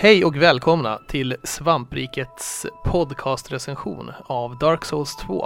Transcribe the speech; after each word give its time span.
Hej 0.00 0.24
och 0.24 0.36
välkomna 0.36 0.98
till 1.08 1.36
Svamprikets 1.42 2.66
podcastrecension 2.84 4.12
av 4.26 4.58
Dark 4.58 4.84
Souls 4.84 5.16
2. 5.16 5.44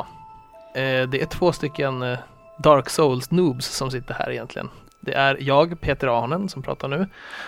Eh, 0.75 1.09
det 1.09 1.23
är 1.23 1.27
två 1.27 1.53
stycken 1.53 2.03
eh, 2.03 2.19
Dark 2.59 2.91
Souls 2.91 3.31
noobs 3.31 3.67
som 3.67 3.91
sitter 3.91 4.15
här 4.15 4.31
egentligen. 4.31 4.69
Det 5.01 5.13
är 5.13 5.37
jag, 5.41 5.81
Peter 5.81 6.25
Arnen, 6.25 6.49
som 6.49 6.63
pratar 6.63 6.89
nu. 6.89 7.07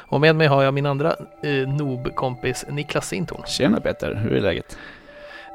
Och 0.08 0.20
med 0.20 0.36
mig 0.36 0.46
har 0.46 0.62
jag 0.62 0.74
min 0.74 0.86
andra 0.86 1.16
eh, 1.42 1.68
noob-kompis 1.68 2.64
Niklas 2.68 3.08
Sintorn. 3.08 3.42
Tjena 3.46 3.80
Peter, 3.80 4.14
hur 4.14 4.32
är 4.32 4.41
läget? 4.41 4.78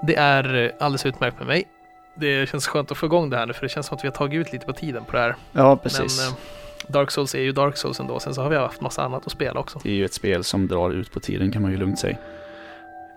Det 0.08 0.16
är 0.16 0.56
eh, 0.56 0.72
alldeles 0.80 1.06
utmärkt 1.06 1.38
med 1.38 1.48
mig. 1.48 1.68
Det 2.16 2.50
känns 2.50 2.68
skönt 2.68 2.92
att 2.92 2.98
få 2.98 3.06
igång 3.06 3.30
det 3.30 3.38
här 3.38 3.46
nu 3.46 3.54
för 3.54 3.62
det 3.62 3.70
känns 3.70 3.86
som 3.86 3.98
att 3.98 4.04
vi 4.04 4.08
har 4.08 4.16
tagit 4.16 4.48
ut 4.48 4.54
lite 4.54 4.66
på 4.66 4.74
tiden 4.74 5.06
på 5.06 5.12
det 5.12 5.20
här. 5.22 5.36
Ja, 5.52 5.76
precis. 5.76 6.20
Men 6.20 6.28
eh, 6.28 6.59
Dark 6.88 7.12
Souls 7.12 7.36
är 7.36 7.40
ju 7.40 7.52
Dark 7.52 7.78
Souls 7.78 8.00
ändå. 8.00 8.20
Sen 8.20 8.36
så 8.36 8.42
har 8.42 8.50
vi 8.50 8.56
haft 8.56 8.82
massa 8.82 9.04
annat 9.04 9.26
att 9.26 9.32
spela 9.32 9.60
också. 9.60 9.80
Det 9.84 9.90
är 9.90 9.94
ju 9.94 10.06
ett 10.06 10.14
spel 10.14 10.44
som 10.44 10.68
drar 10.68 10.90
ut 10.90 11.12
på 11.12 11.20
tiden 11.20 11.52
kan 11.52 11.62
man 11.62 11.72
ju 11.72 11.78
lugnt 11.78 12.00
säga. 12.00 12.18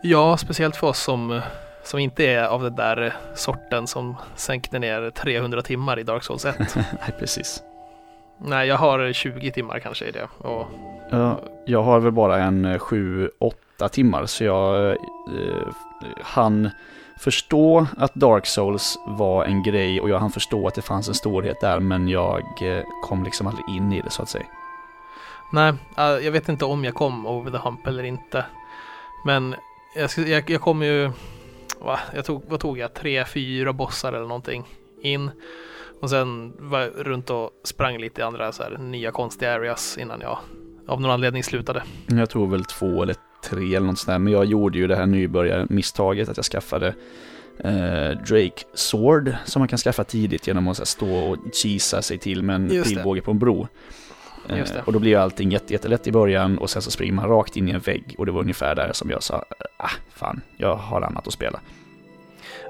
Ja, 0.02 0.36
speciellt 0.36 0.76
för 0.76 0.86
oss 0.86 0.98
som, 0.98 1.30
eh, 1.30 1.42
som 1.84 1.98
inte 1.98 2.24
är 2.24 2.44
av 2.44 2.62
den 2.62 2.74
där 2.76 3.02
eh, 3.06 3.12
sorten 3.34 3.86
som 3.86 4.16
sänkte 4.36 4.78
ner 4.78 5.10
300 5.10 5.62
timmar 5.62 5.98
i 5.98 6.02
Dark 6.02 6.24
Souls 6.24 6.44
1. 6.44 6.58
Nej, 6.74 7.14
precis. 7.18 7.62
Nej, 8.38 8.68
jag 8.68 8.76
har 8.76 9.12
20 9.12 9.50
timmar 9.50 9.78
kanske 9.78 10.04
i 10.04 10.10
det. 10.10 10.28
Och, 10.38 10.66
Ja, 11.10 11.40
jag 11.64 11.82
har 11.82 12.00
väl 12.00 12.12
bara 12.12 12.38
en 12.38 12.66
7-8 12.78 13.88
timmar 13.90 14.26
så 14.26 14.44
jag 14.44 14.90
eh, 14.90 14.96
hann 16.22 16.70
förstå 17.22 17.86
att 17.96 18.14
Dark 18.14 18.46
Souls 18.46 18.98
var 19.06 19.44
en 19.44 19.62
grej 19.62 20.00
och 20.00 20.10
jag 20.10 20.18
hann 20.18 20.30
förstå 20.30 20.66
att 20.66 20.74
det 20.74 20.82
fanns 20.82 21.08
en 21.08 21.14
storhet 21.14 21.60
där 21.60 21.80
men 21.80 22.08
jag 22.08 22.42
eh, 22.62 22.84
kom 23.02 23.24
liksom 23.24 23.46
aldrig 23.46 23.68
in 23.68 23.92
i 23.92 24.00
det 24.00 24.10
så 24.10 24.22
att 24.22 24.28
säga. 24.28 24.46
nej, 25.52 25.74
jag 25.96 26.32
vet 26.32 26.48
inte 26.48 26.64
om 26.64 26.84
jag 26.84 26.94
kom 26.94 27.26
over 27.26 27.50
the 27.50 27.58
hump 27.58 27.86
eller 27.86 28.02
inte. 28.02 28.44
Men 29.24 29.54
jag, 29.96 30.28
jag, 30.28 30.50
jag 30.50 30.60
kom 30.60 30.82
ju, 30.82 31.10
va, 31.80 31.98
jag 32.14 32.24
tog, 32.24 32.42
vad 32.48 32.60
tog 32.60 32.78
jag, 32.78 32.94
tre, 32.94 33.24
fyra 33.24 33.72
bossar 33.72 34.12
eller 34.12 34.26
någonting 34.26 34.64
in. 35.02 35.30
Och 36.00 36.10
sen 36.10 36.52
var 36.58 36.80
jag 36.80 36.90
runt 36.96 37.30
och 37.30 37.50
sprang 37.64 37.98
lite 37.98 38.20
i 38.20 38.24
andra 38.24 38.52
så 38.52 38.62
här, 38.62 38.78
nya 38.78 39.10
konstiga 39.10 39.54
areas 39.54 39.98
innan 39.98 40.20
jag 40.20 40.38
av 40.88 41.00
någon 41.00 41.10
anledning 41.10 41.44
slutade. 41.44 41.82
Jag 42.06 42.30
tror 42.30 42.46
väl 42.46 42.64
två 42.64 43.02
eller 43.02 43.16
tre 43.42 43.74
eller 43.74 43.86
något 43.86 43.98
sånt 43.98 44.06
där. 44.06 44.18
Men 44.18 44.32
jag 44.32 44.44
gjorde 44.44 44.78
ju 44.78 44.86
det 44.86 44.96
här 44.96 45.06
nybörjarmisstaget 45.06 46.28
att 46.28 46.36
jag 46.36 46.46
skaffade 46.46 46.94
eh, 47.58 48.10
Drake 48.10 48.64
Sword 48.74 49.34
som 49.44 49.60
man 49.60 49.68
kan 49.68 49.78
skaffa 49.78 50.04
tidigt 50.04 50.46
genom 50.46 50.68
att 50.68 50.78
här, 50.78 50.84
stå 50.84 51.14
och 51.16 51.36
kisa 51.54 52.02
sig 52.02 52.18
till 52.18 52.42
med 52.42 52.56
en 52.56 52.70
Just 52.70 52.88
det. 52.90 52.94
pilbåge 52.94 53.20
på 53.20 53.30
en 53.30 53.38
bro. 53.38 53.68
Eh, 54.48 54.64
och 54.84 54.92
då 54.92 54.98
blir 54.98 55.10
ju 55.10 55.16
allting 55.16 55.50
jätte, 55.50 55.72
jättelätt 55.72 56.06
i 56.06 56.12
början 56.12 56.58
och 56.58 56.70
sen 56.70 56.82
så 56.82 56.90
springer 56.90 57.12
man 57.12 57.28
rakt 57.28 57.56
in 57.56 57.68
i 57.68 57.72
en 57.72 57.80
vägg 57.80 58.14
och 58.18 58.26
det 58.26 58.32
var 58.32 58.40
ungefär 58.40 58.74
där 58.74 58.90
som 58.92 59.10
jag 59.10 59.22
sa, 59.22 59.44
ah 59.76 59.90
fan, 60.14 60.40
jag 60.56 60.76
har 60.76 61.02
annat 61.02 61.26
att 61.26 61.32
spela. 61.32 61.60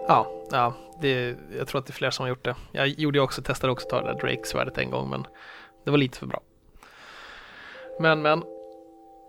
Ja, 0.08 0.32
ja 0.50 0.74
det, 1.00 1.36
jag 1.58 1.68
tror 1.68 1.78
att 1.80 1.86
det 1.86 1.90
är 1.90 1.94
fler 1.94 2.10
som 2.10 2.22
har 2.22 2.28
gjort 2.28 2.44
det. 2.44 2.54
Jag 2.72 2.88
gjorde 2.88 3.20
också, 3.20 3.42
testade 3.42 3.72
också 3.72 3.86
att 3.86 3.90
ta 3.90 4.00
det 4.02 4.12
där 4.12 4.20
Drake-svärdet 4.20 4.78
en 4.78 4.90
gång, 4.90 5.10
men 5.10 5.26
det 5.84 5.90
var 5.90 5.98
lite 5.98 6.18
för 6.18 6.26
bra. 6.26 6.40
Men, 8.00 8.22
men. 8.22 8.42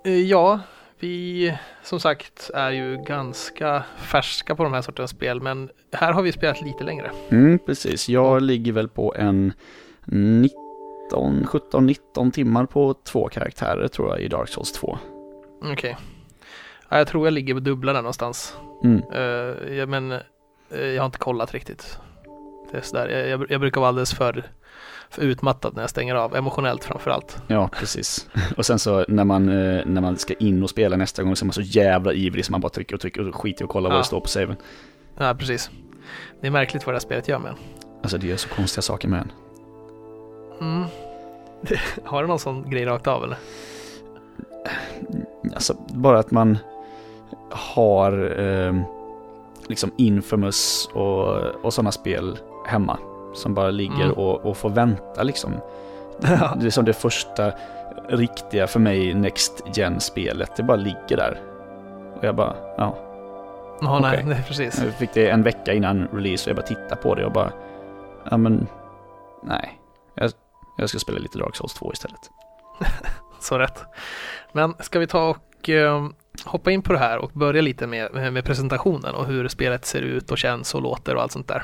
eh, 0.05 0.21
Ja, 0.21 0.59
vi 1.03 1.57
som 1.81 1.99
sagt 1.99 2.51
är 2.53 2.71
ju 2.71 2.97
ganska 2.97 3.83
färska 3.97 4.55
på 4.55 4.63
de 4.63 4.73
här 4.73 4.81
sortens 4.81 5.11
spel, 5.11 5.41
men 5.41 5.69
här 5.91 6.13
har 6.13 6.21
vi 6.21 6.31
spelat 6.31 6.61
lite 6.61 6.83
längre. 6.83 7.11
Mm, 7.29 7.59
precis. 7.59 8.09
Jag 8.09 8.41
ligger 8.41 8.71
väl 8.71 8.89
på 8.89 9.15
en 9.17 9.53
19, 10.05 10.53
17-19 11.45 12.31
timmar 12.31 12.65
på 12.65 12.93
två 12.93 13.27
karaktärer 13.27 13.87
tror 13.87 14.09
jag 14.09 14.19
i 14.21 14.27
Dark 14.27 14.49
Souls 14.49 14.71
2. 14.71 14.97
Okej. 15.61 15.97
Ja, 16.89 16.97
jag 16.97 17.07
tror 17.07 17.27
jag 17.27 17.33
ligger 17.33 17.53
på 17.53 17.59
dubbla 17.59 17.93
där 17.93 18.01
någonstans. 18.01 18.57
Mm. 18.83 19.03
Eh, 19.13 19.73
ja, 19.77 19.85
men 19.85 20.11
eh, 20.11 20.21
jag 20.71 21.01
har 21.01 21.05
inte 21.05 21.17
kollat 21.17 21.53
riktigt. 21.53 21.99
Det 22.71 22.77
är 22.77 22.81
sådär. 22.81 23.07
Jag, 23.07 23.27
jag, 23.27 23.51
jag 23.51 23.59
brukar 23.59 23.81
vara 23.81 23.87
alldeles 23.87 24.13
för, 24.13 24.45
för 25.09 25.22
utmattad 25.22 25.75
när 25.75 25.84
jag 25.84 25.89
stänger 25.89 26.16
av, 26.16 26.35
emotionellt 26.35 26.84
framför 26.84 27.11
allt. 27.11 27.38
Ja, 27.47 27.69
precis. 27.79 28.28
Och 28.57 28.66
sen 28.66 28.79
så 28.79 29.06
när 29.07 29.23
man, 29.23 29.50
eh, 29.50 29.85
när 29.85 30.01
man 30.01 30.17
ska 30.17 30.34
in 30.34 30.63
och 30.63 30.69
spela 30.69 30.97
nästa 30.97 31.23
gång 31.23 31.35
så 31.35 31.44
är 31.44 31.47
man 31.47 31.53
så 31.53 31.61
jävla 31.61 32.13
ivrig 32.13 32.45
så 32.45 32.51
man 32.51 32.61
bara 32.61 32.69
trycker 32.69 32.95
och 32.95 33.01
trycker 33.01 33.28
och 33.29 33.35
skiter 33.35 33.63
i 33.63 33.66
att 33.66 33.69
kolla 33.69 33.89
vad 33.89 33.95
Ja. 33.95 34.01
det 34.01 34.07
står 34.07 34.19
på 34.19 34.28
saven. 34.28 34.56
Ja, 35.17 35.35
precis. 35.39 35.69
Det 36.41 36.47
är 36.47 36.51
märkligt 36.51 36.85
vad 36.85 36.94
det 36.94 36.95
här 36.95 37.00
spelet 37.01 37.28
gör 37.28 37.39
med 37.39 37.50
en. 37.50 37.57
Alltså 38.01 38.17
det 38.17 38.28
gör 38.28 38.38
så 38.38 38.50
konstiga 38.50 38.81
saker 38.81 39.07
med 39.07 39.19
en. 39.19 39.31
Mm. 40.62 40.83
Har 42.03 42.22
du 42.22 42.28
någon 42.28 42.39
sån 42.39 42.69
grej 42.69 42.85
rakt 42.85 43.07
av 43.07 43.23
eller? 43.23 43.38
Alltså 45.53 45.73
bara 45.89 46.19
att 46.19 46.31
man 46.31 46.57
har 47.51 48.39
eh, 48.41 48.81
liksom 49.67 49.91
Infamous 49.97 50.89
och, 50.94 51.38
och 51.66 51.73
sådana 51.73 51.91
spel 51.91 52.39
hemma. 52.67 52.97
Som 53.33 53.53
bara 53.53 53.71
ligger 53.71 54.03
Mm. 54.03 54.11
och, 54.11 54.45
och 54.45 54.57
får 54.57 54.69
vänta 54.69 55.23
liksom. 55.23 55.53
Det 56.57 56.66
är 56.66 56.69
som 56.69 56.85
det 56.85 56.94
första 56.94 57.51
riktiga 58.09 58.67
för 58.67 58.79
mig 58.79 59.13
Next 59.13 59.61
Gen-spelet. 59.75 60.55
Det 60.55 60.63
bara 60.63 60.77
ligger 60.77 61.17
där. 61.17 61.41
Och 62.17 62.23
jag 62.23 62.35
bara, 62.35 62.55
ja. 62.77 62.95
Ja, 63.81 63.99
nej, 63.99 64.11
Okej. 64.13 64.23
nej, 64.25 64.44
precis. 64.47 64.81
Jag 64.83 64.94
fick 64.94 65.13
det 65.13 65.29
en 65.29 65.44
vecka 65.44 65.73
innan 65.73 66.07
release 66.07 66.45
och 66.45 66.49
jag 66.49 66.55
bara 66.55 66.66
tittade 66.67 66.95
på 66.95 67.16
det 67.16 67.25
och 67.25 67.31
bara, 67.31 67.51
ja 68.31 68.38
men, 68.38 68.67
nej. 69.44 69.79
Jag, 70.15 70.31
jag 70.77 70.89
ska 70.89 71.00
spela 71.00 71.19
lite 71.19 71.38
Dark 71.38 71.55
Souls 71.55 71.73
2 71.73 71.91
istället. 71.94 72.19
Så 73.39 73.57
rätt. 73.59 73.83
Men 74.51 74.73
ska 74.79 75.00
vi 75.00 75.07
ta 75.07 75.29
och 75.29 75.69
eh, 75.69 76.07
hoppa 76.45 76.71
in 76.71 76.81
på 76.81 76.94
det 76.94 77.00
här 77.00 77.17
och 77.17 77.31
börja 77.33 77.61
lite 77.61 77.88
med, 77.88 78.33
med 78.33 78.45
presentationen 78.45 79.15
och 79.15 79.25
hur 79.25 79.47
spelet 79.47 79.85
ser 79.85 80.01
ut 80.01 80.31
och 80.31 80.38
känns 80.38 80.75
och 80.75 80.81
låter 80.81 81.15
och 81.15 81.21
allt 81.21 81.31
sånt 81.31 81.47
där. 81.47 81.63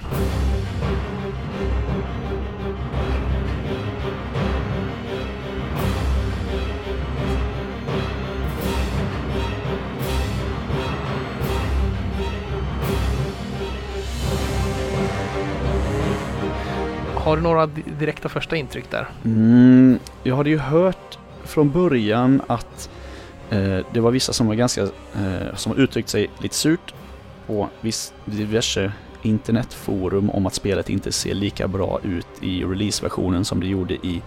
Har 17.29 17.35
du 17.37 17.41
några 17.43 17.65
di- 17.65 17.83
direkta 17.99 18.29
första 18.29 18.55
intryck 18.55 18.85
där? 18.91 19.07
Mm, 19.25 19.99
jag 20.23 20.35
hade 20.35 20.49
ju 20.49 20.57
hört 20.57 21.17
från 21.43 21.69
början 21.71 22.41
att 22.47 22.89
eh, 23.49 23.77
det 23.93 23.99
var 23.99 24.11
vissa 24.11 24.33
som 24.33 24.47
var 24.47 24.55
ganska, 24.55 24.81
eh, 24.81 25.55
som 25.55 25.71
har 25.71 25.79
uttryckt 25.79 26.09
sig 26.09 26.29
lite 26.39 26.55
surt 26.55 26.93
på 27.47 27.69
viss, 27.81 28.13
diverse 28.25 28.91
internetforum 29.21 30.29
om 30.29 30.45
att 30.45 30.53
spelet 30.53 30.89
inte 30.89 31.11
ser 31.11 31.33
lika 31.33 31.67
bra 31.67 31.99
ut 32.03 32.27
i 32.41 32.63
releaseversionen 32.63 33.45
som 33.45 33.59
det 33.59 33.67
gjorde 33.67 33.93
i 33.93 34.21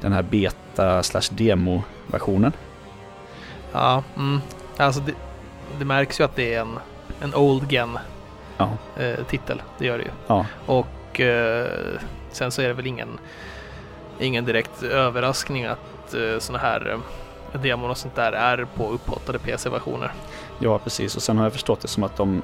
den 0.00 0.12
här 0.12 0.22
beta 0.22 1.02
slash 1.02 1.22
demo-versionen. 1.30 2.52
Ja, 3.72 4.02
mm. 4.16 4.40
alltså 4.76 5.00
det, 5.00 5.12
det 5.78 5.84
märks 5.84 6.20
ju 6.20 6.24
att 6.24 6.36
det 6.36 6.54
är 6.54 6.60
en, 6.60 6.78
en 7.20 7.34
old 7.34 7.72
gen 7.72 7.98
Ja, 8.56 8.70
eh, 8.96 9.24
titel, 9.28 9.62
det 9.78 9.86
gör 9.86 9.98
det 9.98 10.04
ju. 10.04 10.10
ja, 10.26 10.46
Och 10.66 10.86
eh, 11.20 12.00
sen 12.32 12.50
så 12.50 12.62
är 12.62 12.68
det 12.68 12.74
väl 12.74 12.86
ingen, 12.86 13.18
ingen 14.18 14.44
direkt 14.44 14.82
överraskning 14.82 15.64
att 15.64 16.14
eh, 16.14 16.38
sådana 16.38 16.62
här 16.62 16.98
eh, 17.52 17.60
demon 17.60 17.90
och 17.90 17.98
sånt 17.98 18.14
där 18.14 18.32
är 18.32 18.66
på 18.76 18.90
upphottade 18.90 19.38
PC-versioner. 19.38 20.12
ja, 20.58 20.78
precis. 20.78 21.16
Och 21.16 21.22
sen 21.22 21.36
har 21.38 21.44
jag 21.44 21.52
förstått 21.52 21.80
det 21.80 21.88
som 21.88 22.02
att 22.02 22.16
de 22.16 22.42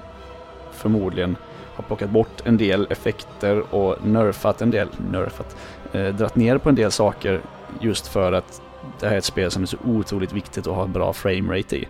förmodligen 0.73 1.37
har 1.75 1.85
plockat 1.85 2.11
bort 2.11 2.43
en 2.45 2.57
del 2.57 2.87
effekter 2.91 3.75
och 3.75 4.07
nerfat 4.07 4.63
en 4.63 4.71
del, 4.71 4.89
nerfat, 5.11 5.57
eh, 5.93 6.09
dratt 6.09 6.37
ner 6.37 6.59
på 6.59 6.69
en 6.69 6.75
del 6.75 6.91
saker 6.91 7.41
just 7.81 8.07
för 8.07 8.33
att 8.33 8.63
det 9.01 9.07
här 9.07 9.15
är 9.15 9.19
ett 9.19 9.25
spel 9.25 9.51
som 9.51 9.63
är 9.63 9.67
så 9.67 9.77
otroligt 9.85 10.33
viktigt 10.33 10.67
att 10.67 10.75
ha 10.75 10.85
en 10.85 10.93
bra 10.93 11.13
framerate 11.13 11.77
i. 11.77 11.89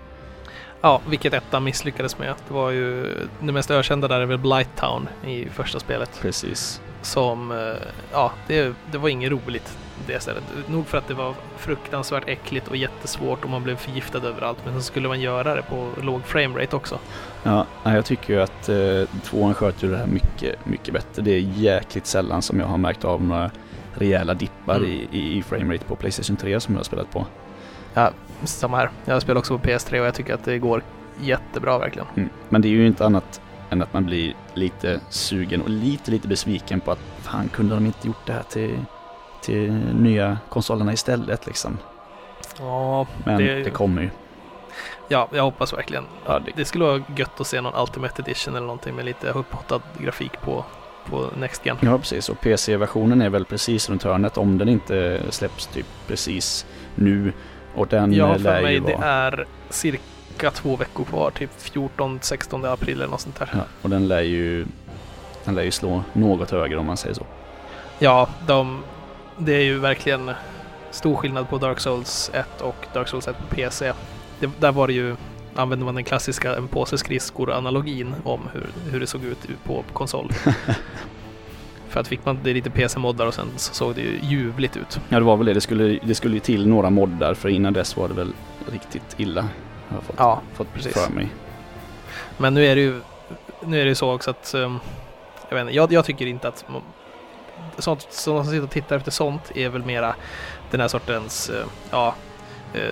Ja, 0.80 1.00
vilket 1.08 1.34
ettan 1.34 1.64
misslyckades 1.64 2.18
med. 2.18 2.34
Det 2.48 2.54
var 2.54 2.70
ju 2.70 3.14
det 3.40 3.52
mest 3.52 3.70
ökända 3.70 4.08
där 4.08 4.20
är 4.20 4.26
väl 4.26 4.38
Blight 4.38 4.76
Town 4.76 5.08
i 5.26 5.48
första 5.48 5.80
spelet. 5.80 6.18
Precis. 6.22 6.80
Som, 7.02 7.52
eh, 7.52 7.88
ja, 8.12 8.32
det, 8.46 8.74
det 8.92 8.98
var 8.98 9.08
inget 9.08 9.30
roligt 9.30 9.78
det 10.06 10.22
stället. 10.22 10.42
Nog 10.66 10.86
för 10.86 10.98
att 10.98 11.08
det 11.08 11.14
var 11.14 11.34
fruktansvärt 11.56 12.22
äckligt 12.26 12.68
och 12.68 12.76
jättesvårt 12.76 13.44
och 13.44 13.50
man 13.50 13.62
blev 13.62 13.76
förgiftad 13.76 14.18
överallt. 14.18 14.58
Men 14.64 14.74
så 14.74 14.80
skulle 14.80 15.08
man 15.08 15.20
göra 15.20 15.54
det 15.54 15.62
på 15.62 15.88
låg 16.02 16.24
framerate 16.24 16.76
också. 16.76 16.98
Ja, 17.42 17.66
jag 17.84 18.04
tycker 18.04 18.34
ju 18.34 18.40
att 18.40 18.68
eh, 18.68 19.20
tvåan 19.22 19.54
sköter 19.54 19.86
ju 19.86 19.92
det 19.92 19.98
här 19.98 20.06
mycket, 20.06 20.66
mycket 20.66 20.94
bättre. 20.94 21.22
Det 21.22 21.30
är 21.30 21.40
jäkligt 21.40 22.06
sällan 22.06 22.42
som 22.42 22.60
jag 22.60 22.66
har 22.66 22.78
märkt 22.78 23.04
av 23.04 23.22
några 23.24 23.50
rejäla 23.94 24.34
dippar 24.34 24.76
Mm. 24.76 24.90
i, 24.90 25.08
i, 25.12 25.38
i 25.38 25.42
framerate 25.42 25.84
på 25.84 25.96
Playstation 25.96 26.36
3 26.36 26.60
som 26.60 26.74
jag 26.74 26.78
har 26.78 26.84
spelat 26.84 27.10
på. 27.10 27.26
Ja, 27.94 28.10
samma 28.48 28.76
här. 28.76 28.90
Jag 29.04 29.22
spelar 29.22 29.38
också 29.38 29.58
på 29.58 29.64
PS3 29.68 30.00
och 30.00 30.06
jag 30.06 30.14
tycker 30.14 30.34
att 30.34 30.44
det 30.44 30.58
går 30.58 30.82
jättebra 31.20 31.78
verkligen. 31.78 32.08
Mm. 32.16 32.28
Men 32.48 32.62
det 32.62 32.68
är 32.68 32.70
ju 32.70 32.86
inte 32.86 33.06
annat 33.06 33.40
än 33.70 33.82
att 33.82 33.92
man 33.92 34.04
blir 34.04 34.34
lite 34.54 35.00
sugen 35.08 35.62
och 35.62 35.70
lite, 35.70 36.10
lite 36.10 36.28
besviken 36.28 36.80
på 36.80 36.90
att 36.92 36.98
fan 37.22 37.48
kunde 37.48 37.74
de 37.74 37.86
inte 37.86 38.06
gjort 38.06 38.26
det 38.26 38.32
här 38.32 38.42
till, 38.42 38.78
till 39.42 39.72
nya 39.94 40.38
konsolerna 40.48 40.92
istället 40.92 41.46
liksom. 41.46 41.78
Ja, 42.58 43.06
Men 43.24 43.38
Det- 43.38 43.62
det, 43.62 43.70
kommer 43.70 44.02
ju. 44.02 44.10
Ja, 45.08 45.28
jag 45.32 45.42
hoppas 45.42 45.72
verkligen. 45.72 46.04
Ja, 46.26 46.38
det, 46.38 46.52
Det 46.56 46.64
skulle 46.64 46.84
vara 46.84 47.02
gött 47.16 47.40
att 47.40 47.46
se 47.46 47.60
någon 47.60 47.82
Ultimate 47.82 48.22
Edition 48.22 48.54
eller 48.56 48.66
någonting 48.66 48.94
med 48.96 49.04
lite 49.04 49.30
upphottad 49.30 49.80
grafik 49.98 50.32
på, 50.40 50.64
på 51.10 51.26
Next 51.38 51.66
Gen. 51.66 51.76
ja 51.80 51.98
precis. 51.98 52.28
Och 52.28 52.40
PC-versionen 52.40 53.22
är 53.22 53.28
väl 53.30 53.44
precis 53.44 53.90
runt 53.90 54.02
hörnet 54.02 54.38
om 54.38 54.58
den 54.58 54.68
inte 54.68 55.20
släpps 55.30 55.66
typ 55.66 55.86
precis 56.06 56.66
nu. 56.94 57.32
Och 57.74 57.86
den 57.86 58.12
Ja, 58.12 58.28
eh, 58.28 58.32
för 58.34 58.40
lär 58.40 58.62
mig 58.62 58.74
ju 58.74 58.80
det 58.80 58.94
vara... 58.94 59.06
är 59.06 59.46
cirka 59.70 60.50
två 60.54 60.76
veckor 60.76 61.04
kvar, 61.04 61.30
typ 61.30 61.50
14-16 61.58 62.72
april 62.72 62.94
eller 62.94 63.06
något 63.06 63.20
sånt 63.20 63.38
där. 63.38 63.50
Ja, 63.52 63.60
och 63.82 63.90
den 63.90 64.08
lär 64.08 64.20
ju 64.20 64.66
den 65.44 65.54
lär 65.54 65.62
ju 65.62 65.70
slå 65.70 66.02
något 66.12 66.50
högre 66.50 66.76
om 66.76 66.86
man 66.86 66.96
säger 66.96 67.14
så. 67.14 67.26
Ja, 67.98 68.28
de, 68.46 68.82
det 69.38 69.52
är 69.52 69.62
ju 69.62 69.78
verkligen 69.78 70.30
stor 70.90 71.16
skillnad 71.16 71.48
på 71.48 71.58
Dark 71.58 71.80
Souls 71.80 72.30
1 72.34 72.60
och 72.60 72.86
Dark 72.94 73.08
Souls 73.08 73.28
1 73.28 73.36
på 73.38 73.54
PC. 73.54 73.92
Det, 74.40 74.50
där 74.60 74.72
var 74.72 74.86
det 74.86 74.92
ju, 74.92 75.16
använde 75.54 75.84
man 75.84 75.94
den 75.94 76.04
klassiska 76.04 76.56
en 76.56 76.68
påse 76.68 76.98
skridskor-analogin 76.98 78.14
om 78.24 78.40
hur, 78.52 78.66
hur 78.92 79.00
det 79.00 79.06
såg 79.06 79.24
ut 79.24 79.38
på 79.64 79.84
konsol. 79.92 80.30
För 81.90 82.00
att 82.00 82.08
fick 82.08 82.24
man 82.24 82.38
det 82.42 82.52
lite 82.54 82.70
PC-moddar 82.70 83.26
och 83.26 83.34
sen 83.34 83.46
så 83.56 83.74
såg 83.74 83.94
det 83.94 84.00
ju 84.00 84.18
ljuvligt 84.22 84.76
ut. 84.76 85.00
Ja 85.08 85.18
det 85.18 85.24
var 85.24 85.36
väl 85.36 85.46
det. 85.46 85.54
Det 85.54 85.60
skulle, 85.60 85.98
det 86.04 86.14
skulle 86.14 86.34
ju 86.34 86.40
till 86.40 86.66
några 86.68 86.90
moddar 86.90 87.34
för 87.34 87.48
innan 87.48 87.72
dess 87.72 87.96
var 87.96 88.08
det 88.08 88.14
väl 88.14 88.32
riktigt 88.72 89.14
illa. 89.16 89.40
Har 89.88 89.96
jag 89.96 90.02
fått, 90.02 90.16
Ja, 90.18 90.40
fått 90.54 90.72
precis. 90.74 90.92
för 90.94 91.12
mig. 91.12 91.28
Men 92.38 92.54
nu 92.54 92.66
är 92.66 92.74
det 92.76 92.80
ju, 92.82 93.00
nu 93.64 93.80
är 93.80 93.84
det 93.84 93.94
så 93.94 94.14
också 94.14 94.30
att 94.30 94.54
um, 94.54 94.78
jag, 95.48 95.56
vet 95.56 95.62
inte, 95.62 95.76
jag, 95.76 95.92
jag 95.92 96.04
tycker 96.04 96.26
inte 96.26 96.48
att 96.48 96.64
sånt, 97.78 98.06
sådana 98.10 98.44
som 98.44 98.52
sitter 98.52 98.64
och 98.64 98.70
tittar 98.70 98.96
efter 98.96 99.10
sånt 99.10 99.52
är 99.54 99.68
väl 99.68 99.84
mera 99.84 100.14
den 100.70 100.80
här 100.80 100.88
sortens, 100.88 101.50
eh, 101.50 101.64
ja, 101.90 102.14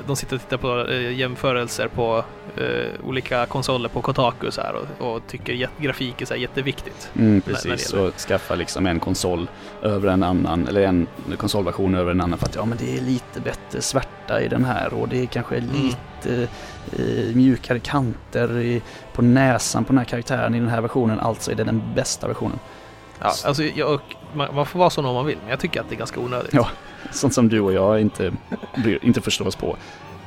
de 0.07 0.17
sitter 0.17 0.37
och 0.37 0.43
tittar 0.43 0.57
på 0.57 0.87
eh, 0.91 1.13
jämförelser 1.13 1.89
på 1.89 2.25
eh, 2.57 3.07
olika 3.07 3.47
konsoler 3.47 3.89
på 3.89 4.03
Kotaku 4.03 4.51
så 4.51 4.61
här 4.61 4.75
och, 4.75 5.15
och 5.15 5.23
tycker 5.27 5.69
grafik 5.79 6.21
är 6.21 6.27
så 6.27 6.35
här 6.35 6.41
jätteviktigt. 6.41 7.11
Mm, 7.19 7.41
precis, 7.41 7.93
och 7.93 8.15
skaffa 8.15 8.55
liksom 8.55 8.87
en 8.87 9.01
konsol 9.01 9.49
över 9.83 10.09
en 10.09 10.23
annan, 10.23 10.69
eller 10.69 10.83
en 10.83 11.07
konsolversion 11.37 11.95
över 11.95 12.11
en 12.11 12.21
annan 12.21 12.39
för 12.39 12.47
att 12.47 12.55
ja 12.55 12.65
men 12.65 12.79
det 12.79 12.97
är 12.97 13.01
lite 13.01 13.41
bättre 13.41 13.81
svärta 13.81 14.41
i 14.41 14.49
den 14.49 14.65
här 14.65 14.95
och 14.95 15.09
det 15.09 15.23
är 15.23 15.27
kanske 15.27 15.57
Mm. 15.59 15.71
lite 15.77 16.49
eh, 16.93 17.35
mjukare 17.37 17.79
kanter 17.79 18.59
i, 18.59 18.83
på 19.13 19.23
näsan 19.23 19.85
på 19.85 19.93
den 19.93 19.99
här 19.99 20.05
karaktären 20.05 20.55
i 20.55 20.61
den 20.61 20.69
här 20.69 20.81
versionen, 20.81 21.21
alltså 21.21 21.51
är 21.51 21.55
det 21.55 21.65
den 21.65 21.83
bästa 21.95 22.29
versionen. 22.29 22.59
Ja, 23.21 23.33
alltså, 23.45 23.63
jag, 23.63 24.01
man, 24.35 24.55
man 24.55 24.67
får 24.67 24.79
vara 24.79 24.91
sån 24.91 25.07
om 25.07 25.15
man 25.15 25.27
vill, 25.27 25.39
men 25.41 25.51
jag 25.51 25.61
tycker 25.61 25.81
att 25.81 25.89
det 25.89 25.95
är 25.95 25.99
ganska 25.99 26.21
onödigt. 26.21 26.55
Ja. 26.55 26.69
Sånt 27.15 27.35
som 27.35 27.49
du 27.49 27.61
och 27.61 27.73
jag 27.73 28.01
inte, 28.01 28.33
inte 29.03 29.21
förstår 29.21 29.47
oss 29.47 29.57
på. 29.57 29.77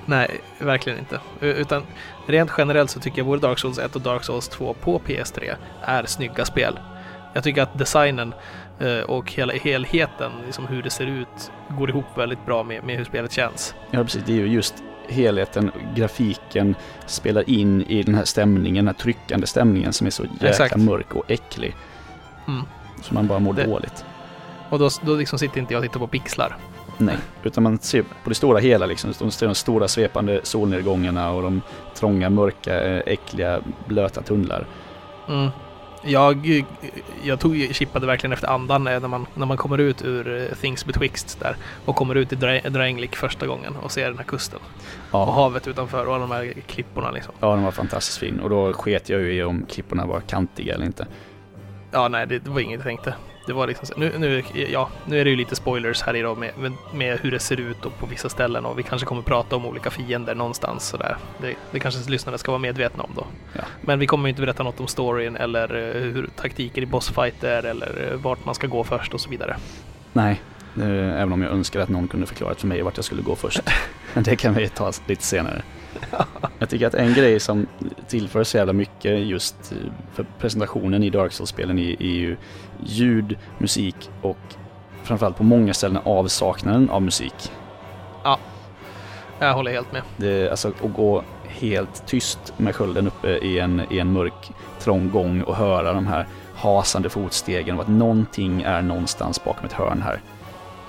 Nej, 0.06 0.42
verkligen 0.60 1.00
inte. 1.00 1.20
Utan 1.40 1.84
rent 2.28 2.52
generellt 2.58 2.90
så 2.92 3.00
tycker 3.00 3.18
jag 3.18 3.26
både 3.28 3.42
Dark 3.42 3.60
Souls 3.60 3.80
1 3.80 3.96
och 3.96 4.02
Dark 4.02 4.24
Souls 4.24 4.48
2 4.50 4.74
på 4.82 5.00
PS3 5.06 5.56
är 5.82 6.06
snygga 6.06 6.46
spel. 6.46 6.80
Jag 7.34 7.44
tycker 7.44 7.62
att 7.62 7.78
designen 7.80 8.34
eh, 8.80 9.00
och 9.00 9.32
hela 9.32 9.54
helheten, 9.54 10.32
liksom 10.46 10.68
hur 10.68 10.84
det 10.84 10.90
ser 10.90 11.06
ut, 11.06 11.52
går 11.70 11.90
ihop 11.90 12.06
väldigt 12.18 12.46
bra 12.46 12.64
med, 12.64 12.84
med 12.84 12.98
hur 12.98 13.06
spelet 13.06 13.32
känns. 13.32 13.76
Ja 13.92 14.04
precis, 14.04 14.24
det 14.26 14.32
är 14.32 14.36
ju 14.38 14.48
just 14.48 14.74
helheten, 15.10 15.72
grafiken 15.96 16.76
spelar 17.06 17.50
in 17.50 17.82
i 17.82 18.04
den 18.04 18.16
här 18.16 18.26
stämningen, 18.26 18.86
den 18.86 18.96
här 18.96 19.02
tryckande 19.02 19.48
stämningen 19.48 19.94
som 19.94 20.08
är 20.08 20.12
så 20.12 20.24
jäkla 20.24 20.50
Exakt. 20.50 20.76
mörk 20.76 21.14
och 21.16 21.32
äcklig. 21.32 21.76
Mm. 22.48 22.62
Så 23.02 23.14
man 23.14 23.28
bara 23.28 23.40
mår 23.40 23.54
Det- 23.54 23.64
dåligt. 23.64 24.06
Och 24.70 24.80
då, 24.80 24.90
då 25.02 25.16
liksom 25.16 25.40
sitter 25.40 25.60
inte 25.60 25.74
jag 25.74 25.80
och 25.80 25.86
tittar 25.86 26.00
på 26.00 26.08
pixlar. 26.08 26.58
Nej, 27.06 27.18
utan 27.44 27.64
man 27.64 27.80
ser 27.80 28.02
på 28.02 28.30
det 28.30 28.36
stora 28.36 28.60
hela 28.60 28.86
liksom. 28.86 29.14
De 29.20 29.32
de 29.40 29.56
stora 29.56 29.88
svepande 29.88 30.40
solnedgångarna 30.44 31.32
och 31.32 31.42
de 31.42 31.62
trånga, 31.96 32.30
mörka, 32.30 32.84
eh, 32.84 33.02
äckliga, 33.06 33.62
blöta 33.88 34.22
tunnlar. 34.22 34.68
Mm. 35.30 35.50
Jag, 36.04 36.66
jag 37.24 37.40
tog, 37.40 37.70
chippade 37.72 38.08
verkligen 38.08 38.34
efter 38.34 38.48
andan 38.48 38.88
eh, 38.88 39.00
när 39.00 39.08
man, 39.08 39.26
när 39.34 39.46
man 39.46 39.58
kommer 39.58 39.78
ut 39.78 40.06
ur 40.06 40.42
eh, 40.42 40.58
Things 40.58 40.86
Betwixt 40.86 41.40
där 41.40 41.56
och 41.86 41.96
kommer 41.96 42.16
ut 42.16 42.34
i 42.34 42.36
Dranglik 42.70 43.16
första 43.16 43.48
gången 43.48 43.76
och 43.76 43.92
ser 43.92 44.06
den 44.06 44.18
här 44.18 44.26
kusten 44.26 44.60
och 44.60 44.84
Ja, 45.12 45.32
havet 45.32 45.68
utanför 45.68 46.06
och 46.06 46.16
alla 46.16 46.28
de 46.28 46.32
här 46.32 46.54
klipporna 46.68 47.12
liksom. 47.12 47.34
ja, 47.40 47.56
den 47.56 47.64
var 47.64 47.72
fantastiskt 47.72 48.18
fin. 48.18 48.40
Och 48.40 48.50
då 48.50 48.74
sket 48.74 49.10
jag 49.10 49.22
ju 49.22 49.34
i 49.34 49.44
om 49.44 49.66
klipporna 49.70 50.06
var 50.06 50.20
kantiga 50.20 50.76
eller 50.76 50.86
inte. 50.86 51.08
Ja, 51.92 52.08
nej, 52.08 52.28
det, 52.28 52.40
det 52.40 52.50
var 52.50 52.60
inget 52.60 52.80
jag 52.80 52.84
tänkte. 52.84 53.14
Det 53.52 53.56
var 53.56 53.68
liksom 53.68 53.88
så, 53.88 53.94
nu, 53.98 54.14
nu, 54.18 54.44
ja, 54.54 54.90
nu 55.06 55.20
är 55.20 55.24
det 55.24 55.30
ju 55.30 55.36
lite 55.36 55.56
spoilers 55.56 56.02
här 56.02 56.16
idag 56.16 56.38
med, 56.38 56.52
med, 56.58 56.72
med 56.94 57.20
hur 57.20 57.32
det 57.32 57.40
ser 57.40 57.60
ut 57.60 57.86
och 57.86 58.00
på 58.00 58.06
vissa 58.06 58.30
ställen 58.30 58.66
och 58.66 58.80
vi 58.80 58.84
kanske 58.84 59.06
kommer 59.06 59.22
prata 59.22 59.56
om 59.56 59.66
olika 59.66 59.90
fiender 59.90 60.36
någonstans 60.36 60.88
sådär. 60.88 61.18
Det, 61.42 61.56
det 61.72 61.80
kanske 61.80 62.10
lyssnarna 62.10 62.38
ska 62.38 62.52
vara 62.52 62.60
medvetna 62.60 63.04
om 63.04 63.12
då. 63.16 63.26
Ja. 63.54 63.62
Men 63.82 64.00
vi 64.00 64.08
kommer 64.08 64.28
ju 64.28 64.30
inte 64.30 64.42
berätta 64.42 64.64
något 64.64 64.80
om 64.80 64.88
storyn 64.88 65.36
eller 65.36 65.76
eh, 65.76 66.02
hur 66.02 66.30
taktiker 66.36 66.82
i 66.82 66.86
bossfighter 66.86 67.64
eller 67.64 68.12
eh, 68.12 68.18
vart 68.18 68.46
man 68.46 68.56
ska 68.56 68.68
gå 68.68 68.84
först 68.84 69.14
och 69.14 69.22
så 69.22 69.30
vidare. 69.30 69.58
Nej, 70.14 70.42
även 70.76 71.34
om 71.34 71.42
jag 71.42 71.52
önskar 71.52 71.80
att 71.80 71.90
någon 71.90 72.08
kunde 72.08 72.26
förklara 72.28 72.56
för 72.56 72.68
mig 72.68 72.82
vart 72.82 72.98
jag 72.98 73.06
skulle 73.06 73.22
gå 73.22 73.36
först. 73.36 73.62
Men 74.14 74.24
det 74.24 74.36
kan 74.36 74.54
vi 74.54 74.70
ta 74.70 74.92
lite 75.08 75.24
senare. 75.24 75.62
Jag 76.60 76.70
tycker 76.70 76.88
att 76.88 76.94
en 76.94 77.14
grej 77.14 77.40
som 77.40 77.68
tillför 78.08 78.44
så 78.44 78.58
jävla 78.58 78.74
mycket 78.74 79.26
just 79.26 79.56
eh, 79.72 79.78
för 80.14 80.26
presentationen 80.40 81.04
i 81.04 81.10
Dark 81.10 81.32
Souls-spelen 81.32 81.80
är 81.80 82.02
ju 82.02 82.38
ljud, 82.84 83.38
musik 83.58 84.10
och 84.22 84.38
framförallt 85.04 85.38
på 85.38 85.44
många 85.44 85.74
ställen 85.74 86.02
avsaknaden 86.06 86.90
av 86.90 87.02
musik. 87.02 87.52
Jag 89.42 89.54
håller 89.54 89.72
helt 89.72 89.92
med. 89.92 90.02
Det, 90.18 90.50
alltså 90.50 90.68
att 90.68 90.94
gå 90.94 91.24
helt 91.48 92.08
tyst 92.08 92.54
med 92.58 92.76
skölden 92.76 93.08
uppe 93.08 93.30
i 93.30 93.60
en, 93.60 93.82
i 93.90 94.00
en 94.00 94.14
mörk 94.14 94.52
trång 94.80 95.10
gång 95.10 95.42
och 95.42 95.56
höra 95.56 95.94
de 95.94 96.08
här 96.08 96.28
hasande 96.56 97.10
fotstegen 97.10 97.76
och 97.76 97.82
att 97.82 97.90
någonting 97.90 98.62
är 98.62 98.82
någonstans 98.82 99.44
bakom 99.44 99.66
ett 99.66 99.74
hörn 99.74 100.02
här. 100.02 100.22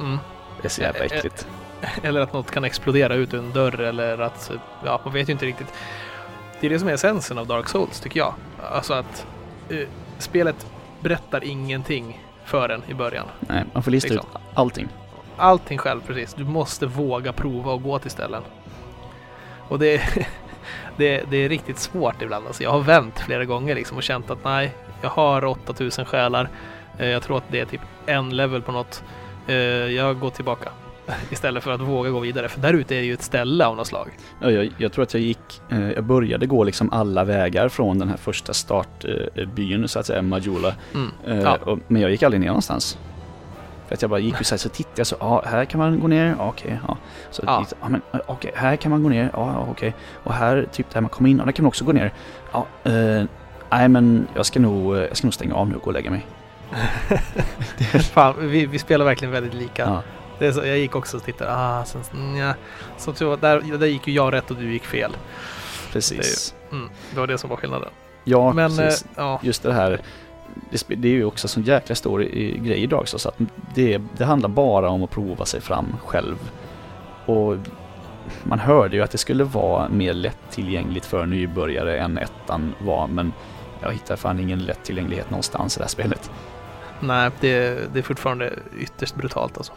Mm. 0.00 0.18
Det 0.61 0.66
är 0.66 0.70
så 0.70 0.80
jävla 0.80 1.04
Eh, 1.04 1.12
eh, 1.12 1.18
äckligt. 1.18 1.46
Eller 2.02 2.20
att 2.20 2.32
något 2.32 2.50
kan 2.50 2.64
explodera 2.64 3.14
ut 3.14 3.34
ur 3.34 3.38
en 3.38 3.52
dörr 3.52 3.80
eller 3.80 4.18
att, 4.18 4.50
ja, 4.84 5.00
man 5.04 5.14
vet 5.14 5.28
ju 5.28 5.32
inte 5.32 5.46
riktigt. 5.46 5.72
Det 6.61 6.66
är 6.66 6.70
det 6.70 6.78
som 6.78 6.88
är 6.88 6.92
essensen 6.92 7.38
av 7.38 7.46
Dark 7.46 7.68
Souls 7.68 8.00
tycker 8.00 8.20
jag. 8.20 8.34
Alltså 8.72 8.94
att 8.94 9.26
eh, 9.68 9.88
spelet 10.18 10.66
berättar 11.02 11.44
ingenting 11.44 12.21
för 12.44 12.68
en 12.68 12.82
i 12.88 12.94
början. 12.94 13.26
Nej, 13.40 13.64
man 13.73 13.82
får 13.82 13.90
lista 13.90 14.14
liksom. 14.14 14.30
ut 14.35 14.40
allting. 14.54 14.88
Allting 15.37 15.78
själv 15.78 16.00
precis. 16.06 16.35
Du 16.35 16.44
måste 16.44 16.87
våga 16.87 17.32
prova 17.32 17.73
och 17.73 17.82
gå 17.82 17.99
till 17.99 18.11
ställen. 18.11 18.42
Och 19.68 19.78
det 19.78 19.94
är, 19.94 20.26
det, 20.97 21.23
det 21.30 21.37
är 21.37 21.49
riktigt 21.49 21.78
svårt 21.78 22.23
ibland. 22.23 22.47
Alltså 22.47 22.62
jag 22.62 22.71
har 22.71 22.80
vänt 22.80 23.18
flera 23.21 23.44
gånger 23.44 23.75
liksom 23.75 23.97
och 23.97 24.02
känt 24.02 24.30
att 24.30 24.44
nej, 24.44 24.73
jag 25.02 25.11
har 25.11 25.44
8000 25.44 26.04
själar. 26.04 26.49
Eh, 26.99 27.06
Jag 27.09 27.23
tror 27.23 27.37
att 27.37 27.44
det 27.49 27.61
är 27.61 27.64
typ 27.64 27.80
en 28.06 28.37
level 28.37 28.62
på 28.62 28.73
något. 28.73 29.02
Eh, 29.47 29.54
Jag 29.56 30.18
går 30.21 30.30
tillbaka. 30.30 30.71
Istället 31.30 31.62
för 31.64 31.71
att 31.71 31.80
våga 31.80 32.11
gå 32.11 32.21
vidare. 32.21 32.49
För 32.49 32.61
där 32.61 32.75
ute 32.75 32.94
är 32.94 32.99
det 32.99 33.04
ju 33.06 33.14
ett 33.14 33.23
ställe 33.23 33.66
av 33.66 33.76
något 33.76 33.87
slag. 33.87 34.09
Ja, 34.40 34.50
jag, 34.50 34.71
jag 34.78 34.92
tror 34.92 35.02
att 35.02 35.14
jag 35.14 35.23
gick, 35.23 35.61
eh, 35.71 35.90
jag 35.90 36.04
började 36.04 36.47
gå 36.47 36.64
liksom 36.64 36.92
alla 36.92 37.25
vägar 37.25 37.68
från 37.68 37.99
den 37.99 38.09
här 38.09 38.16
första 38.16 38.52
startbyn 38.52 39.88
så 39.88 39.99
att 39.99 40.06
säga, 40.06 40.23
Majula. 40.23 40.75
Mm. 40.94 41.11
Eh, 41.26 41.40
Ja. 41.42 41.56
och, 41.56 41.78
men 41.88 42.02
jag 42.02 42.11
gick 42.11 42.23
aldrig 42.23 42.40
ner 42.40 42.47
någonstans. 42.49 42.99
För 43.88 43.94
att 43.94 44.02
jag 44.02 44.11
bara 44.11 44.21
gick 44.21 44.40
och 44.40 44.47
så, 44.47 44.54
här, 44.54 44.59
så 44.59 44.68
tittade 44.68 44.94
jag 44.97 45.06
så, 45.06 45.16
ja 45.21 45.42
här 45.47 45.64
kan 45.64 45.78
man 45.80 46.00
gå 46.00 46.06
ner, 46.09 46.35
ja, 46.38 46.49
okej, 46.49 46.80
ja. 46.88 46.97
Så 47.30 47.42
Ja. 47.47 47.61
gick 47.61 47.68
ja 47.80 47.88
men 47.88 48.02
eh, 48.12 48.21
okej, 48.26 48.52
här 48.54 48.76
kan 48.76 48.90
man 48.90 49.02
gå 49.02 49.09
ner, 49.09 49.30
ja 49.32 49.52
ja, 49.56 49.66
okej. 49.71 49.94
Och 50.25 50.35
här, 50.35 50.66
typ 50.73 50.90
där 50.90 51.00
man 51.00 51.11
kommer 51.11 51.30
in, 51.30 51.38
ja 51.38 51.44
där 51.44 51.52
kan 51.52 51.62
man 51.62 51.68
också 51.68 51.85
gå 51.85 51.92
ner. 51.92 52.12
Ja, 52.52 52.66
eh, 52.85 53.25
nej 53.71 53.88
men 53.88 54.26
jag 54.35 54.47
ska 54.47 54.61
nog, 54.61 54.97
eh, 54.97 55.02
jag 55.02 55.16
ska 55.16 55.26
nog 55.26 55.35
stänga 55.35 55.54
av 55.54 55.68
nu 55.68 55.75
och 55.75 55.82
gå 55.82 55.87
och 55.87 55.92
lägga 55.92 56.11
mig. 56.11 56.26
Fan, 58.12 58.35
vi, 58.38 58.66
vi 58.66 58.78
spelar 58.78 59.04
verkligen 59.04 59.32
väldigt 59.32 59.54
lika. 59.54 59.82
Ja, 59.82 60.02
Det 60.46 60.52
så, 60.52 60.66
jag 60.66 60.78
gick 60.78 60.96
också 60.96 61.16
och 61.16 61.25
tittade. 61.25 61.50
Ah, 61.56 61.84
sen, 61.84 62.32
nja. 62.32 62.54
Så 62.99 63.12
där, 63.37 63.78
där 63.78 63.87
gick 63.87 64.06
ju 64.08 64.14
jag 64.14 64.32
rätt 64.32 64.50
och 64.50 64.56
du 64.56 64.72
gick 64.72 64.84
fel. 64.84 65.16
precis. 65.92 66.54
Mm, 66.72 66.88
det 67.14 67.20
var 67.20 67.26
det 67.26 67.38
som 67.38 67.50
var 67.50 67.56
skillnaden. 67.56 67.88
Ja, 68.25 68.52
Men 68.52 68.70
eh, 68.70 68.76
precis. 68.76 69.04
ja, 69.16 69.40
just 69.42 69.62
det 69.62 69.72
här 69.72 70.00
det, 70.70 70.84
det 70.88 71.08
är 71.08 71.12
ju 71.12 71.25
också 71.25 71.44
en 71.44 71.49
sån 71.49 71.62
jäkla 71.62 71.94
stor 71.94 72.22
i- 72.22 72.58
grej 72.58 72.82
i 72.82 72.87
Dark 72.87 73.08
Souls 73.08 73.26
att 73.26 73.38
det, 73.75 74.00
det 74.16 74.25
handlar 74.25 74.49
bara 74.49 74.88
om 74.90 75.02
att 75.02 75.11
prova 75.11 75.44
sig 75.44 75.61
fram 75.61 75.96
själv. 76.06 76.37
Och 77.26 77.56
man 78.42 78.58
hörde 78.58 78.96
ju 78.96 79.02
att 79.02 79.11
det 79.11 79.18
skulle 79.18 79.44
vara 79.44 79.88
mer 79.88 80.12
lättillgängligt 80.14 81.06
för 81.06 81.26
nybörjare 81.26 81.99
än 81.99 82.18
ettan 82.18 82.75
var 82.80 83.06
men 83.06 83.32
jag 83.80 83.92
hittar 83.92 84.16
fan 84.16 84.40
ingen 84.40 84.58
lättillgänglighet 84.58 85.30
någonstans 85.30 85.76
i 85.76 85.78
det 85.78 85.84
här 85.84 85.88
spelet. 85.88 86.30
nej, 87.00 87.30
det, 87.40 87.80
det 87.92 87.99
är 87.99 88.02
fortfarande 88.02 88.52
ytterst 88.78 89.14
brutalt 89.14 89.56
alltså. 89.56 89.72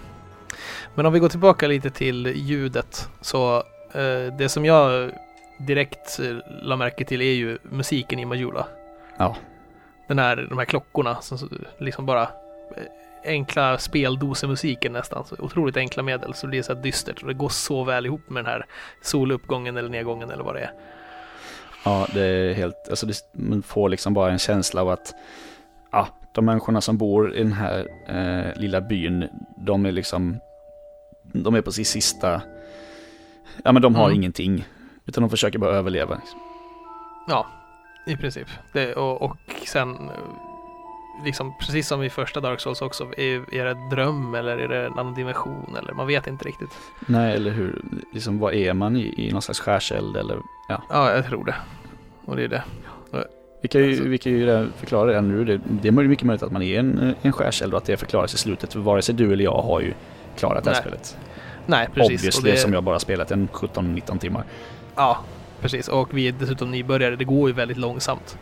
Men 0.95 1.05
om 1.05 1.13
vi 1.13 1.19
går 1.19 1.29
tillbaka 1.29 1.67
lite 1.67 1.89
till 1.89 2.27
ljudet 2.35 3.09
så 3.21 3.57
eh, 3.93 4.33
det 4.37 4.49
som 4.49 4.65
jag 4.65 5.11
direkt 5.57 6.19
eh, 6.19 6.35
la 6.61 6.75
märke 6.75 7.05
till 7.05 7.21
är 7.21 7.33
ju 7.33 7.57
musiken 7.63 8.19
i 8.19 8.25
Majula. 8.25 8.67
Ja. 9.17 9.35
Den 10.07 10.19
här, 10.19 10.47
de 10.49 10.57
här 10.57 10.65
klockorna 10.65 11.21
som 11.21 11.49
liksom 11.77 12.05
bara 12.05 12.21
eh, 12.21 12.27
enkla 13.25 13.77
speldosemusiken 13.77 14.93
nästan. 14.93 15.25
Så 15.25 15.35
otroligt 15.39 15.77
enkla 15.77 16.03
medel 16.03 16.33
så 16.33 16.47
det 16.47 16.49
blir 16.49 16.61
så 16.61 16.73
här 16.73 16.81
dystert 16.81 17.21
och 17.21 17.27
det 17.27 17.33
går 17.33 17.49
så 17.49 17.83
väl 17.83 18.05
ihop 18.05 18.29
med 18.29 18.43
den 18.43 18.51
här 18.51 18.65
soluppgången 19.01 19.77
eller 19.77 19.89
nedgången 19.89 20.29
eller 20.29 20.43
vad 20.43 20.55
det 20.55 20.61
är. 20.61 20.71
Ja, 21.85 22.07
det 22.13 22.21
är 22.21 22.53
helt, 22.53 22.89
alltså 22.89 23.05
det, 23.05 23.15
man 23.33 23.63
får 23.63 23.89
liksom 23.89 24.13
bara 24.13 24.31
en 24.31 24.39
känsla 24.39 24.81
av 24.81 24.89
att 24.89 25.13
ja, 25.91 26.07
de 26.33 26.45
människorna 26.45 26.81
som 26.81 26.97
bor 26.97 27.35
i 27.35 27.43
den 27.43 27.53
här 27.53 27.87
eh, 28.07 28.61
lilla 28.61 28.81
byn, 28.81 29.27
de 29.57 29.85
är 29.85 29.91
liksom, 29.91 30.39
de 31.43 31.55
är 31.55 31.61
på 31.61 31.71
sin 31.71 31.85
sista, 31.85 32.41
ja 33.63 33.71
men 33.71 33.81
de 33.81 33.95
har 33.95 34.05
Mm. 34.05 34.15
ingenting, 34.15 34.65
utan 35.05 35.21
de 35.21 35.29
försöker 35.29 35.59
bara 35.59 35.71
överleva. 35.75 36.17
Ja, 37.27 37.47
i 38.07 38.17
princip. 38.17 38.47
Det, 38.73 38.93
och, 38.93 39.21
och 39.21 39.37
sen, 39.67 40.11
liksom 41.25 41.53
precis 41.59 41.87
som 41.87 42.03
i 42.03 42.09
första 42.09 42.39
Dark 42.39 42.59
Souls 42.59 42.81
också, 42.81 43.03
är, 43.17 43.55
är 43.55 43.65
det 43.65 43.95
dröm 43.95 44.35
eller 44.35 44.57
är 44.57 44.67
det 44.67 44.85
en 44.85 44.99
annan 44.99 45.13
dimension 45.13 45.75
eller 45.81 45.93
man 45.93 46.07
vet 46.07 46.27
inte 46.27 46.45
riktigt. 46.45 46.69
Nej, 47.07 47.35
eller 47.35 47.51
hur, 47.51 47.81
liksom 48.13 48.39
vad 48.39 48.53
är 48.53 48.73
man 48.73 48.95
i, 48.97 49.13
i 49.17 49.31
någon 49.31 49.41
slags 49.41 49.59
skärseld 49.59 50.17
eller, 50.17 50.37
Ja, 50.89 51.11
jag 51.15 51.25
tror 51.25 51.45
det. 51.45 51.55
Och 52.25 52.35
det 52.35 52.43
är 52.43 52.47
det. 52.47 52.63
vi 53.61 53.67
kan 53.67 53.81
ju, 53.81 53.89
Alltså- 53.89 54.03
vi 54.03 54.17
kan 54.17 54.31
ju 54.31 54.67
förklara 54.77 55.11
det 55.13 55.21
nu, 55.21 55.45
det, 55.45 55.61
det 55.81 55.87
är 55.87 55.91
mycket 55.91 56.25
möjligt 56.25 56.43
att 56.43 56.51
man 56.51 56.61
är 56.61 56.79
en, 56.79 57.15
en 57.21 57.31
skärseld 57.33 57.73
och 57.73 57.77
att 57.77 57.85
det 57.85 57.97
förklaras 57.97 58.33
i 58.33 58.37
slutet, 58.37 58.73
för 58.73 58.79
vare 58.79 59.01
sig 59.01 59.15
du 59.15 59.33
eller 59.33 59.43
jag 59.43 59.61
har 59.61 59.81
ju 59.81 59.93
klarat 60.35 60.63
det 60.63 60.69
här 60.69 60.75
Nej. 60.75 60.81
spelet. 60.81 61.17
Nej, 61.65 61.87
precis. 61.93 62.19
Obviously, 62.19 62.51
det, 62.51 62.57
som 62.57 62.73
jag 62.73 62.83
bara 62.83 62.99
spelat 62.99 63.31
en 63.31 63.47
17-19 63.47 64.19
timmar. 64.19 64.43
Ja, 64.95 65.17
precis. 65.61 65.87
Och 65.87 66.17
vi 66.17 66.27
är 66.27 66.31
dessutom 66.31 66.71
nybörjare. 66.71 67.15
Det 67.15 67.23
går 67.25 67.49
ju 67.49 67.55
väldigt 67.55 67.77
långsamt. 67.77 68.37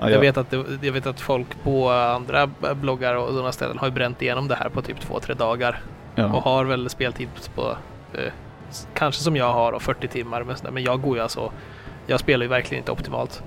Ja, 0.00 0.10
Jag, 0.10 0.20
vet 0.20 0.36
att 0.36 0.50
det, 0.50 0.64
jag 0.82 0.92
vet 0.92 1.06
att 1.06 1.20
folk 1.20 1.62
på 1.62 1.90
andra 1.90 2.46
bloggar 2.74 3.14
och 3.14 3.28
sådana 3.28 3.52
ställen 3.52 3.78
har 3.78 3.86
ju 3.86 3.92
bränt 3.92 4.22
igenom 4.22 4.48
det 4.48 4.54
här 4.54 4.68
på 4.68 4.82
typ 4.82 5.00
två, 5.00 5.20
tre 5.20 5.34
dagar. 5.34 5.80
ja. 6.14 6.32
Och 6.32 6.42
har 6.42 6.64
väl 6.64 6.88
speltid 6.90 7.28
på 7.54 7.76
eh, 8.14 8.32
kanske 8.94 9.22
som 9.22 9.36
jag 9.36 9.52
har, 9.52 9.72
och 9.72 9.82
40 9.82 10.08
timmar. 10.08 10.42
Men, 10.42 10.56
men 10.72 10.82
jag 10.82 11.02
går 11.02 11.16
ju 11.16 11.22
alltså, 11.22 11.52
jag 12.06 12.20
spelar 12.20 12.42
ju 12.44 12.48
verkligen 12.48 12.82
inte 12.82 12.92
optimalt. 12.92 13.42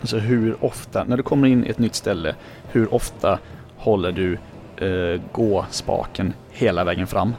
Alltså 0.00 0.18
hur 0.18 0.64
ofta, 0.64 1.04
när 1.04 1.16
du 1.16 1.22
kommer 1.22 1.48
in 1.48 1.66
i 1.66 1.68
ett 1.68 1.78
nytt 1.78 1.94
ställe, 1.94 2.34
hur 2.72 2.94
ofta 2.94 3.38
håller 3.76 4.12
du 4.12 4.38
eh, 4.82 5.20
gå-spaken 5.32 6.34
hela 6.50 6.84
vägen 6.84 7.06
fram? 7.06 7.34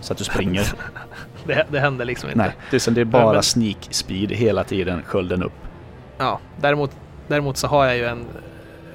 Så 0.00 0.12
att 0.12 0.18
du 0.18 0.24
springer. 0.24 0.66
Det, 1.46 1.66
det 1.70 1.80
händer 1.80 2.04
liksom 2.04 2.28
inte. 2.30 2.38
Nej, 2.38 2.52
det 2.70 2.86
är, 2.88 2.90
det 2.90 3.00
är 3.00 3.04
bara 3.04 3.32
men- 3.32 3.42
sneak 3.42 3.76
speed 3.90 4.32
hela 4.32 4.64
tiden, 4.64 5.02
skölden 5.02 5.42
upp. 5.42 5.52
Ja, 6.18 6.40
däremot, 6.60 6.90
däremot 7.28 7.56
så 7.56 7.66
har 7.66 7.86
jag 7.86 7.96
ju 7.96 8.04
en, 8.04 8.24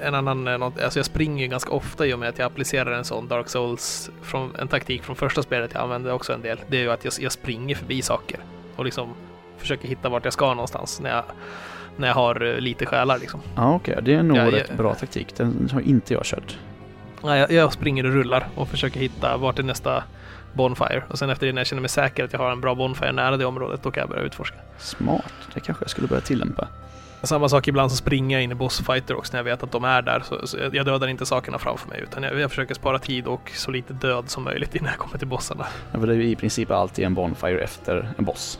en 0.01 0.15
annan, 0.15 0.47
eh, 0.47 0.57
något, 0.57 0.81
alltså 0.81 0.99
jag 0.99 1.05
springer 1.05 1.43
ju 1.43 1.47
ganska 1.49 1.71
ofta 1.71 2.05
i 2.05 2.13
och 2.13 2.19
med 2.19 2.29
att 2.29 2.37
jag 2.39 2.45
applicerar 2.45 2.91
en 2.91 3.05
sån 3.05 3.27
Dark 3.27 3.49
Souls, 3.49 4.09
från, 4.21 4.55
en 4.55 4.67
taktik 4.67 5.03
från 5.03 5.15
första 5.15 5.43
spelet 5.43 5.71
jag 5.73 5.83
använder 5.83 6.13
också 6.13 6.33
en 6.33 6.41
del. 6.41 6.57
Det 6.67 6.77
är 6.77 6.81
ju 6.81 6.91
att 6.91 7.05
jag, 7.05 7.13
jag 7.19 7.31
springer 7.31 7.75
förbi 7.75 8.01
saker 8.01 8.39
och 8.75 8.85
liksom 8.85 9.09
försöker 9.57 9.87
hitta 9.87 10.09
vart 10.09 10.23
jag 10.23 10.33
ska 10.33 10.53
någonstans 10.53 10.99
när 11.01 11.09
jag, 11.09 11.23
när 11.97 12.07
jag 12.07 12.15
har 12.15 12.45
eh, 12.45 12.55
lite 12.59 12.85
själar 12.85 13.19
liksom. 13.19 13.39
Ja, 13.55 13.75
okej, 13.75 13.99
det 14.01 14.13
är 14.13 14.23
nog 14.23 14.37
Ja, 14.37 14.51
rätt 14.51 14.65
jag- 14.69 14.77
bra 14.77 14.93
taktik. 14.93 15.35
Den 15.35 15.69
har 15.73 15.81
inte 15.81 16.13
jag 16.13 16.23
kört. 16.25 16.57
Jag, 17.23 17.51
jag 17.51 17.73
springer 17.73 18.05
och 18.05 18.13
rullar 18.13 18.47
och 18.55 18.67
försöker 18.67 18.99
hitta 18.99 19.37
vart 19.37 19.59
är 19.59 19.63
nästa 19.63 20.03
Bonfire 20.53 21.03
och 21.07 21.19
sen 21.19 21.29
efter 21.29 21.47
det 21.47 21.53
när 21.53 21.59
jag 21.59 21.67
känner 21.67 21.81
mig 21.81 21.89
säker 21.89 22.23
att 22.23 22.33
jag 22.33 22.39
har 22.39 22.51
en 22.51 22.61
bra 22.61 22.75
Bonfire 22.75 23.11
nära 23.11 23.37
det 23.37 23.45
området, 23.45 23.83
då 23.83 23.91
kan 23.91 24.01
jag 24.01 24.09
börja 24.09 24.23
utforska. 24.23 24.57
Smart, 24.77 25.33
det 25.53 25.59
kanske 25.59 25.83
jag 25.83 25.89
skulle 25.89 26.07
börja 26.07 26.21
tillämpa. 26.21 26.67
Samma 27.23 27.49
sak 27.49 27.67
ibland 27.67 27.91
så 27.91 27.97
springer 27.97 28.37
jag 28.37 28.43
in 28.43 28.51
i 28.51 28.55
bossfighter 28.55 29.17
också 29.17 29.33
när 29.33 29.39
jag 29.39 29.43
vet 29.43 29.63
att 29.63 29.71
de 29.71 29.83
är 29.83 30.01
där. 30.01 30.23
Så, 30.25 30.47
så 30.47 30.57
jag 30.73 30.85
dödar 30.85 31.07
inte 31.07 31.25
sakerna 31.25 31.57
framför 31.57 31.89
mig 31.89 31.99
utan 32.03 32.23
jag, 32.23 32.39
jag 32.39 32.49
försöker 32.49 32.75
spara 32.75 32.99
tid 32.99 33.27
och 33.27 33.51
så 33.55 33.71
lite 33.71 33.93
död 33.93 34.29
som 34.29 34.43
möjligt 34.43 34.75
innan 34.75 34.89
jag 34.89 34.97
kommer 34.97 35.17
till 35.17 35.27
bossarna. 35.27 35.65
Ja, 35.91 35.99
för 35.99 36.07
det 36.07 36.13
är 36.13 36.17
ju 36.17 36.27
i 36.27 36.35
princip 36.35 36.71
alltid 36.71 37.05
en 37.05 37.13
bonfire 37.13 37.59
efter 37.59 38.13
en 38.17 38.25
boss. 38.25 38.59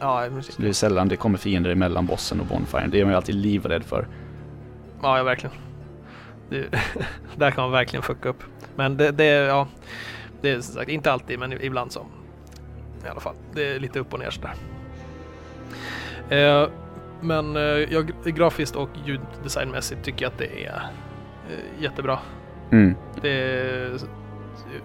Ja, 0.00 0.26
i 0.26 0.30
princip. 0.30 0.54
Så 0.54 0.62
det 0.62 0.68
är 0.68 0.72
sällan 0.72 1.08
det 1.08 1.16
kommer 1.16 1.38
fiender 1.38 1.70
emellan 1.70 2.06
bossen 2.06 2.40
och 2.40 2.46
bonfiren. 2.46 2.90
Det 2.90 3.00
är 3.00 3.04
man 3.04 3.12
ju 3.12 3.16
alltid 3.16 3.34
livrädd 3.34 3.84
för. 3.84 4.06
Ja, 5.02 5.18
ja 5.18 5.22
verkligen. 5.22 5.69
Där 7.36 7.50
kan 7.50 7.64
man 7.64 7.72
verkligen 7.72 8.02
fucka 8.02 8.28
upp. 8.28 8.42
Men 8.76 8.96
det, 8.96 9.10
det, 9.10 9.24
ja, 9.24 9.68
det 10.40 10.50
är 10.50 10.60
som 10.60 10.74
sagt 10.74 10.90
inte 10.90 11.12
alltid, 11.12 11.38
men 11.38 11.64
ibland 11.64 11.92
så. 11.92 12.06
I 13.04 13.08
alla 13.08 13.20
fall. 13.20 13.34
Det 13.54 13.66
är 13.66 13.80
lite 13.80 13.98
upp 13.98 14.12
och 14.12 14.18
ner 14.18 14.30
sådär. 14.30 14.54
Eh, 16.30 16.68
men 17.20 17.56
eh, 17.56 17.62
jag, 17.62 18.12
grafiskt 18.24 18.76
och 18.76 18.88
ljuddesignmässigt 19.06 20.04
tycker 20.04 20.22
jag 20.24 20.32
att 20.32 20.38
det 20.38 20.64
är 20.64 20.82
eh, 21.50 21.82
jättebra. 21.82 22.18
Mm. 22.72 22.94
Det 23.22 23.30
är, 23.30 23.98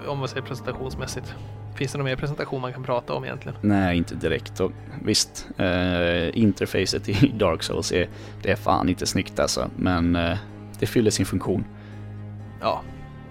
om 0.08 0.20
man 0.20 0.28
säger 0.28 0.42
presentationsmässigt. 0.42 1.36
Finns 1.76 1.92
det 1.92 1.98
någon 1.98 2.06
mer 2.06 2.16
presentation 2.16 2.62
man 2.62 2.74
kan 2.74 2.84
prata 2.84 3.14
om 3.14 3.26
egentligen? 3.26 3.58
Nej, 3.62 3.98
inte 3.98 4.16
direkt. 4.16 4.60
Och 4.60 4.72
visst, 5.04 5.48
eh, 5.58 6.38
interfacet 6.38 7.10
i 7.10 7.28
Dark 7.38 7.64
Souls 7.64 7.92
är, 7.92 8.10
det 8.42 8.52
är 8.52 8.56
fan 8.56 8.90
inte 8.90 9.06
snyggt 9.06 9.40
alltså. 9.40 9.70
Men 9.76 10.16
eh, 10.16 10.38
det 10.80 10.86
fyller 10.86 11.12
sin 11.12 11.26
funktion. 11.26 11.66
Ja, 12.62 12.82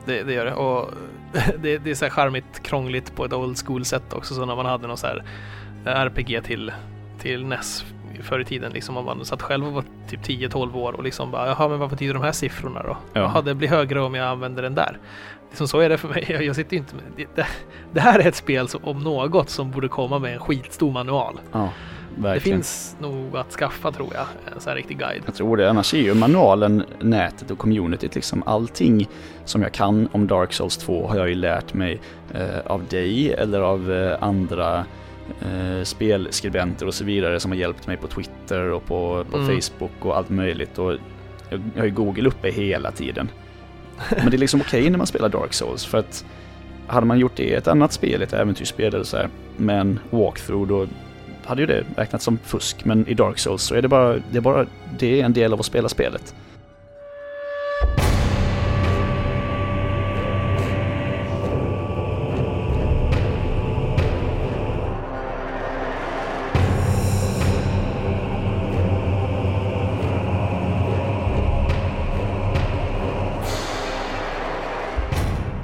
det, 0.06 0.22
det 0.22 0.32
gör 0.32 0.44
det. 0.44 0.54
Och 0.54 0.90
det, 1.62 1.78
det 1.78 1.90
är 1.90 1.94
så 1.94 2.04
här 2.04 2.10
charmigt 2.10 2.62
krångligt 2.62 3.16
på 3.16 3.24
ett 3.24 3.32
old 3.32 3.58
school 3.66 3.84
sätt 3.84 4.12
också. 4.12 4.34
Så 4.34 4.46
när 4.46 4.56
man 4.56 4.66
hade 4.66 4.86
någon 4.86 4.96
så 4.96 5.06
här 5.06 5.24
RPG 5.84 6.44
till, 6.44 6.72
till 7.18 7.46
NES 7.46 7.84
förr 8.22 8.40
i 8.40 8.44
tiden. 8.44 8.72
Liksom 8.72 8.96
om 8.96 9.04
man 9.04 9.24
satt 9.24 9.42
själv 9.42 9.66
och 9.66 9.72
var 9.72 9.84
typ 10.08 10.20
10-12 10.20 10.74
år 10.74 10.92
och 10.92 11.04
liksom 11.04 11.30
bara, 11.30 11.46
jaha 11.46 11.68
men 11.68 11.78
vad 11.78 11.90
betyder 11.90 12.14
de 12.14 12.22
här 12.22 12.32
siffrorna 12.32 12.82
då? 12.82 12.96
Ja. 13.12 13.20
Jaha, 13.20 13.42
det 13.42 13.54
blir 13.54 13.68
högre 13.68 14.00
om 14.00 14.14
jag 14.14 14.26
använder 14.26 14.62
den 14.62 14.74
där. 14.74 14.98
Liksom 15.50 15.68
så 15.68 15.80
är 15.80 15.88
det 15.88 15.98
för 15.98 16.08
mig. 16.08 16.24
Jag, 16.28 16.44
jag 16.44 16.56
sitter 16.56 16.76
inte 16.76 16.94
med, 16.94 17.04
det, 17.16 17.26
det, 17.34 17.46
det 17.92 18.00
här 18.00 18.18
är 18.18 18.28
ett 18.28 18.34
spel 18.34 18.68
som 18.68 18.84
om 18.84 18.98
något 18.98 19.50
som 19.50 19.70
borde 19.70 19.88
komma 19.88 20.18
med 20.18 20.32
en 20.34 20.40
skitstor 20.40 20.92
manual. 20.92 21.40
Ja, 21.52 21.70
Det 22.16 22.22
verkligen. 22.22 22.58
finns 22.58 22.96
nog 23.00 23.36
att 23.36 23.50
skaffa 23.52 23.92
tror 23.92 24.14
jag, 24.14 24.26
en 24.54 24.60
sån 24.60 24.70
här 24.70 24.76
riktig 24.76 24.98
guide. 24.98 25.22
Jag 25.26 25.34
tror 25.34 25.56
det. 25.56 25.70
Annars 25.70 25.94
är 25.94 25.98
ju 25.98 26.14
manualen, 26.14 26.84
nätet 27.00 27.50
och 27.50 27.58
communityt 27.58 28.14
liksom 28.14 28.42
allting 28.46 29.08
som 29.44 29.62
jag 29.62 29.72
kan 29.72 30.08
om 30.12 30.26
Dark 30.26 30.52
Souls 30.52 30.76
2 30.76 31.06
har 31.06 31.16
jag 31.16 31.28
ju 31.28 31.34
lärt 31.34 31.74
mig 31.74 32.00
eh, 32.34 32.58
av 32.66 32.84
dig 32.86 33.32
eller 33.32 33.60
av 33.60 33.92
eh, 33.92 34.22
andra 34.22 34.84
eh, 35.40 35.82
spelskribenter 35.84 36.86
och 36.86 36.94
så 36.94 37.04
vidare 37.04 37.40
som 37.40 37.50
har 37.50 37.58
hjälpt 37.58 37.86
mig 37.86 37.96
på 37.96 38.06
Twitter 38.06 38.70
och 38.70 38.84
på, 38.86 39.24
på 39.30 39.36
Mm. 39.38 39.60
Facebook 39.60 39.90
och 40.04 40.16
allt 40.16 40.30
möjligt. 40.30 40.78
Och 40.78 40.92
jag, 41.50 41.60
jag 41.74 41.80
har 41.80 41.84
ju 41.86 41.90
Google 41.90 42.28
uppe 42.28 42.50
hela 42.50 42.90
tiden. 42.90 43.30
Men 44.16 44.30
det 44.30 44.36
är 44.36 44.38
liksom 44.38 44.60
okej 44.60 44.90
när 44.90 44.98
man 44.98 45.06
spelar 45.06 45.28
Dark 45.28 45.52
Souls 45.52 45.84
för 45.84 45.98
att 45.98 46.24
hade 46.86 47.06
man 47.06 47.18
gjort 47.18 47.36
det 47.36 47.42
i 47.42 47.52
ett 47.54 47.68
annat 47.68 47.92
spel, 47.92 48.22
ett 48.22 48.32
äventyrsspel 48.32 48.94
eller 48.94 49.04
så 49.04 49.16
här, 49.16 49.28
med 49.56 49.80
en 49.80 49.98
walkthrough 50.10 50.68
då 50.68 50.86
hade 51.44 51.60
ju 51.60 51.66
det 51.66 51.84
räknats 51.96 52.24
som 52.24 52.38
fusk. 52.38 52.84
Men 52.84 53.08
i 53.08 53.14
Dark 53.14 53.38
Souls 53.38 53.62
så 53.62 53.74
är 53.74 53.82
det 53.82 53.88
bara, 53.88 54.12
det 54.30 54.36
är 54.36 54.40
bara, 54.40 54.66
det 54.98 55.20
är 55.20 55.24
en 55.24 55.32
del 55.32 55.52
av 55.52 55.60
att 55.60 55.66
spela 55.66 55.88
spelet. 55.88 56.34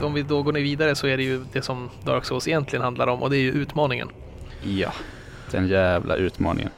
Om 0.03 0.15
vi 0.15 0.23
då 0.23 0.43
går 0.43 0.53
vidare 0.53 0.95
så 0.95 1.07
är 1.07 1.17
det 1.17 1.23
ju 1.23 1.45
det 1.53 1.63
som 1.63 1.91
Dark 2.05 2.25
Souls 2.25 2.49
egentligen 2.49 2.83
handlar 2.83 3.07
om 3.07 3.23
och 3.23 3.31
det 3.31 3.37
är 3.37 3.41
ju 3.41 3.53
utmaningen. 3.53 4.09
Ja, 4.63 4.93
den 5.51 5.69
jävla 5.69 6.17
utmaningen. 6.17 6.71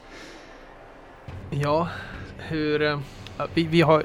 Ja, 1.49 1.87
hur... 2.37 2.81
eh, 2.81 2.99
Vi, 3.53 3.63
vi 3.63 3.81
har... 3.81 4.03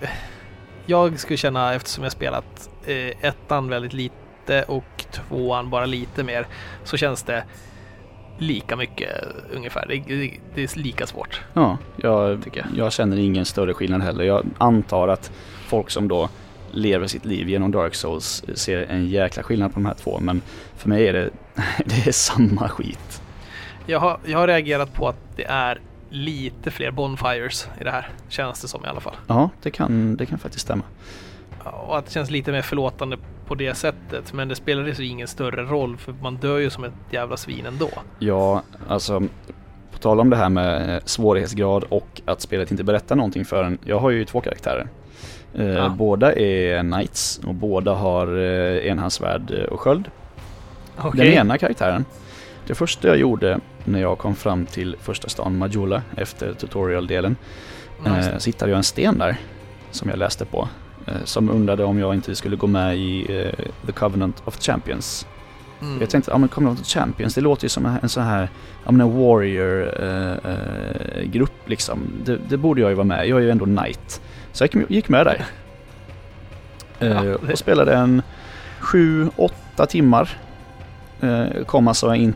Jag 0.87 1.19
skulle 1.21 1.37
känna, 1.37 1.75
eftersom 1.75 2.05
jag 2.05 2.13
spelat 2.13 2.71
eh, 2.87 3.25
ettan 3.25 3.69
väldigt 3.69 3.93
lite 3.93 4.63
och 4.69 5.05
tvåan 5.11 5.71
bara 5.71 5.87
lite 5.87 6.23
mer, 6.25 6.47
så 6.85 6.97
känns 6.97 7.23
det 7.23 7.45
lika 8.39 8.77
mycket 8.77 9.23
eh, 9.23 9.57
ungefär. 9.57 9.87
Det, 9.89 9.95
det, 10.15 10.33
det 10.55 10.63
är 10.63 10.79
lika 10.79 11.07
svårt. 11.07 11.41
Ja, 11.55 11.79
jag, 11.97 12.45
Tycker 12.45 12.61
jag. 12.71 12.79
jag 12.79 12.93
känner 12.93 13.17
ingen 13.17 13.45
större 13.45 13.75
skillnad 13.75 14.03
heller. 14.03 14.25
Jag 14.25 14.47
antar 14.59 15.09
att 15.09 15.33
folk 15.67 15.91
som 15.91 16.09
då 16.09 16.29
lever 16.71 17.07
sitt 17.07 17.25
liv 17.25 17.49
genom 17.49 17.71
Dark 17.71 17.95
Souls 17.95 18.45
ser 18.55 18.87
en 18.91 19.07
jäkla 19.07 19.43
skillnad 19.43 19.75
på 19.75 19.81
de 19.81 19.87
här 19.87 19.95
två. 19.95 20.19
Men 20.21 20.43
för 20.77 20.89
mig 20.89 21.09
är 21.09 21.13
det, 21.13 21.31
det 21.85 22.07
är 22.09 22.13
samma 22.13 22.69
skit. 22.69 23.23
Jag 23.91 24.01
har, 24.01 24.19
jag 24.25 24.39
har 24.39 24.47
reagerat 24.47 24.95
på 24.95 25.09
att 25.09 25.17
det 25.37 25.45
är 25.45 25.81
lite 26.11 26.71
fler 26.71 26.91
bonfires 26.91 27.69
i 27.81 27.85
det 27.85 27.91
här, 27.91 28.09
känns 28.29 28.63
det 28.63 28.69
som 28.69 28.85
i 28.85 28.89
alla 28.89 29.01
fall. 29.01 29.15
Ja, 29.27 29.51
det 29.63 29.71
kan, 29.71 30.17
det 30.17 30.27
kan 30.27 30.39
faktiskt 30.39 30.65
stämma. 30.65 30.85
Och 31.65 31.99
att 31.99 32.07
det 32.07 32.13
känns 32.13 32.31
lite 32.31 32.53
mer 32.53 32.63
förlåtande 32.63 33.17
på 33.47 33.55
det 33.55 33.75
sättet. 33.75 34.33
Men 34.33 34.49
det 34.49 34.55
spelar 34.55 34.87
ju 34.87 35.07
ingen 35.07 35.29
större 35.29 35.63
roll 35.63 35.97
för 35.97 36.15
man 36.23 36.37
dör 36.37 36.59
ju 36.59 36.71
som 36.71 36.85
ett 36.85 36.93
jävla 37.11 37.37
svin 37.37 37.67
ändå. 37.67 37.89
Ja, 38.19 38.63
alltså 38.89 39.21
på 39.93 39.99
tal 39.99 40.21
om 40.21 40.31
det 40.31 40.37
här 40.37 40.49
med 40.49 40.95
eh, 40.95 41.01
svårighetsgrad 41.05 41.85
och 41.89 42.21
att 42.25 42.41
spelet 42.41 42.71
inte 42.71 42.85
berättar 42.85 43.17
någonting 43.17 43.45
för 43.45 43.65
en. 43.65 43.79
Jag 43.85 43.99
har 43.99 44.11
ju 44.11 44.25
två 44.25 44.41
karaktärer. 44.41 44.89
Eh, 45.55 45.67
Ja. 45.67 45.89
Båda 45.99 46.33
är 46.33 46.81
knights 46.81 47.41
och 47.47 47.55
båda 47.55 47.95
har 47.95 48.39
eh, 48.39 48.87
enhandsvärd 48.91 49.51
och 49.71 49.81
sköld. 49.81 50.11
Okej. 50.99 51.25
Den 51.27 51.35
ena 51.35 51.59
karaktären. 51.59 52.05
Det 52.67 52.75
första 52.75 53.09
jag 53.09 53.17
gjorde 53.19 53.61
när 53.89 54.01
jag 54.01 54.19
kom 54.19 54.35
fram 54.35 54.67
till 54.67 54.97
första 55.01 55.29
stan 55.29 55.59
Majula 55.59 56.03
efter 56.17 56.55
tutorial-delen. 56.55 57.37
Nice. 58.05 58.31
Eh, 58.33 58.39
så 58.39 58.47
hittade 58.49 58.71
jag 58.71 58.77
en 58.77 58.85
sten 58.85 59.19
där 59.19 59.37
som 59.91 60.09
jag 60.11 60.19
läste 60.19 60.45
på. 60.45 60.69
Eh, 61.07 61.15
som 61.25 61.51
undrade 61.51 61.85
om 61.85 61.99
jag 61.99 62.15
inte 62.15 62.35
skulle 62.35 62.57
gå 62.57 62.67
med 62.67 62.97
i 62.99 63.27
eh, 63.43 63.51
The 63.87 63.93
Covenant 63.93 64.43
of 64.45 64.59
Champions. 64.61 65.27
Mm. 65.81 66.01
Jag 66.01 66.11
tänkte, 66.11 66.31
ja 66.31 66.39
men 66.39 66.49
Covenant 66.49 66.81
of 66.81 66.87
Champions, 66.87 67.35
det 67.35 67.41
låter 67.41 67.65
ju 67.65 67.69
som 67.69 67.87
en, 68.03 68.09
sån 68.09 68.23
här, 68.23 68.49
ja 68.85 68.91
men 68.93 69.01
en 69.01 69.17
warrior-grupp 69.19 71.69
liksom. 71.69 71.99
Det, 72.25 72.39
det 72.49 72.57
borde 72.57 72.81
jag 72.81 72.91
ju 72.91 72.97
vara 72.97 73.05
med 73.05 73.29
jag 73.29 73.39
är 73.39 73.43
ju 73.43 73.51
ändå 73.51 73.65
knight. 73.65 74.21
Så 74.53 74.65
jag 74.65 74.85
gick- 74.89 75.09
med 75.09 75.27
där. 75.27 75.45
Eh, 77.01 77.09
Ja, 77.09 77.23
det- 77.23 77.53
Och 77.53 77.59
spelade 77.59 77.95
en 77.95 78.23
7-8 78.81 79.87
timmar. 79.89 80.39
Eh, 81.21 81.45
kom, 81.67 81.89
alltså 81.89 82.15
in, 82.15 82.35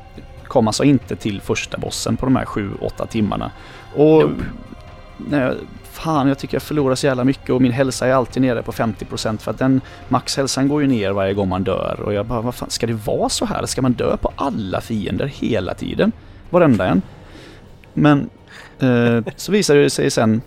kom 0.52 0.66
alltså 0.66 0.85
inte 0.85 1.16
till 1.16 1.40
första 1.40 1.78
bossen 1.78 2.16
på 2.16 2.26
de 2.26 2.37
här 2.37 2.44
7-8 2.44 3.06
timmarna. 3.06 3.50
Och 3.94 4.23
Nope. 4.23 4.44
nej, 5.16 5.54
fan 5.90 6.28
jag 6.28 6.38
tycker 6.38 6.54
jag 6.54 6.62
förlorar 6.62 6.94
så 6.94 7.06
jävla 7.06 7.25
mycket 7.25 7.50
och 7.50 7.62
min 7.62 7.73
hälsa 7.73 8.06
är 8.06 8.12
alltid 8.12 8.42
nere 8.42 8.62
på 8.62 8.73
50% 8.73 9.38
för 9.38 9.50
att 9.50 9.59
den 9.59 9.80
maxhälsan 10.09 10.68
går 10.68 10.82
ju 10.82 10.88
ner 10.88 11.11
varje 11.11 11.35
gång 11.35 11.49
man 11.49 11.64
dör 11.64 12.00
och 12.04 12.14
jag 12.14 12.26
bara 12.26 12.40
vad 12.40 12.54
fan 12.54 12.71
ska 12.71 12.87
det 12.87 12.92
vara 12.92 13.28
så 13.28 13.44
här? 13.44 13.66
Ska 13.66 13.82
man 13.82 13.92
dö 13.92 14.16
på 14.16 14.32
alla 14.37 14.80
fiender 14.80 15.26
hela 15.26 15.75
tiden? 15.75 16.12
Varenda 16.50 16.87
en. 16.87 17.02
Men 17.94 18.30
eh, 18.78 19.32
så 19.37 19.52
visade 19.52 19.82
det 19.82 19.90
sig 19.90 20.11
sen 20.11 20.42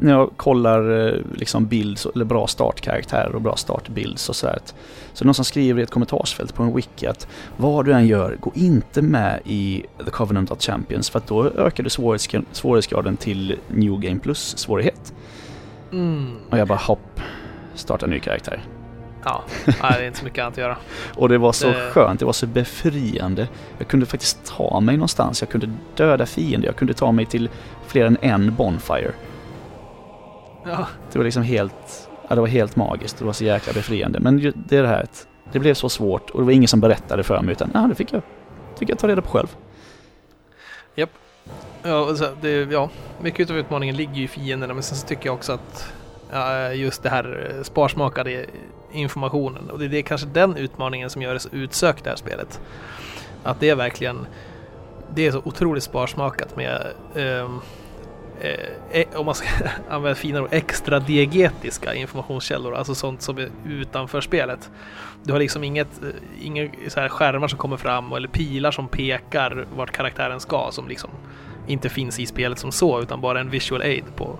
när 0.00 0.12
jag 0.12 0.30
kollar 0.36 1.08
eh, 1.08 1.14
liksom 1.34 1.66
bilds 1.66 2.06
eller 2.14 2.24
bra 2.24 2.46
startkaraktärer 2.46 3.34
och 3.34 3.40
bra 3.40 3.56
startbilds 3.56 4.28
och 4.28 4.36
sådär. 4.36 4.58
Så 5.12 5.22
är 5.22 5.24
det 5.24 5.24
någon 5.24 5.34
som 5.34 5.44
skriver 5.44 5.80
i 5.80 5.82
ett 5.84 5.90
kommentarsfält 5.90 6.54
på 6.54 6.62
en 6.62 6.74
wiki 6.76 7.06
att 7.06 7.28
vad 7.56 7.84
du 7.84 7.92
än 7.92 8.06
gör, 8.06 8.36
gå 8.40 8.52
inte 8.54 9.02
med 9.02 9.40
i 9.44 9.84
The 10.04 10.10
Covenant 10.10 10.50
of 10.50 10.60
Champions 10.62 11.10
för 11.10 11.18
att 11.18 11.26
då 11.26 11.44
ökar 11.50 11.82
du 11.84 11.88
svårighetsgra- 11.90 12.44
svårighetsgraden 12.52 13.16
till 13.16 13.56
New 13.68 14.00
Game 14.00 14.20
Plus 14.20 14.58
svårighet. 14.58 15.12
Mm. 15.92 16.36
Och 16.50 16.58
jag 16.58 16.68
bara 16.68 16.78
hopp, 16.78 17.20
starta 17.74 18.06
ny 18.06 18.18
karaktär. 18.18 18.62
Ja, 19.24 19.42
Nej, 19.66 19.74
det 19.80 19.86
är 20.02 20.06
inte 20.06 20.18
så 20.18 20.24
mycket 20.24 20.42
annat 20.42 20.52
att 20.52 20.58
göra. 20.58 20.76
Och 21.16 21.28
det 21.28 21.38
var 21.38 21.52
så 21.52 21.66
Det- 21.66 21.90
skönt, 21.90 22.20
det 22.20 22.26
var 22.26 22.32
så 22.32 22.46
befriande. 22.46 23.48
Jag 23.78 23.88
kunde 23.88 24.06
faktiskt 24.06 24.44
ta 24.56 24.80
mig 24.80 24.96
någonstans, 24.96 25.40
jag 25.42 25.48
kunde 25.50 25.70
döda 25.96 26.26
fiender, 26.26 26.66
jag 26.68 26.76
kunde 26.76 26.94
ta 26.94 27.12
mig 27.12 27.26
till 27.26 27.48
fler 27.86 28.04
än 28.06 28.16
en 28.20 28.54
Bonfire. 28.54 29.12
Ja, 30.64 30.86
Det 31.12 31.18
var 31.18 31.24
liksom 31.24 31.42
helt, 31.42 32.08
ja, 32.28 32.34
det 32.34 32.40
var 32.40 32.48
helt 32.48 32.76
magiskt, 32.76 33.18
det 33.18 33.24
var 33.24 33.32
så 33.32 33.44
jäkla 33.44 33.72
befriande. 33.72 34.20
Men 34.20 34.52
det 34.68 34.76
är 34.76 34.82
det 34.82 34.88
här 34.88 35.06
det 35.52 35.58
blev 35.58 35.74
så 35.74 35.88
svårt 35.88 36.30
och 36.30 36.40
det 36.40 36.44
var 36.44 36.52
ingen 36.52 36.68
som 36.68 36.80
berättade 36.80 37.22
för 37.22 37.42
mig 37.42 37.52
utan 37.52 37.70
ja, 37.74 37.80
det 37.80 37.94
fick 37.94 38.12
jag, 38.12 38.22
fick 38.78 38.88
jag 38.88 38.98
ta 38.98 39.08
reda 39.08 39.22
på 39.22 39.28
själv. 39.28 39.56
ja, 41.82 42.00
och 42.00 42.16
så, 42.16 42.26
det, 42.40 42.72
ja, 42.72 42.90
mycket 43.20 43.50
av 43.50 43.56
utmaningen 43.56 43.96
ligger 43.96 44.14
ju 44.14 44.24
i 44.24 44.28
fienderna 44.28 44.74
men 44.74 44.82
sen 44.82 44.96
så 44.96 45.06
tycker 45.06 45.26
jag 45.26 45.34
också 45.34 45.52
att 45.52 45.92
ja, 46.32 46.72
just 46.72 47.02
det 47.02 47.10
här 47.10 47.54
eh, 47.56 47.62
sparsmakade 47.62 48.46
informationen 48.92 49.70
och 49.70 49.78
det 49.78 49.98
är 49.98 50.02
kanske 50.02 50.26
den 50.26 50.56
utmaningen 50.56 51.10
som 51.10 51.22
gör 51.22 51.34
det 51.34 51.40
så 51.40 51.48
utsökt 51.52 52.04
det 52.04 52.10
här 52.10 52.16
spelet. 52.16 52.60
Att 53.42 53.60
det 53.60 53.68
är 53.68 53.74
verkligen 53.74 54.26
det 55.14 55.26
är 55.26 55.32
så 55.32 55.42
otroligt 55.44 55.82
sparsmakat 55.82 56.56
med 56.56 56.86
ehm, 57.16 57.60
Eh, 58.40 59.00
eh, 59.00 59.20
om 59.20 59.26
man 59.26 59.34
ska 59.34 59.48
använda 59.88 60.14
fina 60.14 60.42
ord, 60.42 60.48
extra 60.50 61.00
diegetiska 61.00 61.94
informationskällor, 61.94 62.74
alltså 62.74 62.94
sånt 62.94 63.22
som 63.22 63.38
är 63.38 63.50
utanför 63.66 64.20
spelet. 64.20 64.70
Du 65.22 65.32
har 65.32 65.40
liksom 65.40 65.64
inget, 65.64 66.02
eh, 66.02 66.08
inga 66.46 66.70
så 66.88 67.00
här 67.00 67.08
skärmar 67.08 67.48
som 67.48 67.58
kommer 67.58 67.76
fram 67.76 68.12
eller 68.12 68.28
pilar 68.28 68.70
som 68.70 68.88
pekar 68.88 69.66
vart 69.76 69.90
karaktären 69.90 70.40
ska 70.40 70.68
som 70.72 70.88
liksom 70.88 71.10
inte 71.66 71.88
finns 71.88 72.20
i 72.20 72.26
spelet 72.26 72.58
som 72.58 72.72
så 72.72 73.00
utan 73.00 73.20
bara 73.20 73.40
en 73.40 73.50
visual 73.50 73.82
aid 73.82 74.04
på 74.16 74.38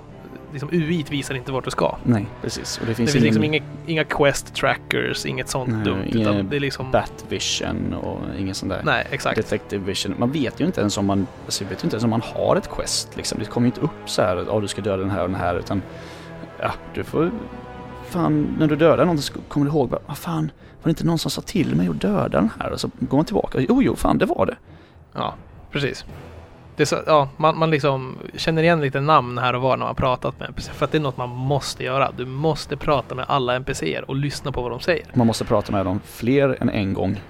liksom 0.52 0.68
UI 0.72 1.04
visar 1.10 1.34
inte 1.34 1.52
vart 1.52 1.64
du 1.64 1.70
ska. 1.70 1.96
Nej, 2.04 2.26
precis. 2.42 2.78
Och 2.78 2.86
det 2.86 2.92
Det 2.92 2.94
finns, 2.94 3.12
finns 3.12 3.24
ingen 3.24 3.40
liksom 3.40 3.44
inga, 3.44 3.62
inga 3.86 4.04
quest 4.04 4.54
trackers, 4.54 5.26
inget 5.26 5.48
sånt 5.48 5.68
Nej, 5.72 5.84
dumt 5.84 6.06
utan 6.12 6.48
det 6.48 6.56
är 6.56 6.60
liksom... 6.60 6.90
Batvision 6.90 7.94
och 7.94 8.18
ingen 8.38 8.54
sån 8.54 8.68
där 8.68 8.80
Nej, 8.84 9.06
exakt. 9.10 9.36
Detective 9.36 9.84
Vision. 9.84 10.14
Man 10.18 10.32
vet 10.32 10.60
ju 10.60 10.64
inte 10.64 10.80
ens 10.80 10.98
om 10.98 11.06
man, 11.06 11.26
alltså, 11.44 11.64
vet 11.64 11.82
ju 11.82 11.84
inte 11.86 11.94
ens 11.96 12.04
om 12.04 12.10
man 12.10 12.22
har 12.24 12.56
ett 12.56 12.70
quest 12.70 13.16
liksom. 13.16 13.38
Det 13.38 13.44
kommer 13.44 13.66
ju 13.66 13.68
inte 13.68 13.80
upp 13.80 14.10
så 14.10 14.22
här, 14.22 14.44
ja 14.48 14.60
du 14.60 14.68
ska 14.68 14.82
döda 14.82 14.96
den 14.96 15.10
här 15.10 15.22
och 15.22 15.30
den 15.30 15.40
här 15.40 15.58
utan 15.58 15.82
ja, 16.60 16.72
du 16.94 17.04
får 17.04 17.30
fan, 18.10 18.56
när 18.58 18.66
du 18.66 18.76
dödar 18.76 19.04
någon 19.04 19.18
så 19.18 19.32
kommer 19.48 19.66
du 19.66 19.72
ihåg, 19.72 19.88
bara, 19.88 20.00
vad 20.06 20.18
fan, 20.18 20.52
var 20.82 20.84
det 20.84 20.90
inte 20.90 21.06
någon 21.06 21.18
som 21.18 21.30
sa 21.30 21.40
till 21.40 21.74
mig 21.74 21.88
att 21.88 22.00
döda 22.00 22.28
den 22.28 22.50
här? 22.60 22.72
Och 22.72 22.80
så 22.80 22.90
går 22.98 23.18
man 23.18 23.24
tillbaka, 23.24 23.60
jo, 23.68 23.82
jo, 23.82 23.96
fan 23.96 24.18
det 24.18 24.26
var 24.26 24.46
det. 24.46 24.56
Ja, 25.12 25.34
precis. 25.70 26.04
Det 26.80 26.86
så, 26.86 26.98
ja, 27.06 27.28
man, 27.36 27.58
man 27.58 27.70
liksom 27.70 28.18
känner 28.36 28.62
igen 28.62 28.80
lite 28.80 29.00
namn 29.00 29.38
här 29.38 29.54
och 29.54 29.62
var 29.62 29.76
när 29.76 29.86
man 29.86 29.94
pratat 29.94 30.40
med 30.40 30.48
NPC. 30.48 30.72
För 30.72 30.84
att 30.84 30.92
det 30.92 30.98
är 30.98 31.02
något 31.02 31.16
man 31.16 31.28
måste 31.28 31.84
göra. 31.84 32.12
Du 32.16 32.26
måste 32.26 32.76
prata 32.76 33.14
med 33.14 33.24
alla 33.28 33.54
NPCer 33.54 34.04
och 34.10 34.16
lyssna 34.16 34.52
på 34.52 34.62
vad 34.62 34.70
de 34.70 34.80
säger. 34.80 35.06
Man 35.14 35.26
måste 35.26 35.44
prata 35.44 35.72
med 35.72 35.86
dem 35.86 36.00
fler 36.04 36.56
än 36.60 36.70
en 36.70 36.94
gång. 36.94 37.20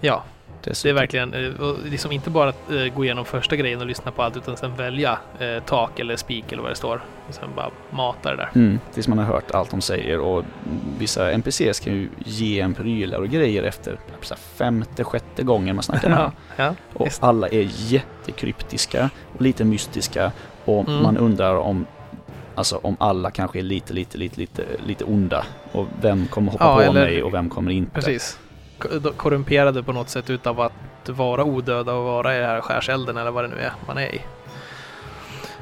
Ja, 0.00 0.22
Dessutom. 0.64 0.88
det 0.94 0.98
är 0.98 1.00
verkligen 1.00 1.34
eh, 1.34 1.60
och 1.60 1.76
liksom 1.84 2.12
inte 2.12 2.30
bara 2.30 2.48
att 2.48 2.70
eh, 2.70 2.84
gå 2.94 3.04
igenom 3.04 3.24
första 3.24 3.56
grejen 3.56 3.80
och 3.80 3.86
lyssna 3.86 4.10
på 4.10 4.22
allt 4.22 4.36
utan 4.36 4.56
sen 4.56 4.76
välja 4.76 5.18
eh, 5.38 5.62
tak 5.66 6.00
eller 6.00 6.16
spik 6.16 6.52
eller 6.52 6.62
vad 6.62 6.70
det 6.70 6.76
står. 6.76 7.04
Och 7.28 7.34
sen 7.34 7.48
bara 7.56 7.70
mata 7.90 8.30
det 8.30 8.36
där. 8.36 8.50
Mm, 8.54 8.78
tills 8.94 9.08
man 9.08 9.18
har 9.18 9.24
hört 9.24 9.50
allt 9.50 9.70
de 9.70 9.80
säger 9.80 10.18
och 10.20 10.44
vissa 10.98 11.32
NPCs 11.32 11.80
kan 11.80 11.92
ju 11.92 12.08
ge 12.24 12.60
en 12.60 12.74
prylar 12.74 13.18
och 13.18 13.28
grejer 13.28 13.62
efter 13.62 13.98
här 14.28 14.36
femte, 14.56 15.04
sjätte 15.04 15.42
gången 15.42 15.76
man 15.76 15.82
snackar 15.82 16.08
med 16.08 16.18
ja, 16.18 16.32
ja, 16.56 16.74
Och 16.94 17.06
visst. 17.06 17.22
alla 17.22 17.48
är 17.48 17.68
jättekryptiska 17.70 19.10
och 19.34 19.42
lite 19.42 19.64
mystiska 19.64 20.32
och 20.64 20.88
Mm. 20.88 21.02
man 21.02 21.16
undrar 21.16 21.54
om 21.56 21.86
Alltså 22.54 22.80
om 22.82 22.96
alla 23.00 23.30
kanske 23.30 23.58
är 23.58 23.62
lite, 23.62 23.92
lite, 23.92 24.18
lite, 24.18 24.40
lite, 24.40 24.62
lite 24.86 25.04
onda 25.04 25.44
och 25.72 25.86
vem 26.02 26.26
kommer 26.26 26.52
hoppa 26.52 26.64
Ja, 26.64 26.74
på 26.74 26.80
eller- 26.82 26.92
mig 27.04 27.22
och 27.22 27.34
vem 27.34 27.50
kommer 27.50 27.70
inte. 27.70 27.90
precis. 27.94 28.38
Ko- 28.82 28.98
de- 28.98 29.12
Korrumperade 29.12 29.82
på 29.82 29.92
något 29.92 30.08
sätt 30.08 30.30
utav 30.30 30.60
att 30.60 30.72
vara 31.08 31.44
odöda 31.44 31.92
och 31.94 32.04
vara 32.04 32.36
i 32.36 32.38
den 32.38 32.48
här 32.48 32.60
skärselden 32.60 33.16
eller 33.16 33.30
vad 33.30 33.44
det 33.44 33.48
nu 33.48 33.56
är 33.56 33.72
man 33.86 33.98
är 33.98 34.14
i. 34.14 34.20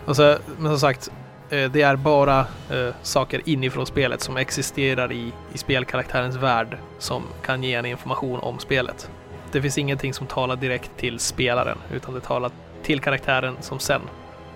Och 0.05 0.17
så, 0.17 0.37
men 0.59 0.71
som 0.71 0.79
sagt, 0.81 1.11
eh, 1.51 1.71
det 1.71 1.83
är 1.83 1.97
bara 1.97 2.39
eh, 2.71 2.95
saker 3.03 3.41
inifrån 3.45 3.87
spelet 3.87 4.21
som 4.21 4.37
existerar 4.37 5.13
i, 5.13 5.33
i 5.53 5.59
spelkaraktärens 5.59 6.37
värld 6.37 6.79
som 6.99 7.23
kan 7.43 7.63
ge 7.63 7.75
en 7.75 7.87
information 7.87 8.41
om 8.41 8.59
spelet. 8.59 9.11
Det 9.53 9.63
finns 9.63 9.79
ingenting 9.79 10.15
som 10.15 10.27
talar 10.27 10.57
direkt 10.57 10.91
till 10.97 11.19
spelaren 11.19 11.79
utan 11.93 12.15
det 12.15 12.21
talar 12.21 12.51
till 12.83 13.01
karaktären 13.01 13.57
som 13.61 13.79
sen 13.79 14.01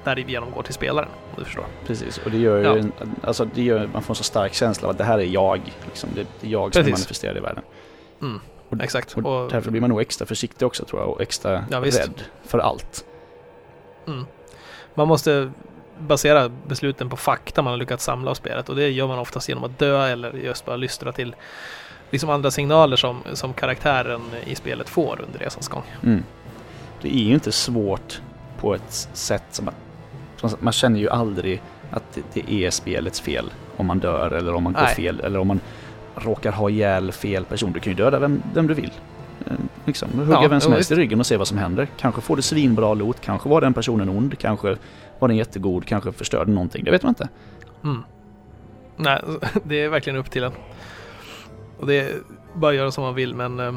därigenom 0.05 0.51
går 0.51 0.63
till 0.63 0.75
spelaren. 0.75 1.09
Om 1.31 1.35
du 1.39 1.45
förstår. 1.45 1.65
Precis, 1.87 2.19
och 2.25 2.31
det 2.31 2.39
gör 2.39 2.59
ju, 2.59 2.65
Ja. 2.65 2.77
en, 2.77 2.93
alltså 3.23 3.45
det 3.55 3.63
gör, 3.63 3.89
man 3.93 4.03
får 4.03 4.13
en 4.13 4.17
så 4.17 4.25
stark 4.25 4.55
känsla 4.55 4.89
av 4.89 4.91
att 4.93 4.99
det 4.99 5.05
här 5.05 5.19
är 5.19 5.23
jag. 5.25 5.61
Liksom. 5.87 6.09
Det, 6.15 6.21
är 6.21 6.51
jag 6.51 6.75
som 6.75 6.83
Precis. 6.83 6.93
manifesterad 7.01 7.37
i 7.37 7.41
världen. 7.41 7.63
Mm, 8.23 8.41
Och- 8.79 8.85
exakt. 8.85 9.13
Och 9.17 9.45
Och, 9.45 9.51
därför 9.51 9.71
blir 9.71 9.81
man 9.81 9.91
nog 9.91 10.01
extra 10.01 10.27
försiktig 10.27 10.67
också 10.67 10.85
tror 10.85 11.03
jag 11.03 11.11
och 11.11 11.21
extra 11.21 11.65
Ja, 11.71 11.81
rädd 11.81 12.23
för 12.45 12.59
allt. 12.59 13.05
Mm. 14.07 14.27
Man 14.95 15.09
måste 15.09 15.51
basera 15.99 16.49
besluten 16.49 17.09
på 17.11 17.17
fakta 17.17 17.63
man 17.63 17.71
har 17.71 17.79
lyckats 17.79 18.05
samla 18.05 18.31
av 18.31 18.35
spelet 18.35 18.69
och 18.69 18.77
det 18.77 18.89
gör 18.89 19.07
man 19.07 19.19
oftast 19.19 19.49
genom 19.49 19.65
att 19.65 19.79
dö 19.79 20.07
eller 20.07 20.33
just 20.33 20.65
bara 20.65 20.77
lystra 20.77 21.13
till 21.13 21.35
liksom 22.11 22.31
andra 22.31 22.51
signaler 22.51 22.97
som, 22.97 23.23
som 23.33 23.53
karaktären 23.53 24.21
i 24.47 24.55
spelet 24.55 24.89
får 24.89 25.21
under 25.27 25.39
resans 25.39 25.69
gång. 25.69 25.83
Mm. 26.03 26.25
Det 27.03 27.15
är 27.15 27.23
ju 27.25 27.35
inte 27.35 27.53
svårt 27.53 28.21
på 28.61 28.75
ett 28.75 29.09
sätt 29.13 29.45
som 29.51 29.69
att 29.69 30.63
man 30.63 30.73
känner 30.73 31.01
ju 31.01 31.09
aldrig 31.09 31.63
att 31.91 32.03
det, 32.15 32.23
det 32.33 32.53
är 32.65 32.71
spelets 32.71 33.21
fel 33.21 33.53
om 33.77 33.87
man 33.87 33.99
dör 33.99 34.31
eller 34.31 34.55
om 34.55 34.63
man 34.63 34.73
går 34.73 34.81
Nej. 34.83 34.95
fel 34.95 35.21
eller 35.21 35.39
om 35.39 35.49
man 35.49 35.61
råkar 36.17 36.53
ha 36.53 36.71
ihjäl 36.71 37.13
fel 37.13 37.45
person. 37.45 37.73
Du 37.73 37.81
kan 37.81 37.93
ju 37.93 37.97
döda 37.97 38.19
vem, 38.19 38.43
vem 38.55 38.67
du 38.67 38.75
vill. 38.75 38.93
Eh, 39.47 39.53
Liksom, 39.87 40.09
hugga 40.19 40.43
Ja, 40.43 40.49
vem 40.49 40.61
som 40.61 40.73
helst 40.73 40.91
i 40.91 40.95
ryggen 40.95 41.21
och 41.21 41.27
se 41.27 41.37
vad 41.37 41.49
som 41.49 41.59
händer. 41.59 41.89
Kanske 41.97 42.21
får 42.21 42.37
du 42.37 42.43
svinbra 42.43 42.95
loot, 42.95 43.21
kanske 43.21 43.49
var 43.49 43.61
den 43.61 43.75
personen 43.75 44.09
ond, 44.09 44.39
kanske 44.39 44.77
var 45.19 45.29
den 45.29 45.37
jättegod, 45.37 45.87
kanske 45.87 46.13
förstörde 46.13 46.53
någonting. 46.53 46.85
Det 46.85 46.91
vet 46.91 47.03
man 47.03 47.11
inte. 47.11 47.29
Mm. 47.85 48.03
Nej, 48.97 49.23
det 49.65 49.81
är 49.83 49.89
verkligen 49.89 50.19
upp 50.19 50.31
till 50.31 50.45
en. 50.45 50.53
Och 51.79 51.87
det 51.87 52.01
är 52.01 52.13
bara 52.55 52.71
att 52.71 52.77
göra 52.77 52.91
som 52.91 53.05
man 53.05 53.15
vill 53.15 53.35
men 53.35 53.61
eh, 53.61 53.75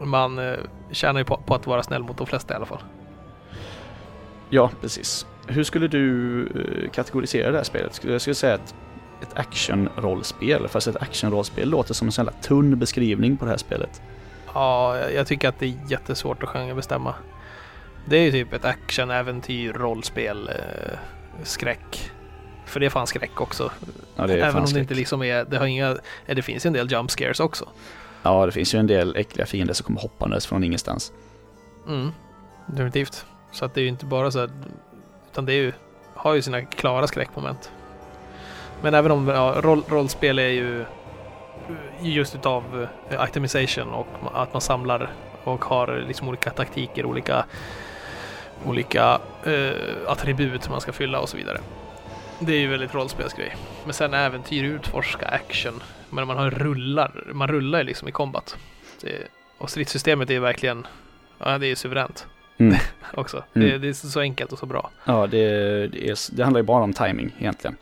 man 0.00 0.38
eh, 0.38 0.54
tjänar 0.90 1.20
ju 1.20 1.24
på, 1.24 1.36
på 1.36 1.54
att 1.54 1.66
vara 1.66 1.82
snäll 1.82 2.02
mot 2.02 2.18
de 2.18 2.26
flesta 2.26 2.54
i 2.54 2.56
alla 2.56 2.66
fall. 2.66 2.82
Ja, 4.50 4.70
precis. 4.80 5.26
Hur 5.46 5.64
skulle 5.64 5.88
du 5.88 6.48
kategorisera 6.92 7.50
det 7.50 7.56
här 7.56 7.64
spelet? 7.64 8.00
Jag 8.04 8.20
skulle 8.20 8.34
säga 8.34 8.54
att 8.54 8.74
ett 9.22 9.38
action-rollspel, 9.38 10.68
fast 10.68 10.86
ett 10.86 10.96
action-rollspel 10.96 11.68
låter 11.70 11.94
som 11.94 12.08
en 12.08 12.12
sån 12.12 12.26
här 12.28 12.34
tunn 12.42 12.78
beskrivning 12.78 13.36
på 13.36 13.44
det 13.44 13.50
här 13.50 13.58
spelet. 13.58 14.02
Ja, 14.54 14.98
jag- 15.10 15.26
tycker 15.26 15.48
att 15.48 15.58
det 15.58 15.66
är 15.66 15.74
jättesvårt 15.88 16.42
att 16.42 16.48
genrebestämma. 16.48 17.14
Det 18.04 18.16
är 18.16 18.22
ju 18.22 18.30
typ 18.30 18.52
ett 18.52 18.64
action, 18.64 19.10
äventyr, 19.10 19.72
rollspel, 19.72 20.48
eh, 20.48 20.98
skräck, 21.42 22.10
För 22.66 22.80
det 22.80 22.86
är 22.86 22.90
fan 22.90 23.06
skräck 23.06 23.40
också. 23.40 23.70
Ja, 24.16 24.24
Även 24.28 24.54
om 24.56 24.62
det 24.62 24.68
skräck. 24.68 24.80
inte 24.82 24.94
liksom 24.94 25.22
är, 25.22 25.44
det 25.44 25.58
har 25.58 25.66
inga, 25.66 25.90
eh, 26.26 26.34
det 26.36 26.42
finns 26.42 26.66
ju 26.66 26.68
en 26.68 26.72
del 26.72 26.92
jump 26.92 27.10
scares 27.10 27.40
också. 27.40 27.68
Ja, 28.22 28.46
det 28.46 28.52
finns 28.52 28.74
ju 28.74 28.78
en 28.78 28.86
del 28.86 29.16
äckliga 29.16 29.46
fiender 29.46 29.74
som 29.74 29.84
kommer 29.84 30.00
hoppandes 30.00 30.46
från 30.46 30.64
ingenstans. 30.64 31.12
Mm, 31.88 32.10
definitivt. 32.66 33.26
Så 33.52 33.64
att 33.64 33.74
det 33.74 33.80
är 33.80 33.82
ju 33.82 33.88
inte 33.88 34.06
bara 34.06 34.30
så 34.30 34.38
här, 34.40 34.50
utan 35.32 35.46
det 35.46 35.52
är 35.52 35.56
ju, 35.56 35.72
har 36.14 36.34
ju 36.34 36.42
sina 36.42 36.62
klara 36.62 37.06
skräckmoment. 37.06 37.70
Men 38.82 38.94
även 38.94 39.10
om 39.12 39.28
ja, 39.28 39.54
roll, 39.60 39.82
rollspel 39.88 40.38
är 40.38 40.48
ju 40.48 40.84
just 42.00 42.34
utav 42.34 42.88
eh, 43.10 43.24
itemization 43.28 43.88
och 43.88 44.06
att 44.34 44.52
man 44.52 44.60
samlar 44.60 45.10
och 45.44 45.64
har 45.64 46.04
liksom 46.08 46.28
olika 46.28 46.50
taktiker, 46.50 47.04
olika, 47.04 47.44
olika 48.64 49.20
eh, 49.44 49.72
attribut 50.06 50.68
man 50.68 50.80
ska 50.80 50.92
fylla 50.92 51.20
och 51.20 51.28
så 51.28 51.36
vidare. 51.36 51.58
Det 52.38 52.52
är 52.52 52.60
ju 52.60 52.68
väldigt 52.68 52.94
rollspelsgrej. 52.94 53.56
Men 53.84 53.94
sen 53.94 54.14
äventyr, 54.14 54.64
utforska, 54.64 55.26
action. 55.26 55.82
Men 56.10 56.26
man 56.26 56.36
har 56.36 56.50
rullar, 56.50 57.24
man 57.32 57.48
rullar 57.48 57.78
ju 57.78 57.84
liksom 57.84 58.08
i 58.08 58.12
combat. 58.12 58.56
Det, 59.00 59.28
och 59.58 59.70
stridssystemet 59.70 60.30
är 60.30 60.34
ju 60.34 60.40
verkligen, 60.40 60.86
ja 61.38 61.58
det 61.58 61.66
är 61.66 61.74
suveränt 61.74 62.26
Mm. 62.58 62.78
också. 63.14 63.44
Mm. 63.54 63.68
Det, 63.68 63.78
det 63.78 63.88
är 63.88 63.92
så 63.92 64.20
enkelt 64.20 64.52
och 64.52 64.58
så 64.58 64.66
bra. 64.66 64.90
Ja, 65.04 65.26
det, 65.26 65.38
det, 65.86 66.08
är, 66.08 66.36
det 66.36 66.42
handlar 66.42 66.60
ju 66.60 66.66
bara 66.66 66.82
om 66.82 66.92
timing 66.92 67.34
egentligen. 67.38 67.76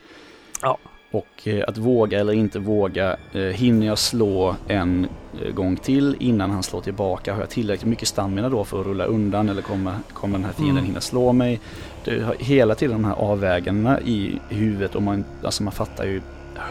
Ja. 0.63 0.79
Och 1.13 1.49
eh, 1.49 1.65
att 1.69 1.79
våga 1.79 2.21
eller 2.21 2.33
inte 2.33 2.59
våga. 2.59 3.17
Eh, 3.33 3.41
hinner 3.41 3.87
jag 3.87 3.99
slå 3.99 4.57
en 4.69 5.09
eh, 5.45 5.53
gång 5.53 5.77
till 5.77 6.17
innan 6.21 6.51
han 6.51 6.63
slår 6.63 6.81
tillbaka? 6.81 7.33
Har 7.33 7.41
jag 7.41 7.51
tillräckligt 7.51 7.89
mycket 7.89 8.09
stamina 8.09 8.49
då 8.49 8.65
för 8.65 8.81
att 8.81 8.87
rulla 8.87 9.05
undan 9.05 9.49
eller 9.49 9.63
kommer, 9.63 9.95
kommer 10.13 10.39
den 10.39 10.45
här 10.45 10.53
fienden 10.53 10.77
Mm. 10.77 10.87
hinna 10.87 11.01
slå 11.01 11.33
mig? 11.33 11.61
Det 12.05 12.23
har 12.23 12.35
hela 12.39 12.75
tiden 12.75 13.03
de 13.03 13.05
här 13.05 13.15
avvägandena 13.15 14.01
i 14.01 14.41
huvudet 14.49 14.95
och 14.95 15.03
man, 15.03 15.25
alltså 15.45 15.63
man 15.63 15.73
fattar 15.73 16.05
ju 16.05 16.23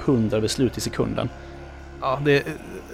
hundra 0.06 0.42
beslut 0.42 0.78
i 0.78 0.82
sekunden. 0.82 1.30
Ja, 2.02 2.20
det, 2.26 2.44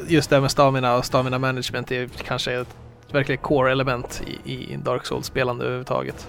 just 0.07 0.29
det 0.29 0.35
här 0.35 0.41
med 0.41 0.51
stamina 0.51 0.95
och 0.97 1.05
stamina 1.05 1.39
management 1.39 1.91
är 1.91 2.07
kanske 2.07 2.53
ett 2.53 2.75
verkligen 3.11 3.41
core 3.41 3.71
element 3.71 4.21
i, 4.45 4.53
i 4.53 4.77
Dark 4.83 5.05
Souls-spelande 5.05 5.63
överhuvudtaget. 5.63 6.27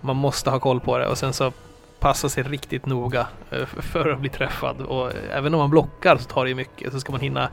Man 0.00 0.16
måste 0.16 0.50
ha 0.50 0.58
koll 0.58 0.80
på 0.80 0.98
det 0.98 1.06
och 1.06 1.18
sen 1.18 1.32
så 1.32 1.52
passa 2.00 2.28
sig 2.28 2.42
riktigt 2.42 2.86
noga 2.86 3.26
eh, 3.50 3.66
för 3.66 4.10
att 4.10 4.20
bli 4.20 4.28
träffad. 4.28 4.80
Och 4.80 5.12
även 5.32 5.54
om 5.54 5.60
man 5.60 5.70
blockar 5.70 6.16
så 6.16 6.24
tar 6.24 6.44
det 6.44 6.48
ju 6.48 6.54
mycket. 6.54 6.92
Så 6.92 7.00
ska 7.00 7.12
man 7.12 7.20
hinna 7.20 7.48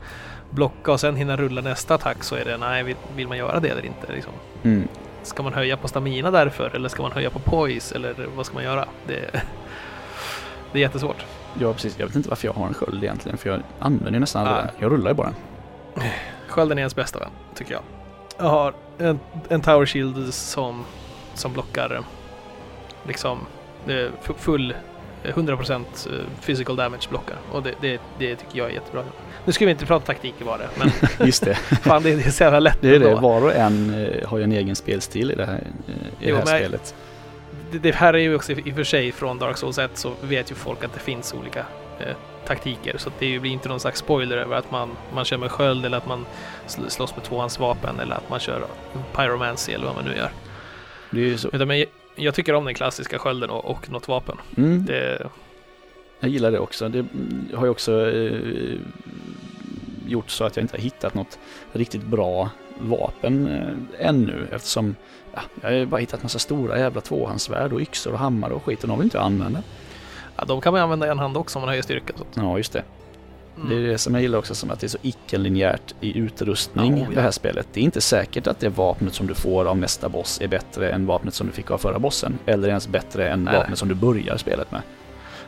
blocka 0.50 0.92
och 0.92 1.00
sen 1.00 1.16
hinna 1.16 1.36
rulla 1.36 1.60
nästa 1.60 1.94
attack 1.94 2.24
så 2.24 2.34
är 2.34 2.44
det 2.44 2.56
nej, 2.56 2.96
vill, 3.16 3.28
man 3.28 3.38
göra 3.38 3.60
det 3.60 3.68
eller 3.68 3.86
inte? 3.86 4.12
Liksom. 4.12 4.32
Mm. 4.62 4.88
Ska 5.22 5.42
man 5.42 5.52
höja 5.52 5.76
på 5.76 5.88
stamina 5.88 6.30
därför 6.30 6.70
eller 6.74 6.88
ska 6.88 7.02
man 7.02 7.12
höja 7.12 7.30
på 7.30 7.38
poise 7.38 7.94
eller 7.94 8.14
vad 8.36 8.46
ska 8.46 8.54
man 8.54 8.64
göra? 8.64 8.88
Det, 9.06 9.30
det 10.72 10.78
är 10.78 10.82
jättesvårt. 10.82 11.24
Ja, 11.60 11.72
precis. 11.72 11.98
Jag 11.98 12.06
vet 12.06 12.16
inte 12.16 12.28
varför 12.28 12.48
jag 12.48 12.52
har 12.52 12.66
en 12.66 12.74
sköld 12.74 13.04
egentligen, 13.04 13.38
för 13.38 13.50
jag 13.50 13.60
använder 13.78 14.12
ju 14.12 14.20
nästan 14.20 14.46
aldrig 14.46 14.64
den. 14.64 14.74
Jag 14.78 14.92
rullar 14.92 15.10
ju 15.10 15.14
bara 15.14 15.32
den. 15.94 16.04
Skölden 16.48 16.78
är 16.78 16.82
ens 16.82 16.96
bästa 16.96 17.18
vän, 17.18 17.30
tycker 17.54 17.72
jag. 17.72 17.82
Jag 18.38 18.44
har 18.44 18.74
en, 18.98 19.20
en 19.48 19.60
Tower 19.60 19.86
Shield 19.86 20.34
som, 20.34 20.84
som 21.34 21.52
blockar 21.52 21.94
eh, 21.94 22.00
liksom 23.06 23.38
eh, 23.38 23.63
full 24.36 24.74
eh, 25.24 25.34
100% 25.34 25.74
eh, 25.80 26.12
physical 26.46 26.76
damage 26.76 27.08
blockar. 27.10 27.36
Och 27.52 27.62
det, 27.62 27.74
det, 27.80 28.00
det 28.18 28.36
tycker 28.36 28.58
jag 28.58 28.70
är 28.70 28.74
jättebra. 28.74 29.04
Nu 29.44 29.52
ska 29.52 29.64
vi 29.64 29.70
inte 29.70 29.86
prata 29.86 30.06
taktik 30.06 30.34
i 30.40 30.44
det, 30.44 30.68
men 30.78 30.90
Just 31.26 31.44
det. 31.44 31.54
fan 31.82 32.02
det, 32.02 32.14
det 32.16 32.26
är 32.26 32.30
så 32.30 32.44
jävla 32.44 32.60
lätt 32.60 32.78
Det 32.80 32.94
är 32.94 32.98
det. 32.98 33.14
Var 33.14 33.42
och 33.42 33.54
en 33.54 34.04
eh, 34.04 34.28
har 34.28 34.38
ju 34.38 34.44
en 34.44 34.52
egen 34.52 34.76
spelstil 34.76 35.30
i 35.30 35.34
det 35.34 35.46
här, 35.46 35.62
eh, 35.88 36.26
i 36.26 36.30
Jo, 36.30 36.36
det 36.44 36.50
här 36.50 36.58
spelet. 36.58 36.94
Det, 37.70 37.78
det 37.78 37.94
här 37.94 38.14
är 38.14 38.18
ju 38.18 38.34
också 38.34 38.52
i 38.52 38.72
och 38.72 38.76
för 38.76 38.84
sig 38.84 39.12
från 39.12 39.38
Dark 39.38 39.56
Souls 39.56 39.78
1 39.78 39.90
så 39.94 40.12
vet 40.20 40.50
ju 40.50 40.54
folk 40.54 40.84
att 40.84 40.94
det 40.94 41.00
finns 41.00 41.34
olika 41.34 41.66
eh, 42.00 42.14
taktiker. 42.46 42.98
Så 42.98 43.10
det 43.18 43.38
blir 43.38 43.50
inte 43.50 43.68
någon 43.68 43.80
slags 43.80 43.98
spoiler 43.98 44.36
över 44.36 44.56
att 44.56 44.70
man, 44.70 44.90
man 45.14 45.24
kör 45.24 45.36
med 45.38 45.50
sköld 45.50 45.86
eller 45.86 45.96
att 45.96 46.06
man 46.06 46.26
sl- 46.66 46.88
slåss 46.88 47.16
med 47.16 47.24
tvåhandsvapen 47.24 48.00
eller 48.00 48.14
att 48.16 48.30
man 48.30 48.40
kör 48.40 48.64
pyromancy 49.16 49.72
eller 49.72 49.86
vad 49.86 49.94
man 49.94 50.04
nu 50.04 50.16
gör. 50.16 50.30
Det 51.10 51.20
är 51.20 51.24
ju 51.24 51.38
så. 51.38 51.48
Utan 51.52 51.68
men 51.68 51.84
jag, 52.16 52.34
tycker 52.34 52.54
om 52.54 52.64
den 52.64 52.74
klassiska 52.74 53.18
skölden 53.18 53.50
och, 53.50 53.64
och 53.64 53.90
något 53.90 54.08
vapen. 54.08 54.36
Mm, 54.56 54.84
Det, 54.84 55.26
jag 56.20 56.30
gillar 56.30 56.50
det 56.50 56.58
också. 56.58 56.88
Det 56.88 57.04
har 57.54 57.64
ju 57.64 57.70
också 57.70 58.10
eh, 58.10 58.78
gjort 60.06 60.30
så 60.30 60.44
att 60.44 60.56
jag 60.56 60.64
inte 60.64 60.76
har 60.76 60.82
hittat 60.82 61.14
något 61.14 61.38
riktigt 61.72 62.02
bra 62.02 62.50
vapen 62.78 63.46
eh, 63.48 64.06
ännu 64.08 64.46
eftersom 64.52 64.96
ja, 65.34 65.40
jag 65.62 65.78
har 65.78 65.86
bara 65.86 66.00
hittat 66.00 66.22
massa 66.22 66.38
stora 66.38 66.78
jävla 66.78 67.00
tvåhandssvärd 67.00 67.72
och 67.72 67.80
yxor 67.80 68.12
och 68.12 68.18
hammare 68.18 68.54
och 68.54 68.64
skit 68.64 68.82
och 68.82 68.88
de 68.88 68.98
vill 68.98 69.06
inte 69.06 69.16
jag 69.16 69.24
använda. 69.24 69.62
ja, 70.36 70.44
de 70.44 70.60
kan 70.60 70.72
man 70.72 70.82
använda 70.82 71.06
i 71.06 71.10
en 71.10 71.18
hand 71.18 71.36
också 71.36 71.58
om 71.58 71.60
man 71.60 71.68
höjer 71.68 71.82
styrkan. 71.82 72.16
Så. 72.18 72.24
Ja, 72.34 72.56
just 72.56 72.72
det. 72.72 72.82
Mm. 73.56 73.68
Det 73.68 73.74
är 73.74 73.80
det 73.80 73.98
som 73.98 74.14
jag 74.14 74.22
gillar 74.22 74.38
också, 74.38 74.54
som 74.54 74.70
att 74.70 74.80
det 74.80 74.86
är 74.86 74.88
så 74.88 74.98
icke-linjärt 75.02 75.94
i 76.00 76.18
utrustning, 76.18 76.94
oh 76.94 77.00
ja. 77.00 77.14
det 77.14 77.20
här 77.20 77.30
spelet. 77.30 77.68
Det 77.72 77.80
är 77.80 77.84
inte 77.84 78.00
säkert 78.00 78.46
att 78.46 78.60
det 78.60 78.68
vapnet 78.68 79.14
som 79.14 79.26
du 79.26 79.34
får 79.34 79.64
av 79.64 79.78
nästa 79.78 80.08
boss 80.08 80.40
är 80.40 80.48
bättre 80.48 80.90
än 80.90 81.06
vapnet 81.06 81.34
som 81.34 81.46
du 81.46 81.52
fick 81.52 81.70
av 81.70 81.78
förra 81.78 81.98
bossen. 81.98 82.38
Eller 82.46 82.68
ens 82.68 82.88
bättre 82.88 83.28
än 83.28 83.44
Nej. 83.44 83.54
vapnet 83.54 83.78
som 83.78 83.88
du 83.88 83.94
börjar 83.94 84.36
spelet 84.36 84.70
med. 84.72 84.82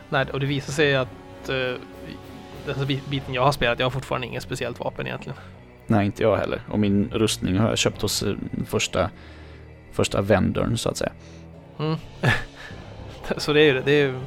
Nej, 0.09 0.25
och 0.33 0.39
det 0.39 0.45
visar 0.45 0.73
sig 0.73 0.95
att 0.95 1.07
uh, 1.49 1.75
den 2.65 2.99
biten 3.09 3.33
jag 3.33 3.43
har 3.43 3.51
spelat, 3.51 3.79
jag 3.79 3.85
har 3.85 3.91
fortfarande 3.91 4.27
inget 4.27 4.43
speciellt 4.43 4.79
vapen 4.79 5.07
egentligen. 5.07 5.37
Nej, 5.87 6.05
inte 6.05 6.23
jag 6.23 6.37
heller. 6.37 6.61
Och 6.69 6.79
min 6.79 7.09
rustning 7.13 7.57
har 7.57 7.69
jag 7.69 7.77
köpt 7.77 8.01
hos 8.01 8.23
eh, 8.23 8.35
första, 8.65 9.09
första 9.91 10.21
vendorn 10.21 10.77
så 10.77 10.89
att 10.89 10.97
säga. 10.97 11.11
Mm. 11.79 11.95
så 13.37 13.53
det 13.53 13.61
är 13.61 13.65
ju 13.65 13.73
det. 13.73 13.81
det 13.81 13.91
är 13.91 14.07
ju, 14.07 14.19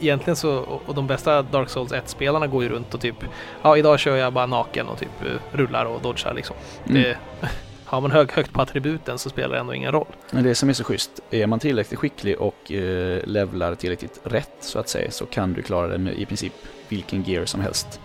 egentligen 0.00 0.36
så, 0.36 0.80
och 0.86 0.94
de 0.94 1.06
bästa 1.06 1.42
Dark 1.42 1.68
Souls 1.68 1.92
1-spelarna 1.92 2.46
går 2.46 2.62
ju 2.62 2.68
runt 2.68 2.94
och 2.94 3.00
typ, 3.00 3.16
ja 3.62 3.76
idag 3.76 3.98
kör 3.98 4.16
jag 4.16 4.32
bara 4.32 4.46
naken 4.46 4.88
och 4.88 4.98
typ 4.98 5.22
eh, 5.22 5.56
rullar 5.56 5.84
och 5.84 6.00
dodgar 6.00 6.34
liksom. 6.34 6.56
Mm. 6.86 7.02
Det, 7.02 7.16
har 7.84 8.00
man 8.00 8.10
hög, 8.10 8.32
högt 8.32 8.52
på 8.52 8.62
attributen 8.62 9.18
så 9.18 9.30
spelar 9.30 9.54
det 9.54 9.60
ändå 9.60 9.74
ingen 9.74 9.92
roll. 9.92 10.06
Men 10.30 10.44
det 10.44 10.54
som 10.54 10.68
är 10.68 10.72
så 10.72 10.84
schysst, 10.84 11.10
är 11.30 11.46
man 11.46 11.58
tillräckligt 11.58 11.98
skicklig 11.98 12.40
och 12.40 12.72
eh, 12.72 13.20
levlar 13.24 13.74
tillräckligt 13.74 14.20
rätt 14.24 14.56
så 14.60 14.78
att 14.78 14.88
säga 14.88 15.10
så 15.10 15.26
kan 15.26 15.52
du 15.52 15.62
klara 15.62 15.88
det 15.88 15.98
med 15.98 16.14
i 16.14 16.26
princip 16.26 16.52
vilken 16.88 17.22
gear 17.22 17.44
som 17.44 17.60
helst. 17.60 18.00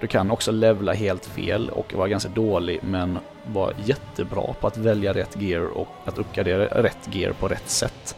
Du 0.00 0.06
kan 0.06 0.30
också 0.30 0.52
levla 0.52 0.92
helt 0.92 1.26
fel 1.26 1.70
och 1.70 1.94
vara 1.94 2.08
ganska 2.08 2.28
dålig 2.28 2.80
men 2.82 3.18
vara 3.46 3.72
jättebra 3.84 4.54
på 4.60 4.66
att 4.66 4.76
välja 4.76 5.14
rätt 5.14 5.42
gear 5.42 5.76
och 5.76 5.88
att 6.04 6.18
uppgradera 6.18 6.82
rätt 6.82 7.08
gear 7.12 7.32
på 7.32 7.48
rätt 7.48 7.70
sätt. 7.70 8.16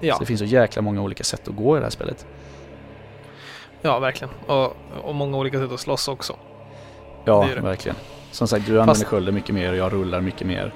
Ja, 0.00 0.14
Så 0.14 0.20
det 0.20 0.26
finns 0.26 0.40
så 0.40 0.46
jäkla 0.46 0.82
många 0.82 1.02
olika 1.02 1.24
sätt 1.24 1.48
att 1.48 1.56
gå 1.56 1.76
i 1.76 1.80
det 1.80 1.86
här 1.86 1.90
spelet. 1.90 2.26
ja 3.82 3.98
verkligen. 3.98 4.34
Och, 4.46 4.76
och 5.02 5.14
många 5.14 5.36
olika 5.36 5.58
sätt 5.58 5.72
att 5.72 5.80
slåss 5.80 6.08
också. 6.08 6.36
Ja, 7.24 7.44
Det 7.48 7.54
det. 7.54 7.60
verkligen. 7.60 7.96
Som 8.30 8.48
sagt, 8.48 8.66
du 8.66 8.72
använder 8.72 8.94
Fast- 8.94 9.04
skölden 9.06 9.34
mycket 9.34 9.54
mer 9.54 9.70
och 9.70 9.76
jag 9.76 9.92
rullar 9.92 10.20
mycket 10.20 10.46
mer. 10.46 10.72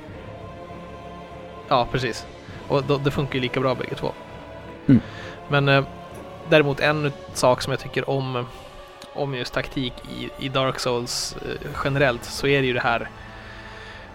Ja, 1.68 1.86
precis. 1.92 2.26
Och 2.68 2.82
då, 2.84 2.96
det 2.98 3.10
funkar 3.10 3.34
ju 3.34 3.40
lika 3.40 3.60
bra 3.60 3.74
bägge 3.74 3.94
två. 3.94 4.12
Mm. 4.86 5.00
Men 5.48 5.68
eh, 5.68 5.84
däremot 6.48 6.80
en 6.80 7.12
sak 7.34 7.62
som 7.62 7.70
jag 7.70 7.80
tycker 7.80 8.10
om, 8.10 8.46
om 9.14 9.34
just 9.34 9.54
taktik 9.54 9.92
i, 10.18 10.44
i 10.46 10.48
Dark 10.48 10.78
Souls 10.80 11.36
eh, 11.42 11.70
generellt 11.84 12.24
så 12.24 12.46
är 12.46 12.60
det 12.60 12.66
ju 12.66 12.72
det 12.72 12.80
här 12.80 13.08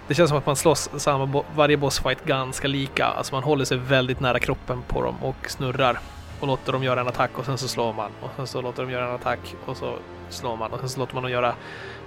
det 0.10 0.16
känns 0.16 0.30
som 0.30 0.38
att 0.38 0.46
man 0.46 0.56
slåss 0.56 0.90
samma 0.98 1.44
varje 1.56 1.78
bossfight 1.78 2.26
ganska 2.26 2.68
lika. 2.68 3.06
Alltså 3.06 3.36
man 3.36 3.44
håller 3.44 3.66
sig 3.66 3.78
väldigt 3.78 4.20
nära 4.20 4.40
kroppen 4.40 4.82
på 4.88 5.02
dem 5.04 5.16
och 5.24 5.36
snurrar 5.48 6.00
och 6.40 6.48
låter 6.48 6.72
dem 6.72 6.84
göra 6.84 7.02
en 7.02 7.08
attack 7.08 7.32
och 7.36 7.46
sen 7.46 7.58
så 7.58 7.68
slår 7.68 7.94
man 7.94 8.12
och 8.22 8.30
sen 8.36 8.48
så 8.48 8.62
låter 8.62 8.84
de 8.84 8.92
göra 8.92 9.08
en 9.08 9.16
attack 9.16 9.40
och 9.66 9.78
så 9.78 9.96
slår 10.30 10.56
man 10.58 10.72
och 10.72 10.80
sen 10.80 10.90
så 10.90 11.00
låter 11.00 11.14
man 11.14 11.24
dem 11.24 11.32
göra 11.32 11.54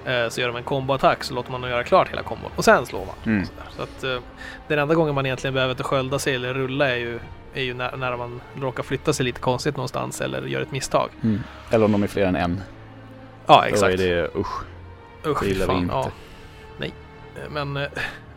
eh, 0.05 0.29
så 0.29 0.41
gör 0.41 0.49
de 0.49 0.57
en 0.57 0.63
komboattack 0.63 1.25
så 1.25 1.35
låter 1.35 1.51
man 1.53 1.61
dem 1.61 1.71
göra 1.71 1.85
klart 1.85 2.09
hela 2.11 2.23
kombon 2.23 2.51
och 2.57 2.65
sen 2.65 2.87
slår 2.87 3.07
man. 3.07 3.15
Mm. 3.35 3.47
Så 3.77 3.83
att 3.83 4.05
eh, 4.05 4.19
den 4.69 4.79
enda 4.79 4.95
gången 4.95 5.15
man 5.15 5.27
egentligen 5.27 5.55
behöver 5.55 5.75
skölda 5.75 6.19
sig 6.19 6.35
eller 6.35 6.55
rulla 6.55 6.91
är 6.91 6.97
ju, 6.97 7.21
är 7.55 7.63
ju 7.63 7.75
när, 7.75 7.97
när 7.97 8.17
man 8.17 8.41
råkar 8.61 8.83
flytta 8.83 9.13
sig 9.13 9.25
lite 9.25 9.41
konstigt 9.41 9.77
någonstans 9.77 10.21
eller 10.21 10.43
gör 10.43 10.61
ett 10.61 10.73
misstag. 10.73 11.09
Mm. 11.23 11.41
Eller 11.71 11.85
om 11.85 11.93
de 11.93 12.03
är 12.03 12.07
fler 12.07 12.27
än 12.27 12.37
en. 12.37 12.61
Ja, 13.47 13.57
Då 13.61 13.63
exakt. 13.63 13.93
är 13.93 13.97
det 13.97 14.31
usch. 14.37 14.63
Usch, 15.27 15.41
det 15.43 15.49
gillar 15.49 15.67
vi 15.67 15.73
fan. 15.73 15.83
inte. 15.83 15.95
Ja. 15.95 16.11
Men, 17.49 17.77
eh, 17.77 17.89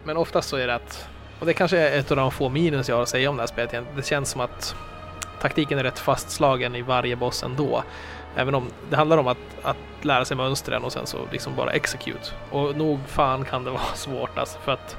men 0.03 0.17
oftast 0.17 0.49
så 0.49 0.57
är 0.57 0.67
det 0.67 0.75
att, 0.75 1.07
och 1.39 1.45
det 1.45 1.53
kanske 1.53 1.77
är 1.77 1.99
ett 1.99 2.11
av 2.11 2.17
de 2.17 2.31
få 2.31 2.49
minus 2.49 2.89
jag 2.89 2.95
har 2.95 3.03
att 3.03 3.09
säga 3.09 3.29
om 3.29 3.35
det 3.35 3.41
här 3.41 3.47
spelet. 3.47 3.85
Det 3.95 4.05
känns 4.05 4.29
som 4.29 4.41
att 4.41 4.75
taktiken 5.41 5.79
är 5.79 5.83
rätt 5.83 5.99
fastslagen 5.99 6.75
i 6.75 6.81
varje 6.81 7.15
boss 7.15 7.43
ändå. 7.43 7.83
Även 8.35 8.55
om 8.55 8.69
det 8.89 8.95
handlar 8.95 9.17
om 9.17 9.27
att, 9.27 9.37
att 9.63 9.77
lära 10.01 10.25
sig 10.25 10.37
mönstren 10.37 10.83
och 10.83 10.93
sen 10.93 11.07
så 11.07 11.17
liksom 11.31 11.55
bara 11.55 11.71
execute. 11.71 12.31
Och 12.51 12.77
nog 12.77 12.99
fan 13.07 13.45
kan 13.45 13.63
det 13.63 13.71
vara 13.81 13.95
svårt 13.95 14.37
alltså. 14.37 14.59
För 14.59 14.71
att 14.71 14.97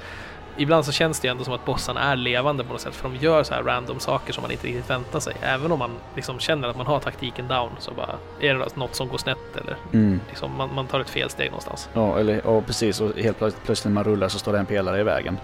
ibland 0.58 0.84
så 0.84 0.92
känns 0.92 1.20
det 1.20 1.28
ju 1.28 1.30
ändå 1.32 1.44
som 1.44 1.54
att 1.54 1.64
bossarna 1.64 2.00
är 2.02 2.16
levande 2.16 2.64
på 2.64 2.72
något 2.72 2.80
sätt. 2.80 2.94
För 2.94 3.08
de 3.08 3.16
gör 3.16 3.42
så 3.42 3.54
här 3.54 3.62
random 3.62 4.00
saker 4.00 4.32
som 4.32 4.42
man 4.42 4.50
inte 4.50 4.66
riktigt 4.66 4.90
väntar 4.90 5.20
sig. 5.20 5.34
Även 5.42 5.72
om 5.72 5.78
man 5.78 5.90
liksom 6.14 6.38
känner 6.38 6.68
att 6.68 6.76
man 6.76 6.86
har 6.86 7.00
taktiken 7.00 7.48
down 7.48 7.70
så 7.78 7.90
bara 7.94 8.14
är 8.40 8.54
det 8.54 8.76
något 8.76 8.94
som 8.94 9.08
går 9.08 9.18
snett 9.18 9.56
eller 9.56 9.76
Mm. 9.92 10.20
liksom 10.28 10.56
man, 10.56 10.74
man 10.74 10.86
tar 10.86 11.00
ett 11.00 11.10
fel 11.10 11.30
steg 11.30 11.46
någonstans. 11.50 11.88
Ja, 11.92 12.18
eller, 12.18 12.40
ja, 12.44 12.60
precis. 12.60 13.00
Och 13.00 13.18
helt 13.18 13.38
plötsligt, 13.38 13.64
plötsligt 13.64 13.84
när 13.84 13.94
man 13.94 14.04
rullar 14.04 14.28
så 14.28 14.38
står 14.38 14.52
det 14.52 14.58
en 14.58 14.66
pelare 14.66 15.00
i 15.00 15.02
vägen. 15.02 15.38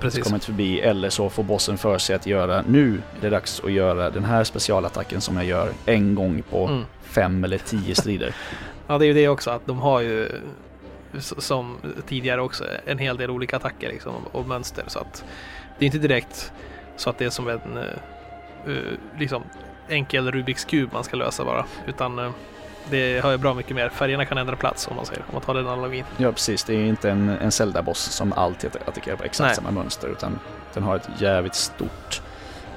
Precis. 0.00 0.22
kommer 0.22 0.36
inte 0.36 0.46
förbi 0.46 0.80
eller 0.80 1.10
så 1.10 1.30
får 1.30 1.42
bossen 1.42 1.78
för 1.78 1.98
sig 1.98 2.16
att 2.16 2.26
göra 2.26 2.62
nu 2.66 2.94
är 3.16 3.20
det 3.20 3.30
dags 3.30 3.60
att 3.64 3.72
göra 3.72 4.10
den 4.10 4.24
här 4.24 4.44
specialattacken 4.44 5.20
som 5.20 5.36
jag 5.36 5.44
gör 5.44 5.70
en 5.86 6.14
gång 6.14 6.42
på 6.50 6.66
Mm. 6.66 6.82
fem 7.02 7.44
eller 7.44 7.58
tio 7.58 7.94
strider. 7.94 8.34
Ja, 8.86 8.98
det 8.98 9.04
är 9.04 9.06
ju 9.06 9.14
det 9.14 9.28
också 9.28 9.50
att 9.50 9.66
de 9.66 9.78
har 9.78 10.00
ju 10.00 10.28
som 11.20 11.78
tidigare 12.06 12.40
också 12.40 12.64
en 12.86 12.98
hel 12.98 13.16
del 13.16 13.30
olika 13.30 13.56
attacker 13.56 13.88
liksom, 13.88 14.14
och 14.32 14.46
mönster 14.46 14.84
så 14.86 14.98
att 14.98 15.24
det 15.78 15.84
är 15.84 15.86
inte 15.86 15.98
direkt 15.98 16.52
så 16.96 17.10
att 17.10 17.18
det 17.18 17.24
är 17.24 17.30
som 17.30 17.48
en 17.48 17.76
eh, 17.76 18.74
liksom 19.18 19.42
enkel 19.88 20.32
Rubiks 20.32 20.64
kub 20.64 20.92
man 20.92 21.04
ska 21.04 21.16
lösa 21.16 21.44
bara 21.44 21.66
utan 21.86 22.18
eh, 22.18 22.30
det 22.90 23.22
har 23.24 23.30
ju 23.30 23.38
bra 23.38 23.54
mycket 23.54 23.76
mer. 23.76 23.88
Färgerna 23.88 24.24
kan 24.24 24.38
ändra 24.38 24.56
plats 24.56 24.88
om 24.88 24.96
man 24.96 25.06
säger, 25.06 25.22
om 25.28 25.32
man 25.32 25.42
tar 25.42 25.54
den 25.54 25.66
analogin. 25.66 26.04
Ja 26.16 26.32
precis, 26.32 26.64
det 26.64 26.74
är 26.74 26.84
inte 26.84 27.10
en, 27.10 27.28
en 27.28 27.52
Zelda-boss 27.52 27.98
som 27.98 28.32
alltid 28.32 28.70
attackerar 28.86 29.16
på 29.16 29.24
exakt 29.24 29.46
Nej. 29.46 29.54
samma 29.54 29.70
mönster 29.70 30.08
utan 30.08 30.38
den 30.74 30.82
har 30.82 30.96
ett 30.96 31.08
jävligt 31.18 31.54
stort 31.54 32.22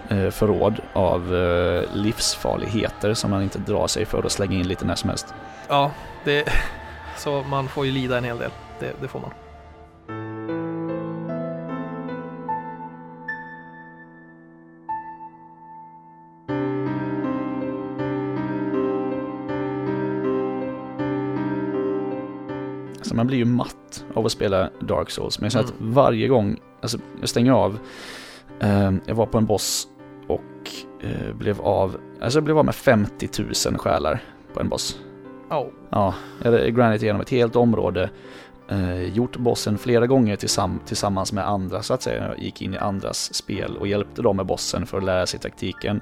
eh, 0.10 0.30
förråd 0.30 0.80
av 0.94 1.36
eh, 1.36 1.84
livsfarligheter 1.94 3.14
som 3.14 3.32
man 3.32 3.44
inte 3.44 3.60
drar 3.60 3.88
sig 3.88 4.06
för 4.06 4.24
att 4.24 4.32
slänga 4.32 4.60
in 4.60 4.68
lite 4.68 4.86
när 4.86 4.96
som 4.96 5.10
helst. 5.10 5.34
Ja, 5.68 5.92
det, 6.24 6.50
så 7.18 7.44
man 7.44 7.68
får 7.68 7.86
ju 7.86 7.92
lida 7.92 8.18
en 8.18 8.24
hel 8.24 8.38
del. 8.38 8.52
Det, 8.80 8.94
det 9.02 9.08
får 9.08 9.20
man. 9.20 9.32
Alltså 22.98 23.16
man 23.16 23.28
blir 23.28 23.38
ju 23.38 23.46
matt 23.46 24.06
av 24.14 24.26
att 24.26 24.32
spela 24.32 24.70
Dark 24.80 25.10
Souls. 25.10 25.40
Men 25.40 25.46
jag 25.46 25.52
känner 25.52 25.66
att 25.66 25.80
Mm. 25.80 25.94
varje 25.94 26.28
gång, 26.28 26.58
alltså 26.82 26.98
jag 27.20 27.30
stänger 27.30 27.52
av. 27.52 27.80
Eh, 28.60 28.92
jag 29.06 29.16
var 29.16 29.26
på 29.26 29.38
en 29.38 29.46
boss 29.46 29.88
och 30.28 30.42
eh, 31.02 31.34
blev 31.36 31.62
av, 31.62 31.98
alltså 32.22 32.38
jag 32.38 32.44
blev 32.44 32.58
av 32.58 32.66
med 32.66 32.76
50 32.76 33.30
000 33.70 33.78
själar 33.78 34.24
på 34.54 34.60
en 34.60 34.70
boss. 34.70 35.00
Oh. 35.50 35.68
Ja, 35.90 36.14
jag 36.44 36.52
hade 36.52 36.72
grindat 36.72 37.04
igenom 37.04 37.22
ett 37.22 37.30
helt 37.30 37.56
område. 37.56 38.10
Eh, 38.70 39.02
gjort 39.04 39.38
bossen 39.38 39.78
flera 39.78 40.08
gånger 40.08 40.36
tillsam- 40.36 40.80
tillsammans 40.86 41.34
med 41.34 41.48
andra 41.48 41.82
så 41.84 41.94
att 41.94 42.02
säga. 42.02 42.28
Jag 42.28 42.40
gick 42.40 42.62
in 42.62 42.74
i 42.74 42.78
andras 42.78 43.34
spel 43.34 43.78
och 43.78 43.88
hjälpte 43.88 44.22
dem 44.22 44.38
med 44.38 44.46
bossen 44.46 44.86
för 44.86 44.98
att 44.98 45.04
lära 45.04 45.26
sig 45.26 45.40
taktiken. 45.40 46.02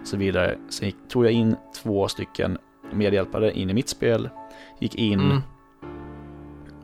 Och 0.00 0.06
så 0.06 0.16
vidare. 0.16 0.58
Sen 0.68 0.86
gick, 0.86 0.96
tog 1.08 1.24
jag 1.24 1.32
in 1.32 1.56
två 1.82 2.08
stycken 2.08 2.58
medhjälpare 2.92 3.52
in 3.52 3.70
i 3.70 3.74
mitt 3.74 3.88
spel. 3.88 4.28
Gick 4.78 4.94
in, 4.94 5.42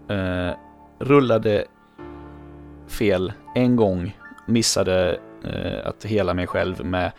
Mm. 0.08 0.48
eh, 0.50 0.54
rullade 0.98 1.64
fel 2.88 3.32
en 3.54 3.76
gång, 3.76 4.16
missade 4.46 5.20
eh, 5.44 5.88
att 5.88 6.04
hela 6.04 6.34
mig 6.34 6.46
själv 6.46 6.84
med 6.84 7.12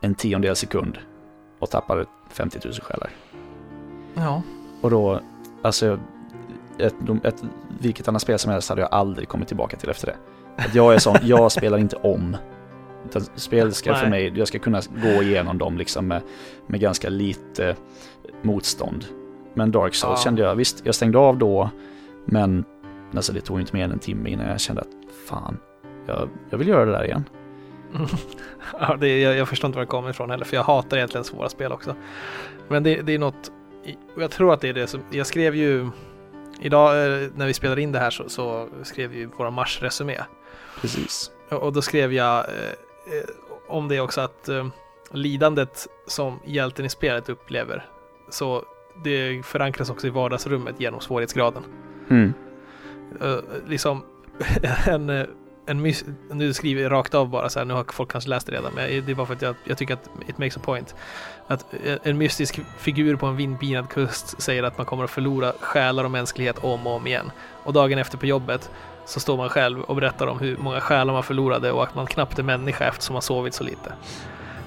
en 0.00 0.14
tiondel 0.14 0.56
sekund 0.56 0.98
och 1.58 1.70
tappade 1.70 2.04
50 2.30 2.58
000 2.64 2.74
själar. 2.74 3.10
Ja. 4.14 4.42
Och 4.80 4.90
då, 4.90 5.20
alltså, 5.62 5.98
ett, 6.78 6.94
ett, 7.22 7.42
vilket 7.80 8.08
annat 8.08 8.22
spel 8.22 8.38
som 8.38 8.52
helst 8.52 8.68
hade 8.68 8.80
jag 8.80 8.92
aldrig 8.92 9.28
kommit 9.28 9.48
tillbaka 9.48 9.76
till 9.76 9.90
efter 9.90 10.06
det. 10.06 10.16
Att 10.56 10.74
jag 10.74 10.94
är 10.94 10.98
sån, 10.98 11.16
jag 11.22 11.52
spelar 11.52 11.78
inte 11.78 11.96
om. 11.96 12.36
Utan 13.04 13.22
spel 13.34 13.72
ska 13.74 13.94
för 13.94 14.08
Nej. 14.08 14.30
mig, 14.30 14.38
jag 14.38 14.48
ska 14.48 14.58
kunna 14.58 14.80
gå 15.02 15.22
igenom 15.22 15.58
dem 15.58 15.78
liksom 15.78 16.08
med, 16.08 16.22
med 16.66 16.80
ganska 16.80 17.08
lite 17.08 17.76
motstånd. 18.42 19.04
Men 19.54 19.70
Dark 19.70 19.94
Souls 19.94 20.20
Ja. 20.20 20.24
kände 20.24 20.42
jag, 20.42 20.54
visst, 20.54 20.86
jag 20.86 20.94
stängde 20.94 21.18
av 21.18 21.38
då, 21.38 21.70
men 22.24 22.64
alltså, 23.14 23.32
det 23.32 23.40
tog 23.40 23.60
inte 23.60 23.76
mer 23.76 23.84
än 23.84 23.92
en 23.92 23.98
timme 23.98 24.30
innan 24.30 24.48
jag 24.48 24.60
kände 24.60 24.80
att 24.82 24.88
fan, 25.26 25.58
jag, 26.06 26.28
jag 26.50 26.58
vill 26.58 26.68
göra 26.68 26.84
det 26.84 26.92
där 26.92 27.04
igen. 27.04 27.24
ja, 28.80 28.96
det, 28.96 29.20
jag, 29.20 29.36
jag 29.36 29.48
förstår 29.48 29.68
inte 29.68 29.76
var 29.76 29.84
det 29.84 29.90
kommer 29.90 30.10
ifrån 30.10 30.30
heller, 30.30 30.44
för 30.44 30.56
jag 30.56 30.64
hatar 30.64 30.96
egentligen 30.96 31.24
svåra 31.24 31.48
spel 31.48 31.72
också. 31.72 31.94
Men 32.68 32.82
det, 32.82 33.02
det 33.02 33.14
är 33.14 33.18
något, 33.18 33.52
och 34.14 34.22
jag 34.22 34.30
tror 34.30 34.52
att 34.54 34.60
det 34.60 34.68
är 34.68 34.72
det 34.72 34.86
som, 34.86 35.00
jag 35.10 35.26
skrev 35.26 35.54
ju, 35.54 35.90
idag 36.60 36.90
eh, 36.90 37.28
när 37.36 37.46
vi 37.46 37.54
spelade 37.54 37.82
in 37.82 37.92
det 37.92 37.98
här 37.98 38.10
så, 38.10 38.28
så 38.28 38.68
skrev 38.82 39.10
vi 39.10 39.24
våra 39.24 39.50
marsresumé. 39.50 40.18
Precis. 40.80 41.30
Och 41.48 41.62
och 41.62 41.72
då 41.72 41.82
skrev 41.82 42.12
jag 42.12 42.38
eh, 42.38 43.16
eh, 43.16 43.28
om 43.68 43.88
det 43.88 44.00
också 44.00 44.20
att 44.20 44.48
eh, 44.48 44.66
lidandet 45.10 45.86
som 46.06 46.40
hjälten 46.44 46.84
i 46.84 46.88
spelet 46.88 47.28
upplever, 47.28 47.86
så 48.28 48.64
det 49.04 49.46
förankras 49.46 49.90
också 49.90 50.06
i 50.06 50.10
vardagsrummet 50.10 50.80
genom 50.80 51.00
svårighetsgraden. 51.00 51.62
Mm. 52.10 52.32
Eh, 53.20 53.38
liksom 53.66 54.04
en, 54.86 55.10
eh, 55.10 55.26
en 55.70 55.82
miss, 55.82 56.04
nu 56.30 56.54
skriver 56.54 56.82
jag 56.82 56.92
rakt 56.92 57.14
av 57.14 57.28
bara 57.28 57.48
så 57.48 57.58
här, 57.58 57.66
nu 57.66 57.74
har 57.74 57.84
folk 57.88 58.10
kanske 58.10 58.30
läst 58.30 58.46
det 58.46 58.52
redan, 58.52 58.72
men 58.74 59.06
det 59.06 59.12
är 59.12 59.14
bara 59.14 59.26
för 59.26 59.34
att 59.34 59.42
jag, 59.42 59.54
jag 59.64 59.78
tycker 59.78 59.94
att 59.94 60.10
it 60.28 60.38
makes 60.38 60.56
a 60.56 60.60
point. 60.64 60.94
Att 61.46 61.74
eh, 61.84 61.96
en 62.02 62.18
mystisk 62.18 62.60
figur 62.78 63.16
på 63.16 63.26
en 63.26 63.36
vindpinad 63.36 63.88
kust 63.88 64.42
säger 64.42 64.62
att 64.62 64.76
man 64.76 64.86
kommer 64.86 65.04
att 65.04 65.10
förlora 65.10 65.52
själar 65.60 66.04
och 66.04 66.10
mänsklighet 66.10 66.58
om 66.58 66.86
och 66.86 66.92
om 66.92 67.06
igen. 67.06 67.30
Och 67.64 67.72
dagen 67.72 67.98
efter 67.98 68.18
på 68.18 68.26
jobbet 68.26 68.70
så 69.06 69.20
står 69.20 69.36
man 69.36 69.48
själv 69.48 69.80
och 69.80 69.96
berättar 69.96 70.26
om 70.26 70.38
hur 70.38 70.56
många 70.56 70.80
själar 70.80 71.12
man 71.12 71.22
förlorade 71.22 71.72
och 71.72 71.82
att 71.82 71.94
man 71.94 72.06
knappt 72.06 72.38
är 72.38 72.42
människa 72.42 72.84
eftersom 72.84 73.12
man 73.12 73.22
sovit 73.22 73.54
så 73.54 73.64
lite. 73.64 73.92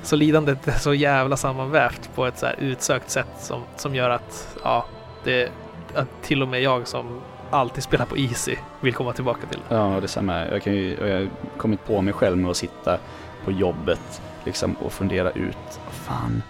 Så 0.03 0.15
lidandet 0.15 0.67
är 0.67 0.71
så 0.71 0.93
jävla 0.93 1.37
sammanvävt 1.37 2.09
på 2.15 2.25
ett 2.25 2.39
så 2.39 2.45
här 2.45 2.55
utsökt 2.59 3.09
sätt 3.09 3.35
som, 3.39 3.61
som 3.75 3.95
gör 3.95 4.09
att, 4.09 4.57
ja, 4.63 4.85
det, 5.23 5.51
att 5.95 6.07
till 6.21 6.41
och 6.41 6.47
med 6.47 6.61
jag 6.61 6.87
som 6.87 7.21
alltid 7.53 7.83
spelar 7.83 8.05
på 8.05 8.17
easy 8.17 8.55
vill 8.81 8.93
komma 8.93 9.13
tillbaka 9.13 9.47
till 9.47 9.59
det. 9.69 9.75
Ja, 9.75 9.99
detsamma. 10.01 10.45
Jag, 10.45 10.63
kan 10.63 10.73
ju, 10.73 10.97
jag 11.07 11.19
har 11.19 11.29
kommit 11.57 11.85
på 11.85 12.01
mig 12.01 12.13
själv 12.13 12.37
med 12.37 12.51
att 12.51 12.57
sitta 12.57 12.97
på 13.45 13.51
jobbet 13.51 14.21
liksom, 14.43 14.73
och 14.73 14.93
fundera 14.93 15.31
ut, 15.31 15.79
fan, 15.91 16.43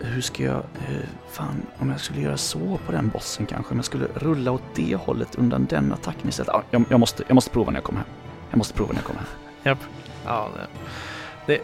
hur 0.00 0.20
ska 0.20 0.42
jag, 0.42 0.62
fan, 1.30 1.66
om 1.78 1.90
jag 1.90 2.00
skulle 2.00 2.20
göra 2.20 2.36
så 2.36 2.78
på 2.86 2.92
den 2.92 3.08
bossen 3.08 3.46
kanske, 3.46 3.72
om 3.72 3.78
jag 3.78 3.84
skulle 3.84 4.06
rulla 4.14 4.50
åt 4.50 4.62
det 4.74 4.96
hållet 4.96 5.34
undan 5.34 5.66
den 5.66 5.92
attacken 5.92 6.28
istället. 6.28 6.50
Ja, 6.52 6.62
jag, 6.70 6.84
jag, 6.88 7.00
måste, 7.00 7.24
jag 7.26 7.34
måste 7.34 7.50
prova 7.50 7.70
när 7.70 7.76
jag 7.76 7.84
kommer 7.84 8.00
hem. 8.00 8.08
Jag 8.50 8.58
måste 8.58 8.74
prova 8.74 8.92
när 8.92 8.98
jag 8.98 9.04
kommer 9.04 9.20
hem. 9.20 9.28
Japp. 9.62 9.78
Ja, 10.24 10.48
det, 10.56 11.52
det, 11.52 11.60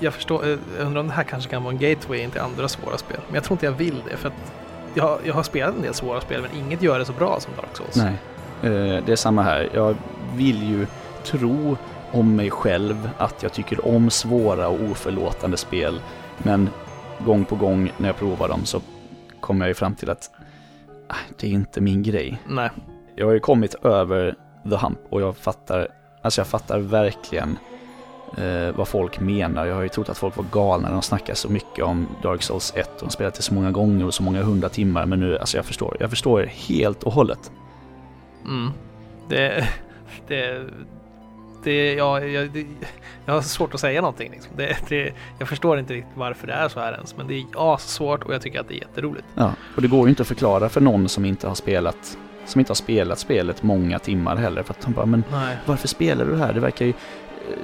jag 0.00 0.14
förstår, 0.14 0.46
jag 0.46 0.58
undrar 0.78 1.00
om 1.00 1.06
det 1.06 1.12
här 1.12 1.24
kanske 1.24 1.50
kan 1.50 1.62
vara 1.62 1.74
en 1.74 1.78
gateway 1.78 2.20
in 2.20 2.30
till 2.30 2.40
andra 2.40 2.68
svåra 2.68 2.98
spel. 2.98 3.20
Men 3.26 3.34
jag 3.34 3.44
tror 3.44 3.54
inte 3.54 3.66
jag 3.66 3.72
vill 3.72 4.02
det 4.10 4.16
för 4.16 4.28
att 4.28 4.59
jag, 4.94 5.04
har- 5.04 5.18
jag 5.24 5.34
har 5.34 5.42
spelat 5.42 5.74
en 5.74 5.82
del 5.82 5.94
svåra 5.94 6.20
spel 6.20 6.42
men 6.42 6.64
inget 6.66 6.82
gör 6.82 6.98
det 6.98 7.04
så 7.04 7.12
bra 7.12 7.40
som 7.40 7.52
Dark 7.56 7.76
Souls. 7.76 7.96
Nej, 7.96 8.14
eh, 8.62 9.04
det 9.06 9.12
är 9.12 9.16
samma 9.16 9.42
här. 9.42 9.68
Jag 9.74 9.96
vill 10.34 10.62
ju 10.70 10.86
tro 11.24 11.76
om 12.12 12.36
mig 12.36 12.50
själv 12.50 13.10
att 13.18 13.42
jag 13.42 13.52
tycker 13.52 13.86
om 13.88 14.10
svåra 14.10 14.68
och 14.68 14.80
oförlåtande 14.90 15.56
spel. 15.56 16.00
Men 16.38 16.68
gång 17.24 17.44
på 17.44 17.56
gång 17.56 17.92
när 17.98 18.08
jag 18.08 18.16
provar 18.16 18.48
dem 18.48 18.64
så 18.64 18.80
kommer 19.40 19.64
jag 19.64 19.68
ju 19.70 19.74
fram 19.74 19.94
till 19.94 20.10
att 20.10 20.30
ah, 21.08 21.14
det 21.38 21.46
är 21.46 21.50
inte 21.50 21.80
min 21.80 22.02
grej. 22.02 22.38
Nej. 22.48 22.70
Jag 23.14 23.26
har 23.26 23.32
ju 23.32 23.40
kommit 23.40 23.74
över 23.74 24.34
the 24.70 24.76
hump 24.76 24.98
och 25.10 25.20
jag 25.22 25.36
fattar, 25.36 25.88
alltså 26.22 26.40
jag 26.40 26.46
fattar 26.46 26.78
verkligen 26.78 27.58
eh, 28.36 28.76
vad 28.76 28.88
folk 28.88 29.20
menar. 29.20 29.66
Jag 29.66 29.74
har 29.74 29.82
ju 29.82 29.88
trott 29.88 30.08
att 30.08 30.18
folk 30.18 30.36
var 30.36 30.44
galna 30.52 30.88
när 30.88 30.92
de 30.94 31.02
snackar 31.02 31.34
så 31.34 31.48
mycket 31.48 31.84
om 31.84 32.08
Dark 32.22 32.42
Souls 32.42 32.72
1 32.76 32.88
och 32.96 33.08
de 33.08 33.10
spelat 33.10 33.34
det 33.34 33.42
så 33.42 33.54
många 33.54 33.70
gånger 33.70 34.06
och 34.06 34.14
så 34.14 34.22
många 34.22 34.42
hundra 34.42 34.68
timmar. 34.68 35.06
Men 35.06 35.20
nu, 35.20 35.38
alltså 35.38 35.56
jag 35.56 35.64
förstår, 35.64 35.96
jag 36.00 36.10
förstår 36.10 36.42
helt 36.42 37.02
och 37.02 37.12
hållet. 37.12 37.50
Mm. 38.44 38.70
Det, 39.28 39.68
det, 40.28 40.66
det, 41.64 41.94
ja, 41.94 42.20
jag, 42.20 42.50
det, 42.50 42.66
jag 43.26 43.34
har 43.34 43.42
svårt 43.42 43.74
att 43.74 43.80
säga 43.80 44.00
någonting. 44.00 44.30
Liksom. 44.30 44.52
Det, 44.56 44.76
det, 44.88 45.12
jag 45.38 45.48
förstår 45.48 45.78
inte 45.78 45.94
riktigt 45.94 46.16
varför 46.16 46.46
det 46.46 46.52
är 46.52 46.68
så 46.68 46.80
här 46.80 46.92
ens, 46.92 47.16
men 47.16 47.26
det 47.26 47.34
är 47.34 47.76
svårt 47.76 48.22
och 48.22 48.34
jag 48.34 48.42
tycker 48.42 48.60
att 48.60 48.68
det 48.68 48.74
är 48.74 48.80
jätteroligt. 48.80 49.26
Ja, 49.34 49.52
och 49.76 49.82
det 49.82 49.88
går 49.88 50.02
ju 50.02 50.08
inte 50.08 50.22
att 50.22 50.28
förklara 50.28 50.68
för 50.68 50.80
någon 50.80 51.08
som 51.08 51.24
inte 51.24 51.48
har 51.48 51.54
spelat 51.54 52.18
som 52.46 52.58
inte 52.58 52.70
har 52.70 52.74
spelat 52.74 53.18
spelet 53.18 53.62
många 53.62 53.98
timmar 53.98 54.36
heller. 54.36 54.62
För 54.62 54.74
att 54.74 54.80
de 54.80 54.92
bara, 54.92 55.06
men 55.06 55.24
Nej. 55.30 55.56
varför 55.66 55.88
spelar 55.88 56.24
du 56.24 56.30
det 56.30 56.38
här? 56.38 56.52
Det 56.52 56.60
verkar 56.60 56.86
ju 56.86 56.92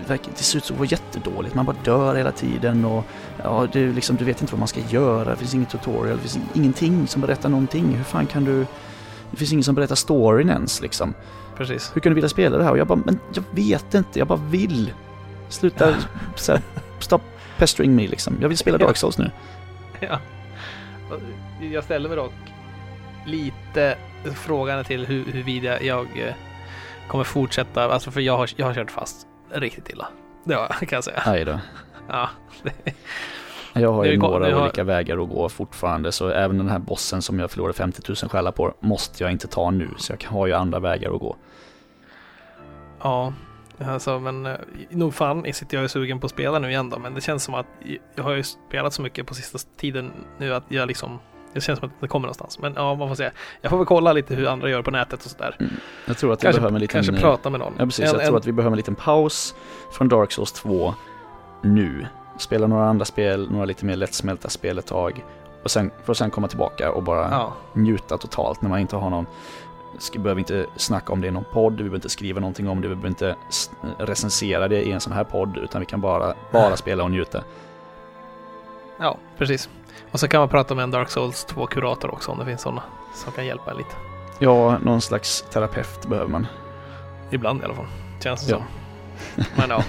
verkar, 0.06 0.32
det 0.36 0.42
ser 0.42 0.58
ut 0.58 0.64
att 0.64 0.70
vara 0.70 0.88
jättedåligt. 0.88 1.54
Man 1.54 1.64
bara 1.66 1.76
dör 1.84 2.14
hela 2.14 2.32
tiden 2.32 2.84
och 2.84 3.04
ja, 3.42 3.64
är 3.64 3.92
liksom, 3.92 4.16
du 4.16 4.24
vet 4.24 4.40
inte 4.40 4.52
vad 4.52 4.58
man 4.58 4.68
ska 4.68 4.80
göra. 4.80 5.30
Det 5.30 5.36
finns 5.36 5.54
ingen 5.54 5.66
tutorial, 5.66 6.16
det 6.16 6.28
finns 6.28 6.38
ingenting 6.54 7.06
som 7.06 7.20
berättar 7.22 7.48
någonting. 7.48 7.94
Hur 7.94 8.04
fan 8.04 8.26
kan 8.26 8.44
du... 8.44 8.66
Det 9.30 9.36
finns 9.36 9.52
ingen 9.52 9.64
som 9.64 9.74
berättar 9.74 9.94
storyn 9.94 10.50
ens 10.50 10.80
liksom. 10.80 11.14
Precis. 11.56 11.90
Hur 11.94 12.00
kan 12.00 12.10
du 12.10 12.14
vilja 12.14 12.28
spela 12.28 12.58
det 12.58 12.64
här? 12.64 12.70
Och 12.70 12.78
jag 12.78 12.86
bara, 12.86 13.00
men 13.04 13.18
jag 13.34 13.44
vet 13.50 13.94
inte, 13.94 14.18
jag 14.18 14.28
bara 14.28 14.40
vill. 14.48 14.92
Sluta, 15.48 15.94
så 16.36 16.52
här, 16.52 16.62
stop 17.00 17.20
pestering 17.58 17.96
me 17.96 18.08
liksom. 18.08 18.38
Jag 18.40 18.48
vill 18.48 18.58
spela 18.58 18.78
Dark 18.78 18.96
Souls 18.96 19.18
nu. 19.18 19.30
Ja. 20.00 20.20
Jag 21.60 21.84
ställer 21.84 22.08
mig 22.08 22.16
dock 22.16 22.32
lite 23.26 23.98
frågan 24.34 24.84
till 24.84 25.06
hur, 25.06 25.24
huruvida 25.24 25.82
jag 25.82 26.18
eh, 26.18 26.34
kommer 27.08 27.24
fortsätta, 27.24 27.92
alltså 27.92 28.10
för 28.10 28.20
jag 28.20 28.36
har, 28.36 28.50
jag 28.56 28.66
har 28.66 28.74
kört 28.74 28.90
fast 28.90 29.25
riktigt 29.50 29.88
illa. 29.88 30.09
Det 30.44 30.54
kan 30.87 30.96
jag 30.96 31.04
säga. 31.04 31.22
Aj 31.24 31.44
då. 31.44 31.59
Ja, 32.09 32.28
Jag 33.72 33.92
har 33.92 34.04
ju 34.04 34.16
några 34.18 34.54
har- 34.54 34.62
olika 34.62 34.85
vägar 34.85 35.22
att 35.22 35.28
gå 35.28 35.48
fortfarande 35.48 36.12
så 36.12 36.28
även 36.28 36.59
den 36.59 36.68
här 36.68 36.78
bossen 36.78 37.22
som 37.22 37.38
jag 37.38 37.50
förlorade 37.50 37.74
50 37.74 38.02
000 38.09 38.16
själar 38.16 38.52
på 38.52 38.74
måste 38.80 39.22
jag 39.24 39.32
inte 39.32 39.46
ta 39.48 39.70
nu 39.70 39.88
så 39.98 40.12
jag 40.20 40.30
har 40.30 40.46
ju 40.46 40.52
andra 40.52 40.78
vägar 40.78 41.14
att 41.14 41.20
gå. 41.20 41.37
ja. 43.02 43.32
Alltså, 43.87 44.18
men 44.20 44.46
eh, 44.46 44.56
nog 44.90 45.14
fan 45.14 45.52
sitter 45.52 45.76
jag 45.76 45.82
ju 45.82 45.88
sugen 45.88 46.20
på 46.20 46.26
att 46.26 46.30
spela 46.30 46.59
nu 46.59 46.70
igen 46.70 46.90
då, 46.90 46.98
men 46.98 47.14
det 47.14 47.20
känns 47.20 47.44
som 47.44 47.54
att 47.54 47.66
jag 48.14 48.24
har 48.24 48.32
ju 48.32 48.42
spelat 48.42 48.92
så 48.92 49.02
mycket 49.02 49.26
på 49.26 49.35
sista 49.35 49.59
tiden 49.76 50.12
nu 50.38 50.54
att 50.54 50.64
jag 50.68 50.88
liksom 50.88 51.18
det 51.57 51.61
känns 51.61 51.79
som 51.79 51.88
att 51.88 52.01
det 52.01 52.09
kommer 52.09 52.27
någonstans. 52.27 52.59
Men 52.59 52.73
ja, 52.77 52.95
man 52.95 53.09
får 53.09 53.14
se. 53.14 53.31
Jag 53.61 53.71
får 53.71 53.77
väl 53.77 53.87
kolla 53.87 54.12
lite 54.12 54.35
hur 54.35 54.49
andra 54.49 54.71
gör 54.71 54.83
på 54.83 54.90
nätet 54.90 55.25
och 55.25 55.31
sådär. 55.31 55.57
Mm. 55.61 55.73
Jag 56.07 56.19
tror 56.19 56.33
att 56.33 56.40
vi 56.40 56.42
kanske, 56.42 56.61
behöver 56.61 56.77
en 56.77 56.81
liten... 56.81 57.05
Kanske 57.05 57.23
prata 57.23 57.51
med 57.51 57.61
någon. 57.61 57.75
Ja, 57.79 57.85
precis. 57.85 58.05
En, 58.05 58.07
jag 58.07 58.21
tror 58.21 58.29
en... 58.29 58.37
att 58.37 58.47
vi 58.47 58.53
behöver 58.53 58.73
en 58.73 58.77
liten 58.77 58.95
paus 58.95 59.55
från 59.92 60.09
Dark 60.09 60.33
Souls 60.33 60.53
2 60.53 60.95
nu. 61.62 62.07
Spela 62.38 62.66
några 62.66 62.87
andra 62.88 63.05
spel, 63.05 63.51
några 63.51 63.64
lite 63.64 63.85
mer 63.85 63.97
lättsmälta 63.97 64.49
spel 64.49 64.79
ett 64.79 64.87
tag. 64.87 65.25
Och 65.62 65.71
sen, 65.71 65.90
för 66.05 66.12
att 66.12 66.19
sen 66.19 66.31
komma 66.31 66.49
tillbaka 66.49 66.92
och 66.92 67.03
bara 67.03 67.31
ja. 67.31 67.53
njuta 67.73 68.19
totalt 68.19 68.62
när 68.62 68.69
man 68.69 68.79
inte 68.79 68.97
har 68.97 69.11
någon 69.11 69.27
vi 70.12 70.19
behöver 70.19 70.38
inte 70.38 70.66
snacka 70.77 71.12
om 71.12 71.21
det 71.21 71.29
i 71.29 71.31
någon 71.31 71.45
podd, 71.53 71.73
vi 71.73 71.77
behöver 71.77 71.97
inte 71.97 72.09
skriva 72.09 72.40
någonting 72.40 72.69
om 72.69 72.81
det, 72.81 72.88
vi 72.88 72.95
behöver 72.95 73.09
inte 73.09 73.37
recensera 73.99 74.69
det 74.69 74.83
i 74.83 74.92
en 74.92 75.01
sån 75.01 75.12
här 75.12 75.25
podd, 75.25 75.57
utan 75.57 75.81
vi 75.81 75.87
kan 75.87 76.01
bara, 76.01 76.35
bara 76.53 76.77
spela 76.77 77.05
och 77.05 77.11
njuta. 77.11 77.42
Ja, 78.99 79.19
precis. 79.38 79.69
Och 80.16 80.20
så 80.20 80.29
kan 80.29 80.40
man 80.40 80.48
prata 80.48 80.74
med 80.74 80.83
en 80.83 80.90
Dark 80.90 81.11
Souls 81.11 81.46
2-kurator 81.46 82.14
också 82.14 82.31
om 82.31 82.38
det 82.38 82.44
finns 82.44 82.61
sådana 82.61 82.83
som 83.14 83.33
kan 83.33 83.46
hjälpa 83.46 83.70
en 83.70 83.76
lite. 83.76 83.90
Ja, 84.38 84.79
någon 84.79 85.00
slags 85.00 85.42
terapeut 85.42 86.07
behöver 86.07 86.31
man. 86.31 86.46
Ibland 87.31 87.61
i 87.62 87.64
alla 87.64 87.74
fall, 87.74 87.87
känns 88.22 88.46
det 88.46 88.50
ja. 88.50 88.57
som. 88.57 89.44
Men 89.57 89.70
ja. 89.70 89.85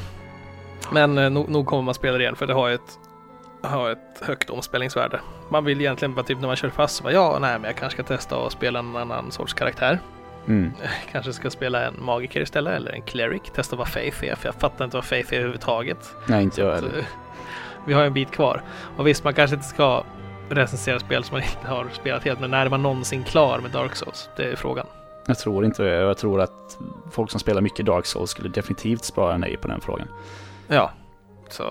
Men 0.91 1.17
eh, 1.17 1.29
nog, 1.29 1.49
nog 1.49 1.65
kommer 1.65 1.83
man 1.83 1.93
spela 1.93 2.17
det 2.17 2.23
igen 2.23 2.35
för 2.35 2.47
det 2.47 2.53
har 2.53 2.69
ett, 2.69 2.99
har 3.61 3.89
ett 3.89 4.21
högt 4.21 4.49
omspelningsvärde. 4.49 5.19
Man 5.49 5.65
vill 5.65 5.81
egentligen 5.81 6.15
bara 6.15 6.23
typ 6.23 6.39
när 6.39 6.47
man 6.47 6.55
kör 6.55 6.69
fast, 6.69 6.95
så 6.95 7.03
bara, 7.03 7.13
ja, 7.13 7.37
nej, 7.41 7.59
men 7.59 7.63
jag 7.63 7.75
kanske 7.75 8.03
ska 8.03 8.15
testa 8.15 8.45
att 8.45 8.51
spela 8.51 8.79
en 8.79 8.95
annan 8.95 9.31
sorts 9.31 9.53
karaktär. 9.53 9.99
Mm. 10.47 10.71
Kanske 11.11 11.33
ska 11.33 11.49
spela 11.49 11.87
en 11.87 11.93
magiker 11.99 12.41
istället 12.41 12.73
eller 12.73 12.91
en 12.91 13.01
cleric. 13.01 13.41
Testa 13.55 13.75
vad 13.75 13.87
Faith 13.87 14.25
är, 14.25 14.35
för 14.35 14.47
jag 14.47 14.55
fattar 14.55 14.85
inte 14.85 14.97
vad 14.97 15.05
Faith 15.05 15.33
är 15.33 15.37
överhuvudtaget. 15.37 16.15
Nej, 16.25 16.43
inte 16.43 16.61
jag 16.61 16.75
heller. 16.75 17.05
Vi 17.85 17.93
har 17.93 18.03
en 18.03 18.13
bit 18.13 18.31
kvar. 18.31 18.61
Och 18.97 19.07
visst, 19.07 19.23
man 19.23 19.33
kanske 19.33 19.55
inte 19.55 19.67
ska 19.67 20.03
recensera 20.49 20.99
spel 20.99 21.23
som 21.23 21.33
man 21.33 21.43
inte 21.43 21.67
har 21.67 21.87
spelat 21.93 22.23
helt, 22.23 22.39
men 22.39 22.51
när 22.51 22.65
är 22.65 22.69
man 22.69 22.83
någonsin 22.83 23.23
klar 23.23 23.59
med 23.59 23.71
Dark 23.71 23.95
Souls? 23.95 24.29
Det 24.37 24.43
är 24.43 24.55
frågan. 24.55 24.85
Jag 25.27 25.39
tror 25.39 25.65
inte 25.65 25.83
det. 25.83 25.89
Jag 25.89 26.17
tror 26.17 26.41
att 26.41 26.77
folk 27.11 27.31
som 27.31 27.39
spelar 27.39 27.61
mycket 27.61 27.85
Dark 27.85 28.05
Souls 28.05 28.29
skulle 28.29 28.49
definitivt 28.49 29.03
spara 29.03 29.37
nej 29.37 29.57
på 29.57 29.67
den 29.67 29.81
frågan. 29.81 30.07
Ja, 30.67 30.91
så 31.49 31.63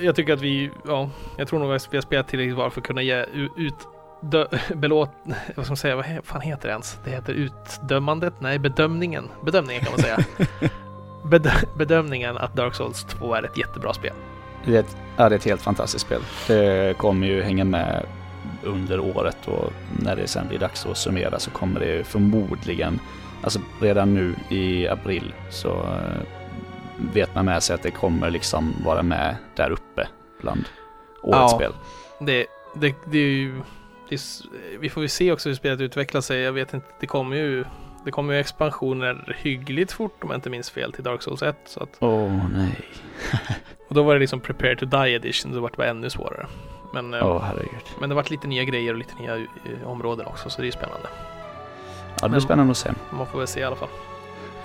jag 0.00 0.16
tycker 0.16 0.32
att 0.32 0.40
vi, 0.40 0.70
ja, 0.86 1.10
jag 1.36 1.48
tror 1.48 1.58
nog 1.58 1.74
att 1.74 1.88
vi 1.92 1.96
har 1.96 2.02
spelat 2.02 2.28
tillräckligt 2.28 2.56
bra 2.56 2.70
för 2.70 2.80
att 2.80 2.86
kunna 2.86 3.02
ge 3.02 3.26
ut 3.56 3.88
dö, 4.20 4.46
belåt, 4.74 5.10
vad 5.54 5.64
ska 5.64 5.70
man 5.70 5.76
säga, 5.76 5.96
vad 5.96 6.06
fan 6.24 6.40
heter 6.40 6.68
det 6.68 6.72
ens? 6.72 6.98
Det 7.04 7.10
heter 7.10 7.32
utdömandet? 7.32 8.34
Nej, 8.38 8.58
bedömningen. 8.58 9.28
Bedömningen 9.44 9.82
kan 9.84 9.92
man 9.92 10.00
säga. 10.00 10.18
Bedö, 11.24 11.50
bedömningen 11.76 12.36
att 12.36 12.56
Dark 12.56 12.74
Souls 12.74 13.04
2 13.04 13.34
är 13.34 13.42
ett 13.42 13.58
jättebra 13.58 13.94
spel. 13.94 14.14
Det 14.66 14.86
är 15.16 15.30
ett, 15.30 15.44
helt 15.44 15.62
fantastiskt 15.62 16.06
spel. 16.06 16.20
Det 16.46 16.98
kommer 16.98 17.26
ju 17.26 17.42
hänga 17.42 17.64
med 17.64 18.06
under 18.62 19.00
året 19.00 19.48
och 19.48 19.72
när 20.02 20.16
det 20.16 20.26
sen 20.26 20.48
blir 20.48 20.58
dags 20.58 20.86
att 20.86 20.98
summera 20.98 21.38
så 21.38 21.50
kommer 21.50 21.80
det 21.80 22.06
förmodligen, 22.06 23.00
alltså 23.42 23.60
redan 23.80 24.14
nu 24.14 24.34
i 24.48 24.88
april 24.88 25.34
så 25.50 25.68
eh, 25.68 26.22
vet 27.14 27.34
man 27.34 27.44
med 27.44 27.62
sig 27.62 27.74
att 27.74 27.82
det 27.82 27.90
kommer 27.90 28.30
liksom 28.30 28.74
vara 28.84 29.02
med 29.02 29.36
där 29.54 29.70
uppe 29.70 30.08
bland 30.40 30.64
årets 31.22 31.52
ja, 31.52 31.58
spel. 31.58 31.72
Det, 32.20 32.46
det, 32.74 32.94
det 33.04 33.18
är 33.18 33.30
ju, 33.30 33.62
det 34.08 34.14
är, 34.14 34.20
vi 34.78 34.90
får 34.90 35.02
ju 35.02 35.08
se 35.08 35.32
också 35.32 35.48
hur 35.48 35.56
spelet 35.56 35.80
utvecklar 35.80 36.20
sig. 36.20 36.40
Jag 36.40 36.52
vet 36.52 36.74
inte, 36.74 36.86
det 37.00 37.06
kommer 37.06 37.36
ju 37.36 37.64
det 38.06 38.12
kommer 38.12 38.34
ju 38.34 38.40
expansioner 38.40 39.36
hyggligt 39.38 39.92
fort 39.92 40.24
om 40.24 40.30
jag 40.30 40.36
inte 40.36 40.50
minns 40.50 40.70
fel 40.70 40.92
till 40.92 41.04
Dark 41.04 41.22
Souls 41.22 41.42
1. 41.42 41.76
Åh 41.98 42.10
oh, 42.10 42.50
nej. 42.52 42.80
och 43.88 43.94
då 43.94 44.02
var 44.02 44.14
det 44.14 44.20
liksom 44.20 44.40
Prepare 44.40 44.76
to 44.76 44.86
Die 44.86 45.14
edition, 45.14 45.54
så 45.54 45.60
vart 45.60 45.76
det 45.76 45.86
ännu 45.86 46.10
svårare. 46.10 46.46
Men, 46.94 47.14
oh, 47.14 47.50
men 48.00 48.08
det 48.08 48.14
vart 48.14 48.30
lite 48.30 48.46
nya 48.46 48.64
grejer 48.64 48.92
och 48.92 48.98
lite 48.98 49.14
nya 49.20 49.36
uh, 49.36 49.46
områden 49.84 50.26
också, 50.26 50.50
så 50.50 50.62
det 50.62 50.68
är 50.68 50.72
spännande. 50.72 51.08
Ja, 52.20 52.26
det 52.26 52.28
blir 52.28 52.40
spännande 52.40 52.70
att 52.70 52.76
se. 52.76 52.90
Man 53.10 53.26
får 53.26 53.38
väl 53.38 53.46
se 53.46 53.60
i 53.60 53.64
alla 53.64 53.76
fall. 53.76 53.88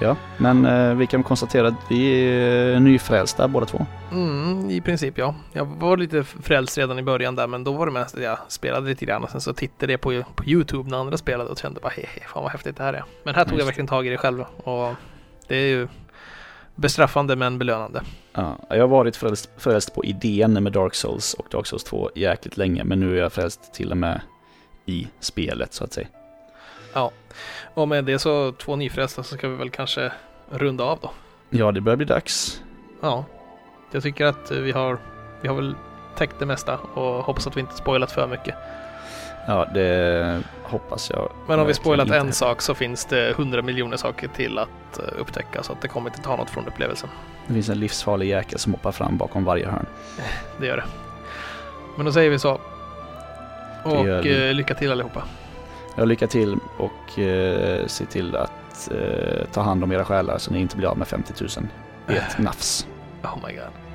Ja, 0.01 0.15
men 0.37 0.65
eh, 0.65 0.95
vi 0.95 1.07
kan 1.07 1.23
konstatera 1.23 1.67
att 1.67 1.73
vi 1.89 2.29
är 2.31 2.79
nyfrälsta 2.79 3.47
båda 3.47 3.65
två. 3.65 3.85
Mm, 4.11 4.69
i 4.69 4.81
princip 4.81 5.17
ja. 5.17 5.35
Jag 5.53 5.65
var 5.65 5.97
lite 5.97 6.23
frälst 6.23 6.77
redan 6.77 6.99
i 6.99 7.03
början 7.03 7.35
där, 7.35 7.47
men 7.47 7.63
då 7.63 7.71
var 7.71 7.85
det 7.85 7.91
mest 7.91 8.15
att 8.15 8.23
jag 8.23 8.37
spelade 8.47 8.89
lite 8.89 9.05
grann 9.05 9.23
och 9.23 9.29
sen 9.29 9.41
så 9.41 9.53
tittade 9.53 9.93
jag 9.93 10.01
på, 10.01 10.23
på 10.35 10.45
YouTube 10.45 10.89
när 10.89 10.97
andra 10.97 11.17
spelade 11.17 11.49
och 11.49 11.57
kände 11.57 11.79
bara 11.79 11.89
hehe, 11.89 12.27
fan 12.27 12.43
vad 12.43 12.51
häftigt 12.51 12.77
det 12.77 12.83
här 12.83 12.93
är. 12.93 13.03
Men 13.23 13.35
här 13.35 13.43
tog 13.43 13.53
Just. 13.53 13.59
jag 13.59 13.65
verkligen 13.65 13.87
tag 13.87 14.07
i 14.07 14.09
det 14.09 14.17
själv 14.17 14.45
och 14.63 14.93
det 15.47 15.55
är 15.55 15.67
ju 15.67 15.87
bestraffande 16.75 17.35
men 17.35 17.59
belönande. 17.59 18.01
Ja, 18.33 18.57
jag 18.69 18.79
har 18.79 18.87
varit 18.87 19.15
frälst, 19.15 19.49
frälst 19.57 19.95
på 19.95 20.05
idén 20.05 20.63
med 20.63 20.73
Dark 20.73 20.95
Souls 20.95 21.33
och 21.33 21.47
Dark 21.51 21.67
Souls 21.67 21.83
2 21.83 22.09
jäkligt 22.15 22.57
länge, 22.57 22.83
men 22.83 22.99
nu 22.99 23.17
är 23.17 23.21
jag 23.21 23.33
frälst 23.33 23.73
till 23.73 23.91
och 23.91 23.97
med 23.97 24.21
i 24.85 25.07
spelet 25.19 25.73
så 25.73 25.83
att 25.83 25.93
säga. 25.93 26.07
Ja, 26.93 27.11
och 27.73 27.87
med 27.87 28.05
det 28.05 28.19
så 28.19 28.51
två 28.51 28.75
nyfrälsta 28.75 29.23
så 29.23 29.35
ska 29.37 29.47
vi 29.47 29.55
väl 29.55 29.69
kanske 29.69 30.11
runda 30.49 30.83
av 30.83 30.99
då. 31.01 31.11
Ja, 31.49 31.71
det 31.71 31.81
börjar 31.81 31.97
bli 31.97 32.05
dags. 32.05 32.61
Ja, 33.01 33.25
jag 33.91 34.03
tycker 34.03 34.25
att 34.25 34.51
vi 34.51 34.71
har, 34.71 34.97
vi 35.41 35.47
har 35.47 35.55
väl 35.55 35.75
täckt 36.17 36.39
det 36.39 36.45
mesta 36.45 36.77
och 36.77 37.23
hoppas 37.23 37.47
att 37.47 37.57
vi 37.57 37.61
inte 37.61 37.75
spoilat 37.75 38.11
för 38.11 38.27
mycket. 38.27 38.55
Ja, 39.47 39.67
det 39.73 40.41
hoppas 40.63 41.09
jag. 41.09 41.31
Men 41.47 41.59
om 41.59 41.67
vi 41.67 41.73
spoilat 41.73 42.07
en 42.07 42.13
heller. 42.13 42.31
sak 42.31 42.61
så 42.61 42.73
finns 42.73 43.05
det 43.05 43.33
hundra 43.37 43.61
miljoner 43.61 43.97
saker 43.97 44.27
till 44.27 44.57
att 44.57 44.99
eh, 44.99 45.05
upptäcka 45.19 45.63
så 45.63 45.73
att 45.73 45.81
det 45.81 45.87
kommer 45.87 46.09
inte 46.09 46.21
ta 46.21 46.35
något 46.35 46.49
från 46.49 46.67
upplevelsen. 46.67 47.09
Det 47.47 47.53
finns 47.53 47.69
en 47.69 47.79
livsfarlig 47.79 48.29
jäkel 48.29 48.59
som 48.59 48.73
hoppar 48.73 48.91
fram 48.91 49.17
bakom 49.17 49.43
varje 49.43 49.67
hörn. 49.67 49.85
Det 50.59 50.67
gör 50.67 50.77
det. 50.77 50.83
Men 51.95 52.05
då 52.05 52.11
säger 52.11 52.29
vi 52.29 52.39
så. 52.39 52.59
Och 53.83 54.07
eh, 54.07 54.53
lycka 54.53 54.75
till 54.75 54.91
allihopa. 54.91 55.23
Ja, 55.95 56.05
lycka 56.05 56.27
till 56.27 56.57
och 56.77 57.19
eh, 57.19 57.87
se 57.87 58.05
till 58.05 58.35
att 58.35 58.91
eh, 58.91 59.45
ta 59.51 59.61
hand 59.61 59.83
om 59.83 59.91
era 59.91 60.05
själar 60.05 60.37
så 60.37 60.51
ni 60.53 60.59
inte 60.59 60.77
blir 60.77 60.87
av 60.87 60.97
med 60.97 61.07
50 61.07 61.33
000 61.41 61.49
i 62.09 62.13
ett 62.17 62.39
nafs. 62.39 62.87
Oh 63.23 63.37
my 63.47 63.53
god. 63.53 63.90